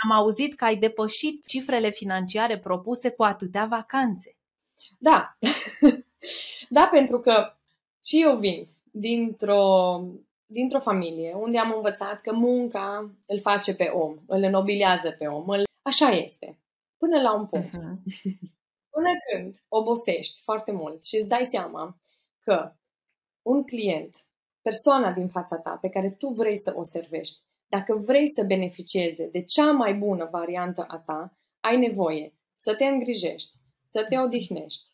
am 0.02 0.10
auzit 0.10 0.54
că 0.54 0.64
ai 0.64 0.76
depășit 0.76 1.46
cifrele 1.46 1.90
financiare 1.90 2.58
propuse 2.58 3.10
cu 3.10 3.22
atâtea 3.22 3.64
vacanțe. 3.64 4.36
Da, 4.98 5.36
da, 6.76 6.88
pentru 6.92 7.20
că 7.20 7.54
și 8.04 8.22
eu 8.22 8.36
vin 8.36 8.68
dintr-o, 8.90 10.00
dintr-o 10.46 10.80
familie 10.80 11.34
unde 11.36 11.58
am 11.58 11.72
învățat 11.76 12.20
că 12.20 12.32
munca 12.32 13.10
îl 13.26 13.40
face 13.40 13.74
pe 13.74 13.84
om, 13.84 14.16
îl 14.26 14.42
înobilează 14.42 15.10
pe 15.18 15.26
om, 15.26 15.48
îl 15.48 15.62
Așa 15.84 16.08
este. 16.08 16.58
Până 16.96 17.20
la 17.20 17.34
un 17.34 17.46
punct. 17.46 17.68
Uh-huh. 17.68 17.96
Până 18.94 19.10
când 19.30 19.60
obosești 19.68 20.40
foarte 20.42 20.72
mult 20.72 21.04
și 21.04 21.16
îți 21.16 21.28
dai 21.28 21.44
seama 21.44 22.00
că 22.40 22.72
un 23.42 23.64
client, 23.64 24.26
persoana 24.62 25.12
din 25.12 25.28
fața 25.28 25.56
ta 25.56 25.78
pe 25.80 25.88
care 25.88 26.10
tu 26.10 26.28
vrei 26.28 26.56
să 26.56 26.72
o 26.76 26.84
servești, 26.84 27.38
dacă 27.68 27.94
vrei 27.94 28.28
să 28.28 28.42
beneficieze 28.42 29.28
de 29.28 29.42
cea 29.42 29.72
mai 29.72 29.94
bună 29.94 30.28
variantă 30.30 30.84
a 30.88 30.98
ta, 30.98 31.36
ai 31.60 31.76
nevoie 31.76 32.34
să 32.56 32.74
te 32.74 32.84
îngrijești, 32.84 33.52
să 33.84 34.06
te 34.08 34.18
odihnești, 34.18 34.84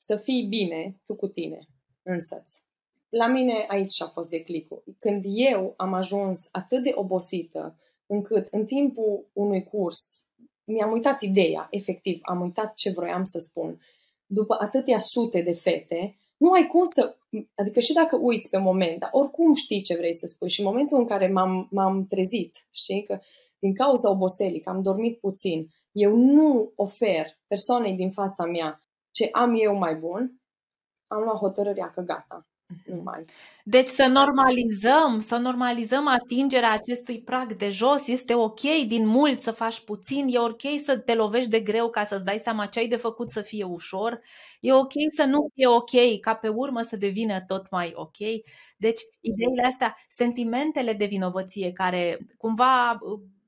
să 0.00 0.16
fii 0.16 0.46
bine 0.46 1.00
tu 1.06 1.16
cu 1.16 1.26
tine 1.26 1.66
însăți. 2.02 2.62
La 3.08 3.26
mine 3.26 3.64
aici 3.68 4.02
a 4.02 4.06
fost 4.06 4.28
declicul. 4.28 4.82
Când 4.98 5.24
eu 5.26 5.74
am 5.76 5.92
ajuns 5.92 6.48
atât 6.50 6.82
de 6.82 6.92
obosită 6.94 7.78
încât 8.06 8.46
în 8.50 8.66
timpul 8.66 9.26
unui 9.32 9.64
curs 9.64 10.25
mi-am 10.66 10.92
uitat 10.92 11.20
ideea, 11.20 11.66
efectiv, 11.70 12.18
am 12.22 12.40
uitat 12.40 12.74
ce 12.74 12.90
vroiam 12.90 13.24
să 13.24 13.38
spun. 13.38 13.80
După 14.26 14.56
atâtea 14.60 14.98
sute 14.98 15.42
de 15.42 15.52
fete, 15.52 16.16
nu 16.36 16.50
ai 16.50 16.66
cum 16.66 16.84
să, 16.84 17.16
adică 17.54 17.80
și 17.80 17.92
dacă 17.92 18.18
uiți 18.20 18.50
pe 18.50 18.58
moment, 18.58 18.98
dar 18.98 19.08
oricum 19.12 19.54
știi 19.54 19.82
ce 19.82 19.96
vrei 19.96 20.14
să 20.14 20.26
spui 20.26 20.50
și 20.50 20.60
în 20.60 20.66
momentul 20.66 20.98
în 20.98 21.06
care 21.06 21.28
m-am, 21.28 21.68
m-am 21.70 22.06
trezit, 22.06 22.66
știi, 22.70 23.02
că 23.02 23.18
din 23.58 23.74
cauza 23.74 24.10
oboselii, 24.10 24.60
că 24.60 24.70
am 24.70 24.82
dormit 24.82 25.18
puțin, 25.18 25.68
eu 25.92 26.16
nu 26.16 26.72
ofer 26.74 27.26
persoanei 27.46 27.94
din 27.94 28.10
fața 28.10 28.44
mea 28.44 28.80
ce 29.10 29.28
am 29.32 29.54
eu 29.58 29.74
mai 29.74 29.94
bun, 29.94 30.40
am 31.06 31.22
luat 31.22 31.36
hotărârea 31.36 31.90
că 31.90 32.00
gata, 32.00 32.46
nu 32.84 33.00
mai. 33.02 33.22
Deci 33.64 33.88
să 33.88 34.06
normalizăm, 34.06 35.20
să 35.20 35.36
normalizăm 35.36 36.06
atingerea 36.06 36.72
acestui 36.72 37.20
prag 37.22 37.56
de 37.56 37.68
jos. 37.68 38.06
Este 38.06 38.34
ok 38.34 38.60
din 38.86 39.06
mult 39.06 39.40
să 39.40 39.50
faci 39.50 39.80
puțin, 39.80 40.26
e 40.28 40.38
ok 40.38 40.60
să 40.84 40.98
te 40.98 41.14
lovești 41.14 41.50
de 41.50 41.60
greu 41.60 41.90
ca 41.90 42.04
să-ți 42.04 42.24
dai 42.24 42.38
seama 42.38 42.66
ce 42.66 42.78
ai 42.78 42.88
de 42.88 42.96
făcut 42.96 43.30
să 43.30 43.40
fie 43.40 43.64
ușor. 43.64 44.20
E 44.60 44.72
ok 44.72 44.92
să 45.14 45.24
nu 45.24 45.48
fie 45.54 45.66
ok, 45.66 46.20
ca 46.20 46.34
pe 46.34 46.48
urmă 46.48 46.82
să 46.82 46.96
devină 46.96 47.40
tot 47.46 47.70
mai 47.70 47.92
ok. 47.94 48.16
Deci 48.76 49.00
ideile 49.20 49.62
astea, 49.66 49.96
sentimentele 50.08 50.92
de 50.92 51.04
vinovăție 51.04 51.72
care 51.72 52.18
cumva 52.36 52.98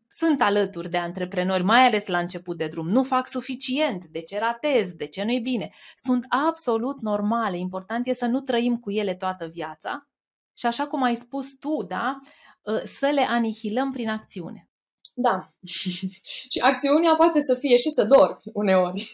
sunt 0.08 0.40
alături 0.40 0.90
de 0.90 0.98
antreprenori, 0.98 1.62
mai 1.62 1.86
ales 1.86 2.06
la 2.06 2.18
început 2.18 2.56
de 2.56 2.66
drum. 2.66 2.88
Nu 2.88 3.02
fac 3.02 3.26
suficient, 3.26 4.04
de 4.04 4.20
ce 4.20 4.38
ratez, 4.38 4.92
de 4.92 5.06
ce 5.06 5.24
nu-i 5.24 5.40
bine. 5.40 5.70
Sunt 5.94 6.24
absolut 6.28 7.00
normale. 7.00 7.58
Important 7.58 8.06
e 8.06 8.12
să 8.12 8.26
nu 8.26 8.40
trăim 8.40 8.76
cu 8.76 8.90
ele 8.90 9.14
toată 9.14 9.46
viața 9.46 10.08
și 10.56 10.66
așa 10.66 10.86
cum 10.86 11.02
ai 11.02 11.14
spus 11.14 11.58
tu, 11.58 11.82
da, 11.82 12.20
ă, 12.66 12.80
să 12.84 13.06
le 13.06 13.20
anihilăm 13.20 13.90
prin 13.90 14.08
acțiune. 14.08 14.68
Da. 15.14 15.52
și 16.52 16.60
acțiunea 16.62 17.14
poate 17.14 17.42
să 17.42 17.54
fie 17.54 17.76
și 17.76 17.90
să 17.90 18.04
dormi 18.04 18.42
uneori. 18.52 19.12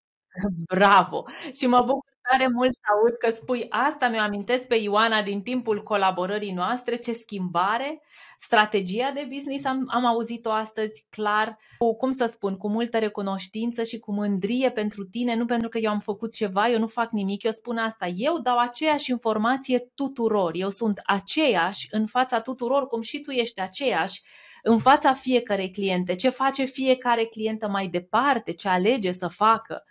Bravo! 0.74 1.24
Și 1.52 1.66
mă 1.66 1.80
bucur 1.80 2.13
tare 2.30 2.48
mult 2.48 2.72
să 2.72 2.92
aud 2.92 3.12
că 3.12 3.30
spui 3.30 3.66
asta, 3.68 4.08
mi-o 4.08 4.20
amintesc 4.20 4.66
pe 4.66 4.74
Ioana 4.74 5.22
din 5.22 5.42
timpul 5.42 5.82
colaborării 5.82 6.52
noastre, 6.52 6.96
ce 6.96 7.12
schimbare, 7.12 8.02
strategia 8.38 9.10
de 9.14 9.28
business 9.32 9.64
am, 9.64 9.84
am 9.88 10.06
auzit-o 10.06 10.50
astăzi 10.50 11.06
clar, 11.10 11.58
cu, 11.78 11.96
cum 11.96 12.10
să 12.10 12.24
spun, 12.24 12.56
cu 12.56 12.68
multă 12.68 12.98
recunoștință 12.98 13.82
și 13.82 13.98
cu 13.98 14.12
mândrie 14.12 14.70
pentru 14.70 15.04
tine, 15.04 15.34
nu 15.34 15.44
pentru 15.44 15.68
că 15.68 15.78
eu 15.78 15.90
am 15.90 16.00
făcut 16.00 16.32
ceva, 16.32 16.68
eu 16.68 16.78
nu 16.78 16.86
fac 16.86 17.10
nimic, 17.10 17.42
eu 17.42 17.50
spun 17.50 17.76
asta, 17.76 18.06
eu 18.06 18.38
dau 18.38 18.58
aceeași 18.58 19.10
informație 19.10 19.90
tuturor, 19.94 20.50
eu 20.54 20.68
sunt 20.68 21.00
aceeași 21.04 21.88
în 21.90 22.06
fața 22.06 22.40
tuturor, 22.40 22.86
cum 22.86 23.00
și 23.00 23.20
tu 23.20 23.30
ești 23.30 23.60
aceeași 23.60 24.22
în 24.62 24.78
fața 24.78 25.12
fiecarei 25.12 25.70
cliente, 25.70 26.14
ce 26.14 26.28
face 26.28 26.64
fiecare 26.64 27.24
clientă 27.24 27.68
mai 27.68 27.86
departe, 27.86 28.52
ce 28.52 28.68
alege 28.68 29.12
să 29.12 29.28
facă 29.28 29.84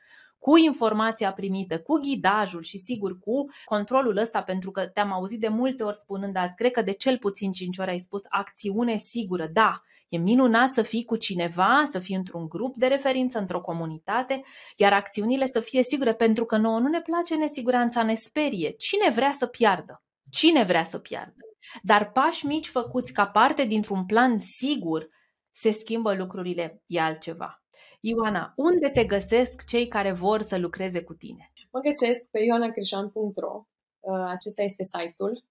cu 0.44 0.58
informația 0.58 1.32
primită, 1.32 1.80
cu 1.80 2.00
ghidajul 2.00 2.64
și 2.64 2.78
sigur 2.78 3.20
cu 3.20 3.46
controlul 3.66 4.18
ăsta, 4.18 4.42
pentru 4.42 4.72
că 4.72 4.88
te-am 4.88 5.12
auzit 5.12 5.40
de 5.40 5.48
multe 5.48 5.84
ori 5.84 5.98
spunând 5.98 6.36
azi, 6.36 6.56
cred 6.56 6.72
că 6.72 6.82
de 6.82 6.92
cel 6.92 7.18
puțin 7.18 7.52
5 7.52 7.78
ori 7.78 7.90
ai 7.90 8.00
spus 8.00 8.22
acțiune 8.30 8.96
sigură. 8.96 9.50
Da, 9.54 9.82
E 10.08 10.18
minunat 10.18 10.74
să 10.74 10.82
fii 10.82 11.06
cu 11.06 11.16
cineva, 11.16 11.88
să 11.92 12.00
fii 12.00 12.16
într-un 12.16 12.48
grup 12.48 12.76
de 12.76 12.88
referință, 12.88 13.40
într-o 13.40 13.62
comunitate, 13.62 14.44
iar 14.76 14.94
acțiunile 14.94 15.48
să 15.48 15.60
fie 15.60 15.84
sigure, 15.84 16.14
pentru 16.14 16.46
că 16.46 16.58
nouă 16.58 16.80
nu 16.80 16.88
ne 16.88 17.02
place 17.02 17.36
nesiguranța, 17.36 18.04
ne 18.04 18.14
sperie. 18.14 18.70
Cine 18.70 19.10
vrea 19.10 19.32
să 19.32 19.46
piardă? 19.46 20.04
Cine 20.30 20.64
vrea 20.64 20.84
să 20.84 20.98
piardă? 20.98 21.42
Dar 21.82 22.12
pași 22.12 22.46
mici 22.46 22.68
făcuți 22.68 23.14
ca 23.14 23.28
parte 23.28 23.66
dintr-un 23.66 24.06
plan 24.06 24.40
sigur, 24.40 25.08
se 25.52 25.72
schimbă 25.72 26.14
lucrurile, 26.14 26.82
e 26.86 27.02
altceva. 27.02 27.63
Ioana, 28.06 28.54
unde 28.56 28.90
te 28.90 29.04
găsesc 29.04 29.66
cei 29.66 29.88
care 29.88 30.12
vor 30.12 30.42
să 30.42 30.58
lucreze 30.58 31.02
cu 31.04 31.14
tine? 31.14 31.52
Mă 31.72 31.80
găsesc 31.80 32.26
pe 32.32 32.40
ioanacrișan.ro, 32.40 33.66
uh, 34.00 34.26
acesta 34.28 34.62
este 34.62 34.84
site-ul. 34.84 35.44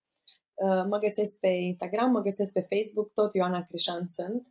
Uh, 0.55 0.85
mă 0.89 0.99
găsesc 0.99 1.39
pe 1.39 1.47
Instagram, 1.47 2.11
mă 2.11 2.21
găsesc 2.21 2.53
pe 2.53 2.67
Facebook, 2.71 3.13
tot 3.13 3.35
Ioana 3.35 3.63
Crișan 3.69 4.07
sunt. 4.07 4.47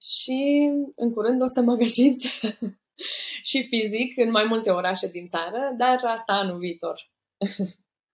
Și 0.00 0.70
în 0.96 1.12
curând 1.12 1.42
o 1.42 1.46
să 1.46 1.60
mă 1.60 1.74
găsiți 1.74 2.40
și 3.50 3.66
fizic 3.68 4.16
în 4.16 4.30
mai 4.30 4.44
multe 4.44 4.70
orașe 4.70 5.08
din 5.08 5.26
țară, 5.26 5.74
dar 5.76 6.00
asta 6.04 6.32
anul 6.32 6.58
viitor. 6.58 7.10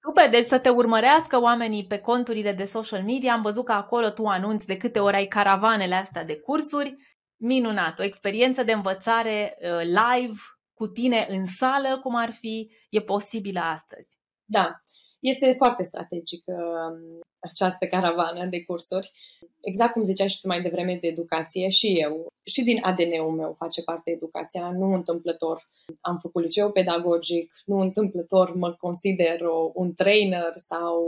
Super, 0.05 0.31
deci 0.31 0.45
să 0.45 0.59
te 0.59 0.69
urmărească 0.69 1.41
oamenii 1.41 1.87
pe 1.87 1.99
conturile 1.99 2.53
de 2.53 2.65
social 2.65 3.03
media. 3.03 3.33
Am 3.33 3.43
văzut 3.43 3.65
că 3.65 3.73
acolo 3.73 4.11
tu 4.11 4.25
anunți 4.25 4.67
de 4.67 4.77
câte 4.77 4.99
ori 4.99 5.17
ai 5.17 5.27
caravanele 5.27 5.95
astea 5.95 6.25
de 6.25 6.37
cursuri 6.37 6.97
minunat, 7.43 7.99
o 7.99 8.03
experiență 8.03 8.63
de 8.63 8.73
învățare 8.73 9.59
uh, 9.61 9.81
live 9.81 10.39
cu 10.75 10.87
tine 10.87 11.27
în 11.29 11.47
sală, 11.47 12.01
cum 12.03 12.15
ar 12.17 12.31
fi, 12.33 12.71
e 12.91 13.01
posibilă 13.01 13.61
astăzi. 13.61 14.09
Da. 14.45 14.83
Este 15.21 15.55
foarte 15.57 15.83
strategic 15.83 16.43
uh, 16.47 17.21
această 17.41 17.87
caravană 17.87 18.47
de 18.47 18.65
cursuri. 18.65 19.13
Exact 19.61 19.93
cum 19.93 20.05
ziceai 20.05 20.29
și 20.29 20.41
tu 20.41 20.47
mai 20.47 20.63
devreme 20.63 20.99
de 21.01 21.07
educație, 21.07 21.69
și 21.69 21.87
eu, 22.01 22.27
și 22.45 22.63
din 22.65 22.79
ADN-ul 22.83 23.31
meu 23.31 23.53
face 23.53 23.83
parte 23.83 24.11
educația, 24.11 24.71
nu 24.71 24.93
întâmplător. 24.93 25.69
Am 26.01 26.19
făcut 26.19 26.43
liceu 26.43 26.73
pedagogic, 26.73 27.53
nu 27.65 27.79
întâmplător 27.79 28.55
mă 28.55 28.73
consider 28.73 29.41
un 29.75 29.95
trainer 29.95 30.55
sau 30.59 31.03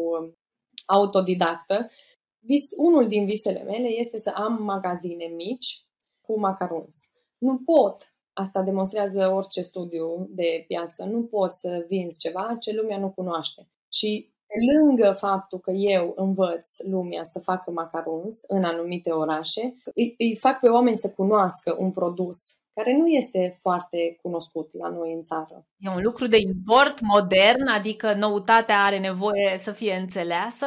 autodidactă. 0.86 1.90
Vis, 2.38 2.68
unul 2.76 3.08
din 3.08 3.24
visele 3.24 3.62
mele 3.62 3.88
este 3.88 4.18
să 4.18 4.30
am 4.30 4.62
magazine 4.62 5.24
mici 5.24 5.83
cu 6.26 6.38
macarons. 6.38 6.96
Nu 7.38 7.58
pot 7.64 8.14
Asta 8.34 8.62
demonstrează 8.62 9.28
orice 9.34 9.60
studiu 9.60 10.28
de 10.30 10.64
piață. 10.66 11.04
Nu 11.04 11.22
poți 11.22 11.60
să 11.60 11.84
vinzi 11.88 12.18
ceva 12.18 12.56
ce 12.60 12.72
lumea 12.72 12.98
nu 12.98 13.10
cunoaște. 13.10 13.68
Și 13.92 14.32
pe 14.46 14.54
lângă 14.74 15.12
faptul 15.18 15.58
că 15.58 15.70
eu 15.70 16.12
învăț 16.16 16.78
lumea 16.78 17.24
să 17.24 17.38
facă 17.38 17.70
macarons 17.70 18.40
în 18.46 18.64
anumite 18.64 19.10
orașe, 19.10 19.74
îi, 19.94 20.14
îi 20.18 20.36
fac 20.36 20.60
pe 20.60 20.68
oameni 20.68 20.96
să 20.96 21.10
cunoască 21.10 21.76
un 21.78 21.90
produs 21.90 22.38
care 22.72 22.96
nu 22.96 23.06
este 23.06 23.58
foarte 23.60 24.18
cunoscut 24.22 24.68
la 24.72 24.88
noi 24.88 25.12
în 25.12 25.22
țară. 25.22 25.66
E 25.76 25.88
un 25.88 26.02
lucru 26.02 26.26
de 26.26 26.36
import 26.36 27.00
modern, 27.00 27.66
adică 27.66 28.14
noutatea 28.14 28.84
are 28.84 28.98
nevoie 28.98 29.58
să 29.58 29.72
fie 29.72 29.94
înțeleasă. 29.94 30.66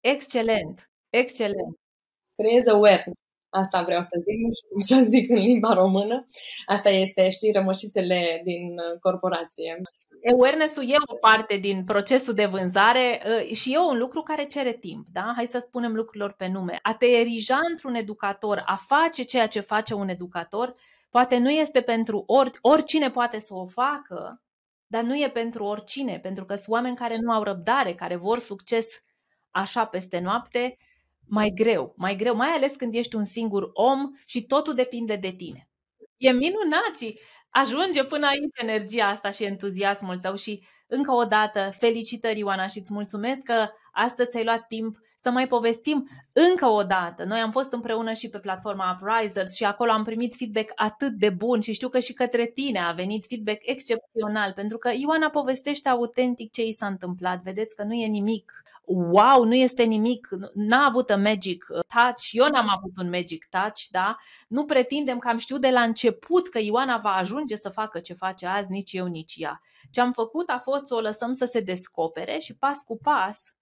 Excelent, 0.00 0.90
excelent. 1.10 1.78
Creează 2.34 2.70
awareness. 2.70 3.27
Asta 3.50 3.82
vreau 3.82 4.00
să 4.00 4.22
zic, 4.26 4.38
nu 4.46 4.52
știu 4.52 4.68
cum 4.70 4.80
să 4.80 5.04
zic 5.08 5.30
în 5.30 5.38
limba 5.38 5.72
română. 5.72 6.26
Asta 6.66 6.88
este, 6.88 7.30
știi, 7.30 7.52
rămășițele 7.52 8.40
din 8.44 8.74
corporație. 9.00 9.82
Awareness-ul 10.32 10.90
e 10.90 10.94
o 11.06 11.14
parte 11.14 11.56
din 11.56 11.84
procesul 11.84 12.34
de 12.34 12.44
vânzare 12.44 13.22
uh, 13.24 13.54
și 13.56 13.72
e 13.72 13.78
un 13.78 13.98
lucru 13.98 14.22
care 14.22 14.44
cere 14.44 14.72
timp, 14.72 15.06
da? 15.12 15.32
Hai 15.36 15.46
să 15.46 15.58
spunem 15.58 15.94
lucrurilor 15.94 16.32
pe 16.32 16.46
nume. 16.46 16.78
A 16.82 16.94
te 16.94 17.06
erija 17.06 17.58
într-un 17.70 17.94
educator, 17.94 18.62
a 18.66 18.76
face 18.76 19.22
ceea 19.22 19.46
ce 19.46 19.60
face 19.60 19.94
un 19.94 20.08
educator, 20.08 20.74
poate 21.10 21.36
nu 21.38 21.50
este 21.50 21.80
pentru 21.80 22.24
ori, 22.26 22.50
oricine 22.60 23.10
poate 23.10 23.38
să 23.38 23.54
o 23.54 23.66
facă, 23.66 24.42
dar 24.86 25.02
nu 25.02 25.14
e 25.14 25.30
pentru 25.30 25.64
oricine, 25.64 26.18
pentru 26.18 26.44
că 26.44 26.54
sunt 26.54 26.68
oameni 26.68 26.96
care 26.96 27.16
nu 27.20 27.32
au 27.32 27.42
răbdare, 27.42 27.94
care 27.94 28.16
vor 28.16 28.38
succes 28.38 28.86
așa 29.50 29.84
peste 29.84 30.18
noapte, 30.18 30.76
mai 31.28 31.50
greu, 31.54 31.94
mai 31.96 32.16
greu, 32.16 32.36
mai 32.36 32.48
ales 32.48 32.76
când 32.76 32.94
ești 32.94 33.16
un 33.16 33.24
singur 33.24 33.70
om 33.72 34.10
și 34.26 34.46
totul 34.46 34.74
depinde 34.74 35.16
de 35.16 35.30
tine. 35.30 35.68
E 36.16 36.32
minunat 36.32 36.96
și 37.00 37.20
ajunge 37.50 38.04
până 38.04 38.26
aici 38.26 38.60
energia 38.62 39.06
asta 39.06 39.30
și 39.30 39.44
entuziasmul 39.44 40.18
tău 40.18 40.34
și 40.34 40.66
încă 40.86 41.12
o 41.12 41.24
dată 41.24 41.70
felicitări 41.78 42.38
Ioana 42.38 42.66
și 42.66 42.78
îți 42.78 42.92
mulțumesc 42.92 43.42
că 43.42 43.68
astăzi 43.92 44.28
ți-ai 44.28 44.44
luat 44.44 44.66
timp 44.66 44.98
să 45.20 45.30
mai 45.30 45.46
povestim 45.46 46.08
încă 46.32 46.66
o 46.66 46.82
dată. 46.82 47.24
Noi 47.24 47.40
am 47.40 47.50
fost 47.50 47.72
împreună 47.72 48.12
și 48.12 48.28
pe 48.28 48.38
platforma 48.38 48.98
Uprisers 49.00 49.54
și 49.54 49.64
acolo 49.64 49.90
am 49.90 50.04
primit 50.04 50.36
feedback 50.36 50.72
atât 50.74 51.12
de 51.12 51.30
bun 51.30 51.60
și 51.60 51.72
știu 51.72 51.88
că 51.88 51.98
și 51.98 52.12
către 52.12 52.46
tine 52.46 52.78
a 52.78 52.92
venit 52.92 53.26
feedback 53.28 53.60
excepțional 53.62 54.52
pentru 54.52 54.78
că 54.78 54.90
Ioana 54.96 55.30
povestește 55.30 55.88
autentic 55.88 56.52
ce 56.52 56.62
i 56.62 56.72
s-a 56.72 56.86
întâmplat. 56.86 57.42
Vedeți 57.42 57.74
că 57.74 57.82
nu 57.82 57.94
e 57.94 58.06
nimic 58.06 58.52
wow, 58.88 59.44
nu 59.44 59.54
este 59.54 59.82
nimic, 59.82 60.28
n-a 60.54 60.86
avut 60.86 61.10
un 61.10 61.22
magic 61.22 61.66
touch, 61.66 62.28
eu 62.30 62.48
n-am 62.48 62.68
avut 62.68 62.92
un 62.96 63.08
magic 63.08 63.46
touch, 63.50 63.82
da? 63.90 64.16
Nu 64.48 64.64
pretindem 64.64 65.18
că 65.18 65.28
am 65.28 65.38
știut 65.38 65.60
de 65.60 65.70
la 65.70 65.82
început 65.82 66.48
că 66.48 66.58
Ioana 66.58 66.96
va 66.96 67.14
ajunge 67.14 67.56
să 67.56 67.68
facă 67.68 67.98
ce 67.98 68.14
face 68.14 68.46
azi, 68.46 68.70
nici 68.70 68.92
eu, 68.92 69.06
nici 69.06 69.34
ea. 69.36 69.60
Ce 69.90 70.00
am 70.00 70.12
făcut 70.12 70.48
a 70.50 70.58
fost 70.58 70.86
să 70.86 70.94
o 70.94 71.00
lăsăm 71.00 71.32
să 71.32 71.44
se 71.44 71.60
descopere 71.60 72.38
și 72.38 72.56
pas 72.56 72.76
cu 72.76 72.98
pas 73.02 73.52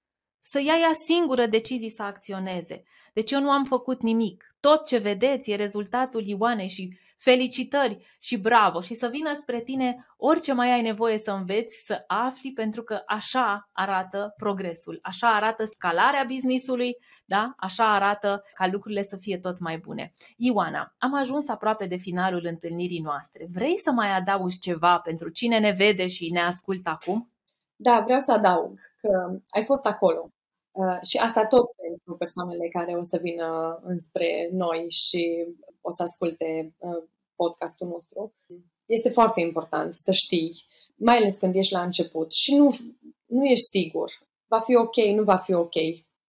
să 0.41 0.61
ia 0.61 0.79
ea 0.79 0.93
singură 1.05 1.47
decizii 1.47 1.91
să 1.91 2.03
acționeze. 2.03 2.83
Deci 3.13 3.31
eu 3.31 3.41
nu 3.41 3.51
am 3.51 3.65
făcut 3.65 4.03
nimic. 4.03 4.55
Tot 4.61 4.87
ce 4.87 4.99
vedeți 4.99 5.51
e 5.51 5.57
rezultatul 5.57 6.23
Ioanei 6.25 6.69
și 6.69 6.99
felicitări 7.17 8.17
și 8.19 8.39
bravo 8.39 8.81
și 8.81 8.95
să 8.95 9.09
vină 9.09 9.35
spre 9.35 9.61
tine 9.61 10.07
orice 10.17 10.53
mai 10.53 10.73
ai 10.73 10.83
nevoie 10.83 11.19
să 11.19 11.31
înveți, 11.31 11.85
să 11.85 12.05
afli, 12.07 12.53
pentru 12.53 12.83
că 12.83 13.03
așa 13.07 13.69
arată 13.73 14.35
progresul, 14.37 14.99
așa 15.03 15.35
arată 15.35 15.65
scalarea 15.65 16.25
businessului, 16.27 16.97
da? 17.25 17.55
așa 17.57 17.95
arată 17.95 18.43
ca 18.55 18.67
lucrurile 18.67 19.03
să 19.03 19.17
fie 19.17 19.39
tot 19.39 19.59
mai 19.59 19.79
bune. 19.79 20.13
Ioana, 20.37 20.95
am 20.99 21.15
ajuns 21.15 21.49
aproape 21.49 21.87
de 21.87 21.97
finalul 21.97 22.43
întâlnirii 22.45 23.01
noastre. 23.01 23.47
Vrei 23.53 23.77
să 23.77 23.91
mai 23.91 24.11
adaugi 24.11 24.59
ceva 24.59 24.99
pentru 24.99 25.29
cine 25.29 25.59
ne 25.59 25.71
vede 25.71 26.07
și 26.07 26.31
ne 26.31 26.41
ascultă 26.41 26.91
acum? 26.91 27.31
Da, 27.77 28.01
vreau 28.05 28.21
să 28.21 28.33
adaug 28.33 28.79
că 29.01 29.41
ai 29.49 29.65
fost 29.65 29.87
acolo. 29.87 30.31
Uh, 30.71 30.99
și 31.03 31.17
asta 31.17 31.47
tot 31.47 31.67
pentru 31.83 32.17
persoanele 32.17 32.69
care 32.69 32.93
o 32.93 33.05
să 33.05 33.19
vină 33.23 33.79
înspre 33.83 34.49
noi 34.53 34.87
și 34.89 35.47
o 35.87 35.91
să 35.91 36.03
asculte 36.03 36.75
uh, 36.79 37.03
podcastul 37.35 37.89
nostru. 37.89 38.35
Este 38.87 39.09
foarte 39.09 39.41
important 39.41 39.97
să 39.97 40.13
știi, 40.13 40.53
mai 40.97 41.17
ales 41.17 41.39
când 41.39 41.55
ești 41.55 41.73
la 41.73 41.83
început 41.83 42.33
și 42.33 42.55
nu, 42.55 42.69
nu 43.27 43.45
ești 43.45 43.65
sigur. 43.65 44.13
Va 44.47 44.61
fi 44.61 44.75
ok, 44.75 44.97
nu 44.97 45.23
va 45.23 45.37
fi 45.37 45.53
ok. 45.53 45.75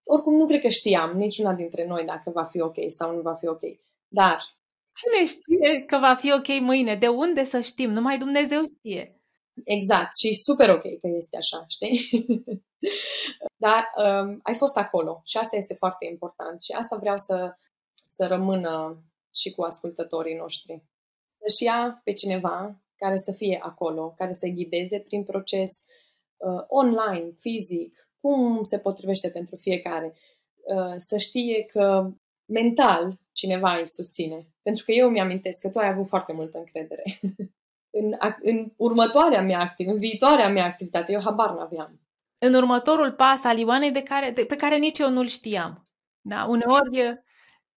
Oricum 0.03 0.35
nu 0.35 0.45
cred 0.45 0.61
că 0.61 0.69
știam 0.69 1.17
niciuna 1.17 1.53
dintre 1.53 1.87
noi 1.87 2.05
dacă 2.05 2.29
va 2.29 2.43
fi 2.43 2.59
ok 2.61 2.75
sau 2.93 3.15
nu 3.15 3.21
va 3.21 3.33
fi 3.33 3.47
ok. 3.47 3.61
Dar 4.07 4.57
Cine 4.97 5.25
știe 5.25 5.85
că 5.85 5.97
va 5.97 6.15
fi 6.15 6.31
ok 6.31 6.59
mâine? 6.59 6.95
De 6.95 7.07
unde 7.07 7.43
să 7.43 7.59
știm? 7.59 7.91
Numai 7.91 8.17
Dumnezeu 8.17 8.61
știe. 8.77 9.21
Exact. 9.63 10.17
Și 10.17 10.33
super 10.33 10.69
ok 10.69 10.81
că 10.81 11.07
este 11.17 11.37
așa, 11.37 11.65
știi? 11.67 11.99
Dar 13.65 13.89
um, 13.95 14.39
ai 14.43 14.55
fost 14.55 14.75
acolo 14.75 15.21
și 15.25 15.37
asta 15.37 15.55
este 15.55 15.73
foarte 15.73 16.05
important 16.05 16.61
și 16.61 16.71
asta 16.71 16.95
vreau 16.95 17.17
să, 17.17 17.55
să 18.11 18.25
rămână 18.25 19.03
și 19.37 19.51
cu 19.51 19.61
ascultătorii 19.61 20.35
noștri. 20.35 20.83
Să-și 21.39 21.63
ia 21.63 22.01
pe 22.03 22.13
cineva 22.13 22.81
care 22.95 23.17
să 23.17 23.31
fie 23.31 23.59
acolo, 23.61 24.13
care 24.17 24.33
să 24.33 24.47
ghideze 24.47 24.99
prin 24.99 25.23
proces 25.23 25.71
uh, 26.37 26.63
online, 26.67 27.31
fizic, 27.39 28.09
cum 28.21 28.63
se 28.63 28.79
potrivește 28.79 29.29
pentru 29.29 29.55
fiecare. 29.55 30.13
Uh, 30.75 30.95
să 30.97 31.17
știe 31.17 31.63
că 31.63 32.11
mental 32.45 33.19
cineva 33.31 33.77
îl 33.77 33.87
susține. 33.87 34.47
Pentru 34.61 34.85
că 34.85 34.91
eu 34.91 35.09
mi-amintesc 35.09 35.61
că 35.61 35.69
tu 35.69 35.79
ai 35.79 35.87
avut 35.87 36.07
foarte 36.07 36.33
multă 36.33 36.57
încredere. 36.57 37.03
în, 37.99 38.11
în 38.41 38.71
următoarea 38.77 39.41
mea 39.41 39.59
activitate, 39.59 39.95
în 39.95 40.09
viitoarea 40.09 40.49
mea 40.49 40.65
activitate, 40.65 41.11
eu 41.11 41.21
habar 41.21 41.49
n-aveam 41.49 41.99
în 42.39 42.53
următorul 42.53 43.11
pas 43.11 43.43
al 43.43 43.59
Ioanei 43.59 43.91
de 43.91 44.03
care, 44.03 44.29
de, 44.29 44.45
pe 44.45 44.55
care 44.55 44.77
nici 44.77 44.99
eu 44.99 45.09
nu-l 45.09 45.27
știam. 45.27 45.83
Da? 46.21 46.45
Uneori, 46.49 47.23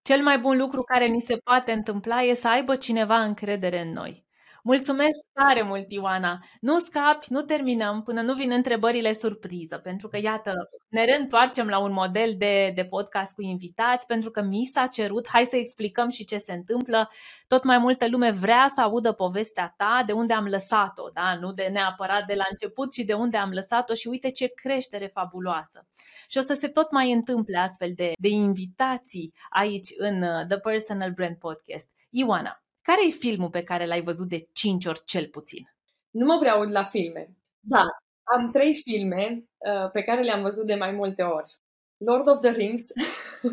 cel 0.02 0.22
mai 0.22 0.38
bun 0.38 0.56
lucru 0.56 0.82
care 0.82 1.06
ni 1.06 1.20
se 1.20 1.36
poate 1.36 1.72
întâmpla 1.72 2.22
e 2.22 2.34
să 2.34 2.48
aibă 2.48 2.76
cineva 2.76 3.16
încredere 3.22 3.80
în 3.80 3.92
noi. 3.92 4.26
Mulțumesc 4.62 5.16
tare 5.32 5.62
mult, 5.62 5.92
Ioana! 5.92 6.38
Nu 6.60 6.78
scapi, 6.78 7.26
nu 7.28 7.42
terminăm 7.42 8.02
până 8.02 8.20
nu 8.20 8.34
vin 8.34 8.50
întrebările 8.50 9.12
surpriză, 9.12 9.78
pentru 9.78 10.08
că, 10.08 10.18
iată, 10.22 10.52
ne 10.88 11.04
reîntoarcem 11.04 11.68
la 11.68 11.78
un 11.78 11.92
model 11.92 12.34
de, 12.38 12.72
de 12.74 12.84
podcast 12.84 13.34
cu 13.34 13.42
invitați, 13.42 14.06
pentru 14.06 14.30
că 14.30 14.42
mi 14.42 14.64
s-a 14.64 14.86
cerut, 14.86 15.28
hai 15.28 15.44
să 15.44 15.56
explicăm 15.56 16.08
și 16.08 16.24
ce 16.24 16.38
se 16.38 16.52
întâmplă. 16.52 17.10
Tot 17.46 17.64
mai 17.64 17.78
multă 17.78 18.08
lume 18.08 18.30
vrea 18.30 18.70
să 18.74 18.80
audă 18.80 19.12
povestea 19.12 19.74
ta, 19.76 20.02
de 20.06 20.12
unde 20.12 20.32
am 20.32 20.44
lăsat-o, 20.44 21.08
da? 21.12 21.34
nu 21.40 21.50
de 21.50 21.68
neapărat 21.72 22.26
de 22.26 22.34
la 22.34 22.44
început, 22.50 22.92
ci 22.92 23.04
de 23.04 23.12
unde 23.12 23.36
am 23.36 23.50
lăsat-o 23.50 23.94
și 23.94 24.08
uite 24.08 24.30
ce 24.30 24.46
creștere 24.54 25.06
fabuloasă. 25.06 25.86
Și 26.28 26.38
o 26.38 26.40
să 26.40 26.54
se 26.54 26.68
tot 26.68 26.90
mai 26.90 27.12
întâmple 27.12 27.58
astfel 27.58 27.92
de, 27.94 28.12
de 28.18 28.28
invitații 28.28 29.32
aici 29.50 29.88
în 29.96 30.22
uh, 30.22 30.46
The 30.48 30.58
Personal 30.58 31.10
Brand 31.10 31.36
Podcast. 31.36 31.88
Ioana, 32.10 32.62
care 32.90 33.06
e 33.06 33.10
filmul 33.10 33.50
pe 33.50 33.62
care 33.62 33.86
l-ai 33.86 34.02
văzut 34.02 34.28
de 34.28 34.48
5 34.52 34.86
ori 34.86 35.04
cel 35.04 35.26
puțin? 35.28 35.74
Nu 36.10 36.26
mă 36.26 36.38
prea 36.38 36.52
aud 36.52 36.70
la 36.70 36.84
filme, 36.84 37.36
dar 37.60 37.86
am 38.22 38.50
trei 38.50 38.74
filme 38.74 39.44
uh, 39.58 39.90
pe 39.92 40.02
care 40.02 40.22
le-am 40.22 40.42
văzut 40.42 40.66
de 40.66 40.74
mai 40.74 40.92
multe 40.92 41.22
ori. 41.22 41.58
Lord 41.96 42.28
of 42.28 42.40
the 42.40 42.50
Rings, 42.50 42.86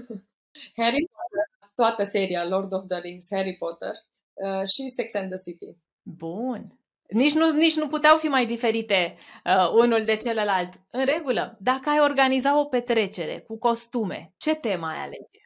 Harry 0.82 1.10
Potter, 1.14 1.46
toată 1.76 2.04
seria 2.04 2.48
Lord 2.48 2.74
of 2.74 2.88
the 2.88 3.00
Rings, 3.00 3.28
Harry 3.30 3.56
Potter 3.58 3.94
uh, 4.34 4.68
și 4.68 4.94
Sex 4.96 5.14
and 5.14 5.30
the 5.30 5.42
City. 5.44 5.78
Bun. 6.02 6.80
Nici 7.08 7.34
nu, 7.34 7.52
nici 7.52 7.76
nu 7.76 7.88
puteau 7.88 8.18
fi 8.18 8.28
mai 8.28 8.46
diferite 8.46 9.18
uh, 9.46 9.72
unul 9.72 10.06
de 10.06 10.16
celălalt. 10.16 10.74
În 10.90 11.06
regulă, 11.06 11.58
dacă 11.60 11.90
ai 11.90 12.00
organiza 12.00 12.60
o 12.60 12.66
petrecere 12.66 13.40
cu 13.40 13.58
costume, 13.58 14.34
ce 14.38 14.56
temă 14.56 14.88
ai 14.88 14.98
alege? 14.98 15.42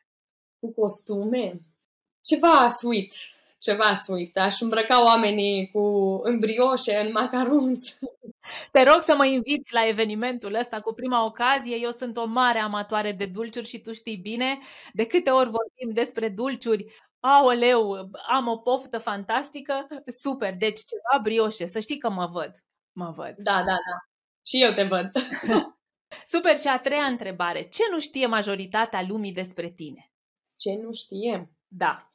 Cu 0.60 0.74
costume? 0.74 1.62
Ceva 2.22 2.70
sweet 2.70 3.12
ceva 3.62 3.96
sweet. 3.96 4.38
Aș 4.38 4.60
îmbrăca 4.60 5.04
oamenii 5.04 5.70
cu 5.72 5.80
îmbrioșe, 6.24 6.98
în 6.98 7.12
macarons. 7.12 7.98
Te 8.72 8.84
rog 8.84 9.02
să 9.02 9.16
mă 9.16 9.26
inviți 9.26 9.74
la 9.74 9.88
evenimentul 9.88 10.54
ăsta 10.54 10.82
cu 10.82 10.94
prima 10.94 11.26
ocazie. 11.26 11.76
Eu 11.76 11.92
sunt 11.92 12.18
o 12.18 12.26
mare 12.26 12.60
amatoare 12.60 13.12
de 13.12 13.26
dulciuri 13.26 13.68
și 13.68 13.80
tu 13.80 13.94
știi 13.94 14.18
bine. 14.18 14.60
De 14.94 15.06
câte 15.06 15.30
ori 15.30 15.50
vorbim 15.50 15.94
despre 15.94 16.30
dulciuri, 16.30 16.86
aoleu, 17.20 18.10
am 18.30 18.48
o 18.48 18.58
poftă 18.58 18.98
fantastică. 18.98 19.88
Super, 20.22 20.56
deci 20.58 20.80
ceva 20.80 21.22
brioșe. 21.22 21.66
Să 21.66 21.80
știi 21.80 21.98
că 21.98 22.10
mă 22.10 22.26
văd. 22.26 22.52
Mă 22.92 23.14
văd. 23.16 23.34
Da, 23.38 23.56
da, 23.56 23.64
da. 23.66 23.98
Și 24.46 24.64
eu 24.64 24.72
te 24.72 24.84
văd. 24.84 25.12
Super, 26.34 26.58
și 26.58 26.68
a 26.68 26.80
treia 26.80 27.06
întrebare. 27.06 27.68
Ce 27.68 27.84
nu 27.92 28.00
știe 28.00 28.26
majoritatea 28.26 29.06
lumii 29.08 29.32
despre 29.32 29.70
tine? 29.70 30.12
Ce 30.56 30.70
nu 30.84 30.94
știe? 30.94 31.52
Da. 31.68 32.10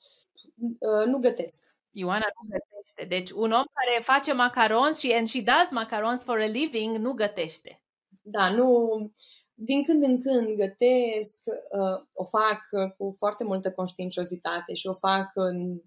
Uh, 0.78 1.06
nu 1.06 1.18
gătesc. 1.18 1.74
Ioana 1.90 2.26
nu 2.42 2.48
gătește. 2.48 3.04
Deci 3.04 3.30
un 3.30 3.52
om 3.52 3.64
care 3.72 4.02
face 4.02 4.32
macarons 4.32 4.98
și 4.98 5.12
and 5.12 5.28
she 5.28 5.40
does 5.40 5.70
macarons 5.70 6.22
for 6.22 6.40
a 6.40 6.46
living 6.46 6.96
nu 6.96 7.12
gătește. 7.12 7.80
Da, 8.22 8.50
nu, 8.50 8.90
din 9.54 9.84
când 9.84 10.02
în 10.02 10.22
când 10.22 10.56
gătesc, 10.56 11.40
uh, 11.46 12.04
o 12.12 12.24
fac 12.24 12.60
cu 12.96 13.14
foarte 13.18 13.44
multă 13.44 13.72
conștiinciozitate 13.72 14.74
și 14.74 14.86
o 14.86 14.94
fac 14.94 15.30
în, 15.34 15.80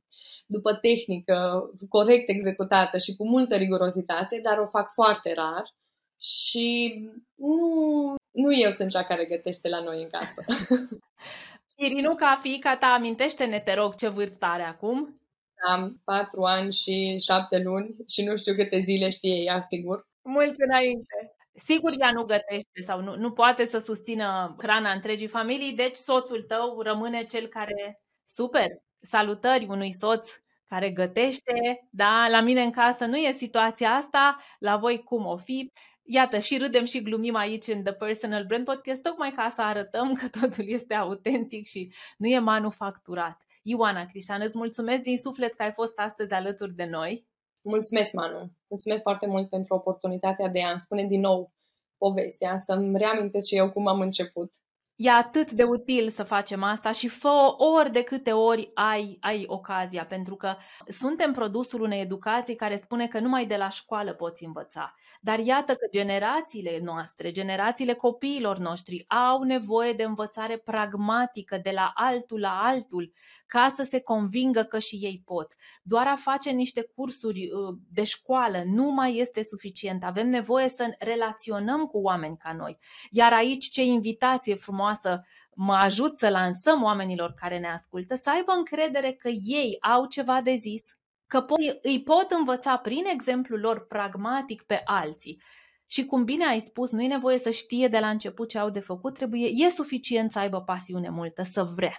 după 0.45 0.73
tehnică 0.73 1.69
corect 1.89 2.29
executată 2.29 2.97
și 2.97 3.15
cu 3.15 3.27
multă 3.27 3.55
rigurozitate, 3.55 4.39
dar 4.43 4.57
o 4.57 4.67
fac 4.67 4.93
foarte 4.93 5.33
rar 5.33 5.75
și 6.21 6.99
nu, 7.35 8.15
nu 8.31 8.53
eu 8.53 8.71
sunt 8.71 8.89
cea 8.91 9.03
care 9.03 9.25
gătește 9.25 9.69
la 9.69 9.79
noi 9.79 10.01
în 10.01 10.09
casă. 10.09 10.43
Irinuca, 11.81 12.35
fiica 12.41 12.77
ta, 12.77 12.87
amintește-ne, 12.87 13.59
te 13.59 13.73
rog, 13.73 13.95
ce 13.95 14.07
vârstă 14.07 14.45
are 14.45 14.63
acum? 14.63 15.21
Am 15.67 16.01
patru 16.03 16.41
ani 16.43 16.73
și 16.73 17.17
șapte 17.19 17.57
luni 17.57 17.95
și 18.07 18.23
nu 18.23 18.37
știu 18.37 18.55
câte 18.55 18.79
zile 18.79 19.09
știe 19.09 19.41
ea, 19.43 19.61
sigur. 19.61 20.07
Mult 20.21 20.55
înainte. 20.57 21.35
Sigur 21.53 21.93
ea 21.99 22.11
nu 22.11 22.23
gătește 22.23 22.81
sau 22.85 23.01
nu, 23.01 23.15
nu 23.15 23.31
poate 23.31 23.65
să 23.65 23.77
susțină 23.77 24.55
hrana 24.57 24.91
întregii 24.91 25.27
familii, 25.27 25.73
deci 25.73 25.95
soțul 25.95 26.41
tău 26.41 26.81
rămâne 26.81 27.23
cel 27.23 27.47
care... 27.47 28.01
Super! 28.25 28.67
Salutări 29.01 29.65
unui 29.69 29.91
soț 29.91 30.31
care 30.67 30.89
gătește, 30.89 31.87
da, 31.91 32.27
la 32.29 32.41
mine 32.41 32.61
în 32.61 32.71
casă 32.71 33.05
nu 33.05 33.17
e 33.17 33.31
situația 33.31 33.89
asta, 33.89 34.37
la 34.59 34.77
voi 34.77 35.03
cum 35.03 35.25
o 35.25 35.37
fi. 35.37 35.71
Iată, 36.11 36.39
și 36.39 36.57
râdem 36.57 36.85
și 36.85 37.01
glumim 37.01 37.35
aici 37.35 37.67
în 37.67 37.83
The 37.83 37.93
Personal 37.93 38.45
Brand 38.45 38.65
Podcast, 38.65 39.01
tocmai 39.01 39.31
ca 39.31 39.49
să 39.55 39.61
arătăm 39.61 40.13
că 40.13 40.27
totul 40.39 40.67
este 40.67 40.93
autentic 40.93 41.67
și 41.67 41.93
nu 42.17 42.27
e 42.27 42.39
manufacturat. 42.39 43.45
Ioana 43.61 44.05
Crișan, 44.05 44.41
îți 44.41 44.57
mulțumesc 44.57 45.01
din 45.01 45.17
suflet 45.17 45.53
că 45.53 45.63
ai 45.63 45.71
fost 45.71 45.99
astăzi 45.99 46.33
alături 46.33 46.73
de 46.73 46.85
noi. 46.85 47.27
Mulțumesc, 47.63 48.13
Manu. 48.13 48.51
Mulțumesc 48.67 49.01
foarte 49.01 49.27
mult 49.27 49.49
pentru 49.49 49.73
oportunitatea 49.73 50.47
de 50.47 50.63
a-mi 50.63 50.81
spune 50.81 51.05
din 51.05 51.19
nou 51.19 51.51
povestea, 51.97 52.63
să-mi 52.65 52.97
reamintesc 52.97 53.47
și 53.47 53.55
eu 53.55 53.71
cum 53.71 53.87
am 53.87 53.99
început. 53.99 54.53
E 55.01 55.09
atât 55.09 55.51
de 55.51 55.63
util 55.63 56.09
să 56.09 56.23
facem 56.23 56.63
asta 56.63 56.91
și 56.91 57.07
fă 57.07 57.53
ori 57.57 57.91
de 57.91 58.01
câte 58.01 58.31
ori 58.31 58.71
ai, 58.73 59.17
ai 59.21 59.43
ocazia, 59.47 60.05
pentru 60.05 60.35
că 60.35 60.55
suntem 60.87 61.31
produsul 61.31 61.81
unei 61.81 62.01
educații 62.01 62.55
care 62.55 62.79
spune 62.83 63.07
că 63.07 63.19
numai 63.19 63.45
de 63.45 63.55
la 63.55 63.69
școală 63.69 64.13
poți 64.13 64.43
învăța. 64.43 64.95
Dar 65.21 65.39
iată 65.39 65.71
că 65.73 65.87
generațiile 65.91 66.79
noastre, 66.83 67.31
generațiile 67.31 67.93
copiilor 67.93 68.57
noștri 68.57 69.05
au 69.07 69.43
nevoie 69.43 69.93
de 69.93 70.03
învățare 70.03 70.57
pragmatică 70.57 71.59
de 71.63 71.71
la 71.73 71.91
altul 71.95 72.39
la 72.39 72.61
altul 72.63 73.13
ca 73.49 73.73
să 73.75 73.83
se 73.83 73.99
convingă 73.99 74.63
că 74.63 74.79
și 74.79 74.95
ei 74.95 75.21
pot. 75.25 75.53
Doar 75.83 76.07
a 76.07 76.15
face 76.15 76.49
niște 76.49 76.91
cursuri 76.95 77.39
uh, 77.39 77.77
de 77.91 78.03
școală 78.03 78.63
nu 78.65 78.91
mai 78.91 79.17
este 79.17 79.43
suficient. 79.43 80.03
Avem 80.03 80.29
nevoie 80.29 80.69
să 80.69 80.95
relaționăm 80.99 81.85
cu 81.85 81.97
oameni 81.97 82.37
ca 82.37 82.53
noi. 82.53 82.77
Iar 83.09 83.33
aici 83.33 83.69
ce 83.69 83.83
invitație 83.83 84.55
frumoasă 84.55 85.25
mă 85.55 85.73
ajut 85.73 86.17
să 86.17 86.29
lansăm 86.29 86.83
oamenilor 86.83 87.33
care 87.33 87.59
ne 87.59 87.67
ascultă 87.67 88.15
să 88.15 88.29
aibă 88.29 88.51
încredere 88.51 89.11
că 89.11 89.27
ei 89.27 89.77
au 89.79 90.05
ceva 90.05 90.41
de 90.41 90.55
zis, 90.55 90.83
că 91.27 91.45
îi 91.81 92.03
pot 92.03 92.31
învăța 92.31 92.77
prin 92.77 93.03
exemplul 93.05 93.59
lor 93.59 93.85
pragmatic 93.87 94.61
pe 94.61 94.81
alții. 94.85 95.41
Și 95.85 96.05
cum 96.05 96.23
bine 96.23 96.45
ai 96.45 96.59
spus, 96.59 96.91
nu 96.91 97.01
e 97.01 97.07
nevoie 97.07 97.37
să 97.37 97.49
știe 97.49 97.87
de 97.87 97.99
la 97.99 98.09
început 98.09 98.49
ce 98.49 98.57
au 98.57 98.69
de 98.69 98.79
făcut, 98.79 99.13
trebuie, 99.13 99.49
e 99.53 99.69
suficient 99.69 100.31
să 100.31 100.39
aibă 100.39 100.61
pasiune 100.61 101.09
multă, 101.09 101.43
să 101.43 101.63
vrea 101.63 101.97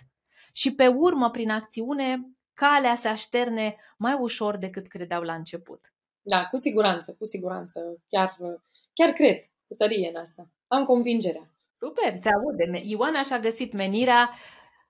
și 0.53 0.75
pe 0.75 0.87
urmă, 0.87 1.31
prin 1.31 1.51
acțiune, 1.51 2.31
calea 2.55 2.95
se 2.95 3.09
așterne 3.09 3.77
mai 3.99 4.15
ușor 4.21 4.57
decât 4.57 4.87
credeau 4.87 5.23
la 5.23 5.35
început. 5.35 5.93
Da, 6.23 6.47
cu 6.47 6.57
siguranță, 6.59 7.15
cu 7.19 7.25
siguranță. 7.25 7.81
Chiar, 8.09 8.37
chiar 8.93 9.13
cred 9.13 9.39
cu 9.69 9.75
tărie 9.75 10.09
în 10.09 10.21
asta. 10.21 10.49
Am 10.67 10.85
convingerea. 10.85 11.51
Super, 11.79 12.17
se 12.17 12.29
aude. 12.29 12.83
Ioana 12.85 13.23
și-a 13.23 13.39
găsit 13.39 13.73
menirea. 13.73 14.31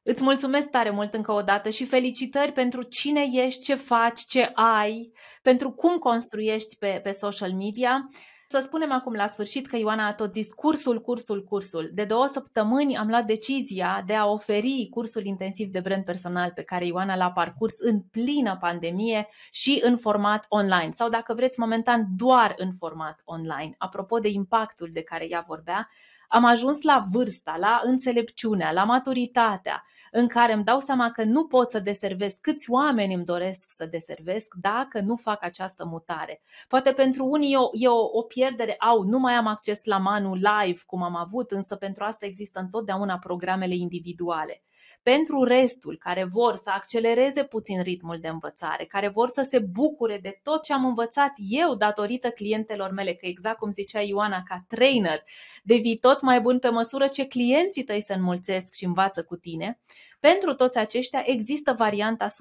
Îți 0.03 0.23
mulțumesc 0.23 0.69
tare 0.69 0.91
mult 0.91 1.15
încă 1.15 1.33
o 1.33 1.43
dată 1.43 1.69
și 1.69 1.87
felicitări 1.87 2.53
pentru 2.53 2.83
cine 2.83 3.27
ești, 3.33 3.61
ce 3.61 3.75
faci, 3.75 4.21
ce 4.21 4.51
ai, 4.55 5.13
pentru 5.43 5.71
cum 5.73 5.99
construiești 5.99 6.77
pe, 6.77 7.01
pe 7.03 7.11
social 7.11 7.53
media. 7.53 8.09
Să 8.53 8.59
spunem 8.63 8.93
acum 8.93 9.13
la 9.13 9.27
sfârșit 9.27 9.67
că 9.67 9.77
Ioana 9.77 10.07
a 10.07 10.15
tot 10.15 10.33
zis 10.33 10.53
cursul, 10.53 11.01
cursul, 11.01 11.45
cursul. 11.45 11.91
De 11.93 12.05
două 12.05 12.27
săptămâni 12.27 12.97
am 12.97 13.09
luat 13.09 13.27
decizia 13.27 14.03
de 14.07 14.15
a 14.15 14.27
oferi 14.27 14.89
cursul 14.91 15.25
intensiv 15.25 15.69
de 15.69 15.81
brand 15.81 16.05
personal 16.05 16.53
pe 16.55 16.63
care 16.63 16.87
Ioana 16.87 17.17
l-a 17.17 17.31
parcurs 17.31 17.75
în 17.79 18.01
plină 18.01 18.57
pandemie 18.61 19.29
și 19.51 19.81
în 19.83 19.97
format 19.97 20.47
online 20.49 20.91
sau 20.91 21.09
dacă 21.09 21.35
vreți 21.35 21.61
momentan 21.61 22.07
doar 22.17 22.55
în 22.57 22.73
format 22.73 23.21
online. 23.25 23.75
Apropo 23.79 24.19
de 24.19 24.29
impactul 24.29 24.91
de 24.93 25.03
care 25.03 25.29
ea 25.29 25.45
vorbea, 25.47 25.89
am 26.33 26.45
ajuns 26.45 26.83
la 26.83 27.03
vârsta, 27.13 27.57
la 27.59 27.81
înțelepciunea, 27.85 28.73
la 28.73 28.85
maturitatea 28.85 29.85
în 30.11 30.27
care 30.27 30.53
îmi 30.53 30.65
dau 30.65 30.81
seama 30.81 31.11
că 31.11 31.25
nu 31.25 31.47
pot 31.47 31.71
să 31.71 31.79
deservesc 31.79 32.41
câți 32.41 32.71
oameni 32.71 33.15
îmi 33.15 33.25
doresc 33.25 33.71
să 33.75 33.87
deservesc 33.87 34.55
dacă 34.61 35.01
nu 35.01 35.17
fac 35.17 35.45
această 35.45 35.85
mutare. 35.85 36.43
Poate 36.69 36.93
pentru 36.93 37.25
unii 37.25 37.53
e 37.53 37.57
o, 37.57 37.69
e 37.73 37.89
o, 37.89 38.19
o 38.19 38.23
pierdere, 38.23 38.75
au, 38.79 39.03
nu 39.03 39.19
mai 39.19 39.35
am 39.35 39.47
acces 39.47 39.85
la 39.85 39.97
Manu 39.97 40.35
live 40.35 40.81
cum 40.87 41.03
am 41.03 41.17
avut, 41.17 41.51
însă 41.51 41.77
pentru 41.77 42.05
asta 42.05 42.27
există 42.27 42.61
întotdeauna 42.61 43.19
programele 43.19 43.75
individuale. 43.75 44.63
Pentru 45.03 45.43
restul 45.43 45.97
care 45.99 46.25
vor 46.25 46.57
să 46.57 46.71
accelereze 46.71 47.45
puțin 47.45 47.83
ritmul 47.83 48.19
de 48.21 48.29
învățare, 48.29 48.85
care 48.85 49.09
vor 49.09 49.29
să 49.29 49.47
se 49.51 49.59
bucure 49.59 50.19
de 50.23 50.41
tot 50.43 50.63
ce 50.63 50.73
am 50.73 50.85
învățat 50.85 51.33
eu 51.37 51.75
datorită 51.75 52.31
clientelor 52.31 52.91
mele, 52.91 53.15
că 53.15 53.27
exact 53.27 53.59
cum 53.59 53.71
zicea 53.71 54.01
Ioana, 54.01 54.43
ca 54.43 54.65
trainer, 54.69 55.23
devii 55.63 55.99
tot 55.99 56.21
mai 56.21 56.41
bun 56.41 56.59
pe 56.59 56.69
măsură 56.69 57.07
ce 57.07 57.27
clienții 57.27 57.85
tăi 57.85 58.03
se 58.03 58.15
înmulțesc 58.15 58.75
și 58.75 58.85
învață 58.85 59.23
cu 59.23 59.37
tine, 59.37 59.81
pentru 60.21 60.55
toți 60.55 60.79
aceștia 60.79 61.23
există 61.27 61.73
varianta 61.73 62.27
100% 62.27 62.33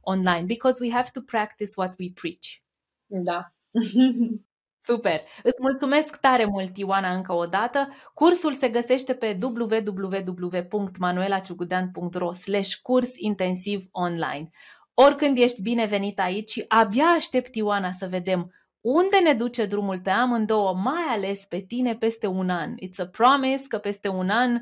online, 0.00 0.42
because 0.42 0.84
we 0.84 0.90
have 0.90 1.08
to 1.12 1.20
practice 1.20 1.72
what 1.76 1.94
we 1.98 2.10
preach. 2.14 2.46
Da. 3.06 3.48
Super! 4.88 5.22
Îți 5.42 5.56
mulțumesc 5.60 6.16
tare 6.16 6.44
mult, 6.44 6.76
Ioana, 6.76 7.14
încă 7.14 7.32
o 7.32 7.46
dată. 7.46 7.88
Cursul 8.14 8.52
se 8.52 8.68
găsește 8.68 9.14
pe 9.14 9.38
www.manuelaciugudean.ro 9.42 12.32
slash 12.32 12.74
curs 12.82 13.16
intensiv 13.16 13.84
online. 13.90 14.50
Oricând 14.94 15.38
ești 15.38 15.62
binevenit 15.62 16.20
aici 16.20 16.50
și 16.50 16.64
abia 16.68 17.04
aștept, 17.04 17.54
Ioana, 17.54 17.90
să 17.90 18.06
vedem 18.06 18.52
unde 18.80 19.18
ne 19.18 19.32
duce 19.32 19.66
drumul 19.66 20.00
pe 20.00 20.10
amândouă, 20.10 20.74
mai 20.74 21.02
ales 21.08 21.44
pe 21.44 21.60
tine 21.60 21.96
peste 21.96 22.26
un 22.26 22.50
an. 22.50 22.74
It's 22.74 22.96
a 22.96 23.06
promise 23.06 23.64
că 23.68 23.78
peste 23.78 24.08
un 24.08 24.28
an 24.28 24.60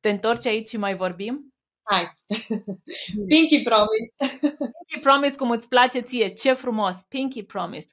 te 0.00 0.08
întorci 0.08 0.46
aici 0.46 0.68
și 0.68 0.76
mai 0.76 0.96
vorbim? 0.96 1.54
Hai! 1.82 2.14
Pinky 3.28 3.62
promise! 3.62 4.14
Pinky 4.48 4.98
promise 5.00 5.36
cum 5.36 5.50
îți 5.50 5.68
place 5.68 6.00
ție, 6.00 6.28
ce 6.28 6.52
frumos! 6.52 6.96
Pinky 7.08 7.42
promise! 7.42 7.88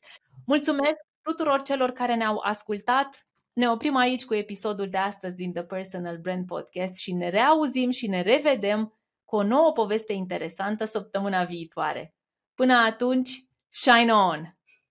Mulțumesc 0.45 1.11
tuturor 1.23 1.61
celor 1.61 1.91
care 1.91 2.15
ne-au 2.15 2.37
ascultat. 2.37 3.27
Ne 3.53 3.69
oprim 3.69 3.95
aici 3.95 4.25
cu 4.25 4.33
episodul 4.33 4.89
de 4.89 4.97
astăzi 4.97 5.35
din 5.35 5.53
The 5.53 5.63
Personal 5.63 6.17
Brand 6.17 6.45
Podcast 6.45 6.95
și 6.95 7.13
ne 7.13 7.29
reauzim 7.29 7.89
și 7.89 8.07
ne 8.07 8.21
revedem 8.21 8.93
cu 9.25 9.35
o 9.35 9.43
nouă 9.43 9.71
poveste 9.71 10.13
interesantă 10.13 10.85
săptămâna 10.85 11.43
viitoare. 11.43 12.15
Până 12.55 12.73
atunci, 12.73 13.47
shine 13.69 14.13
on! 14.13 14.57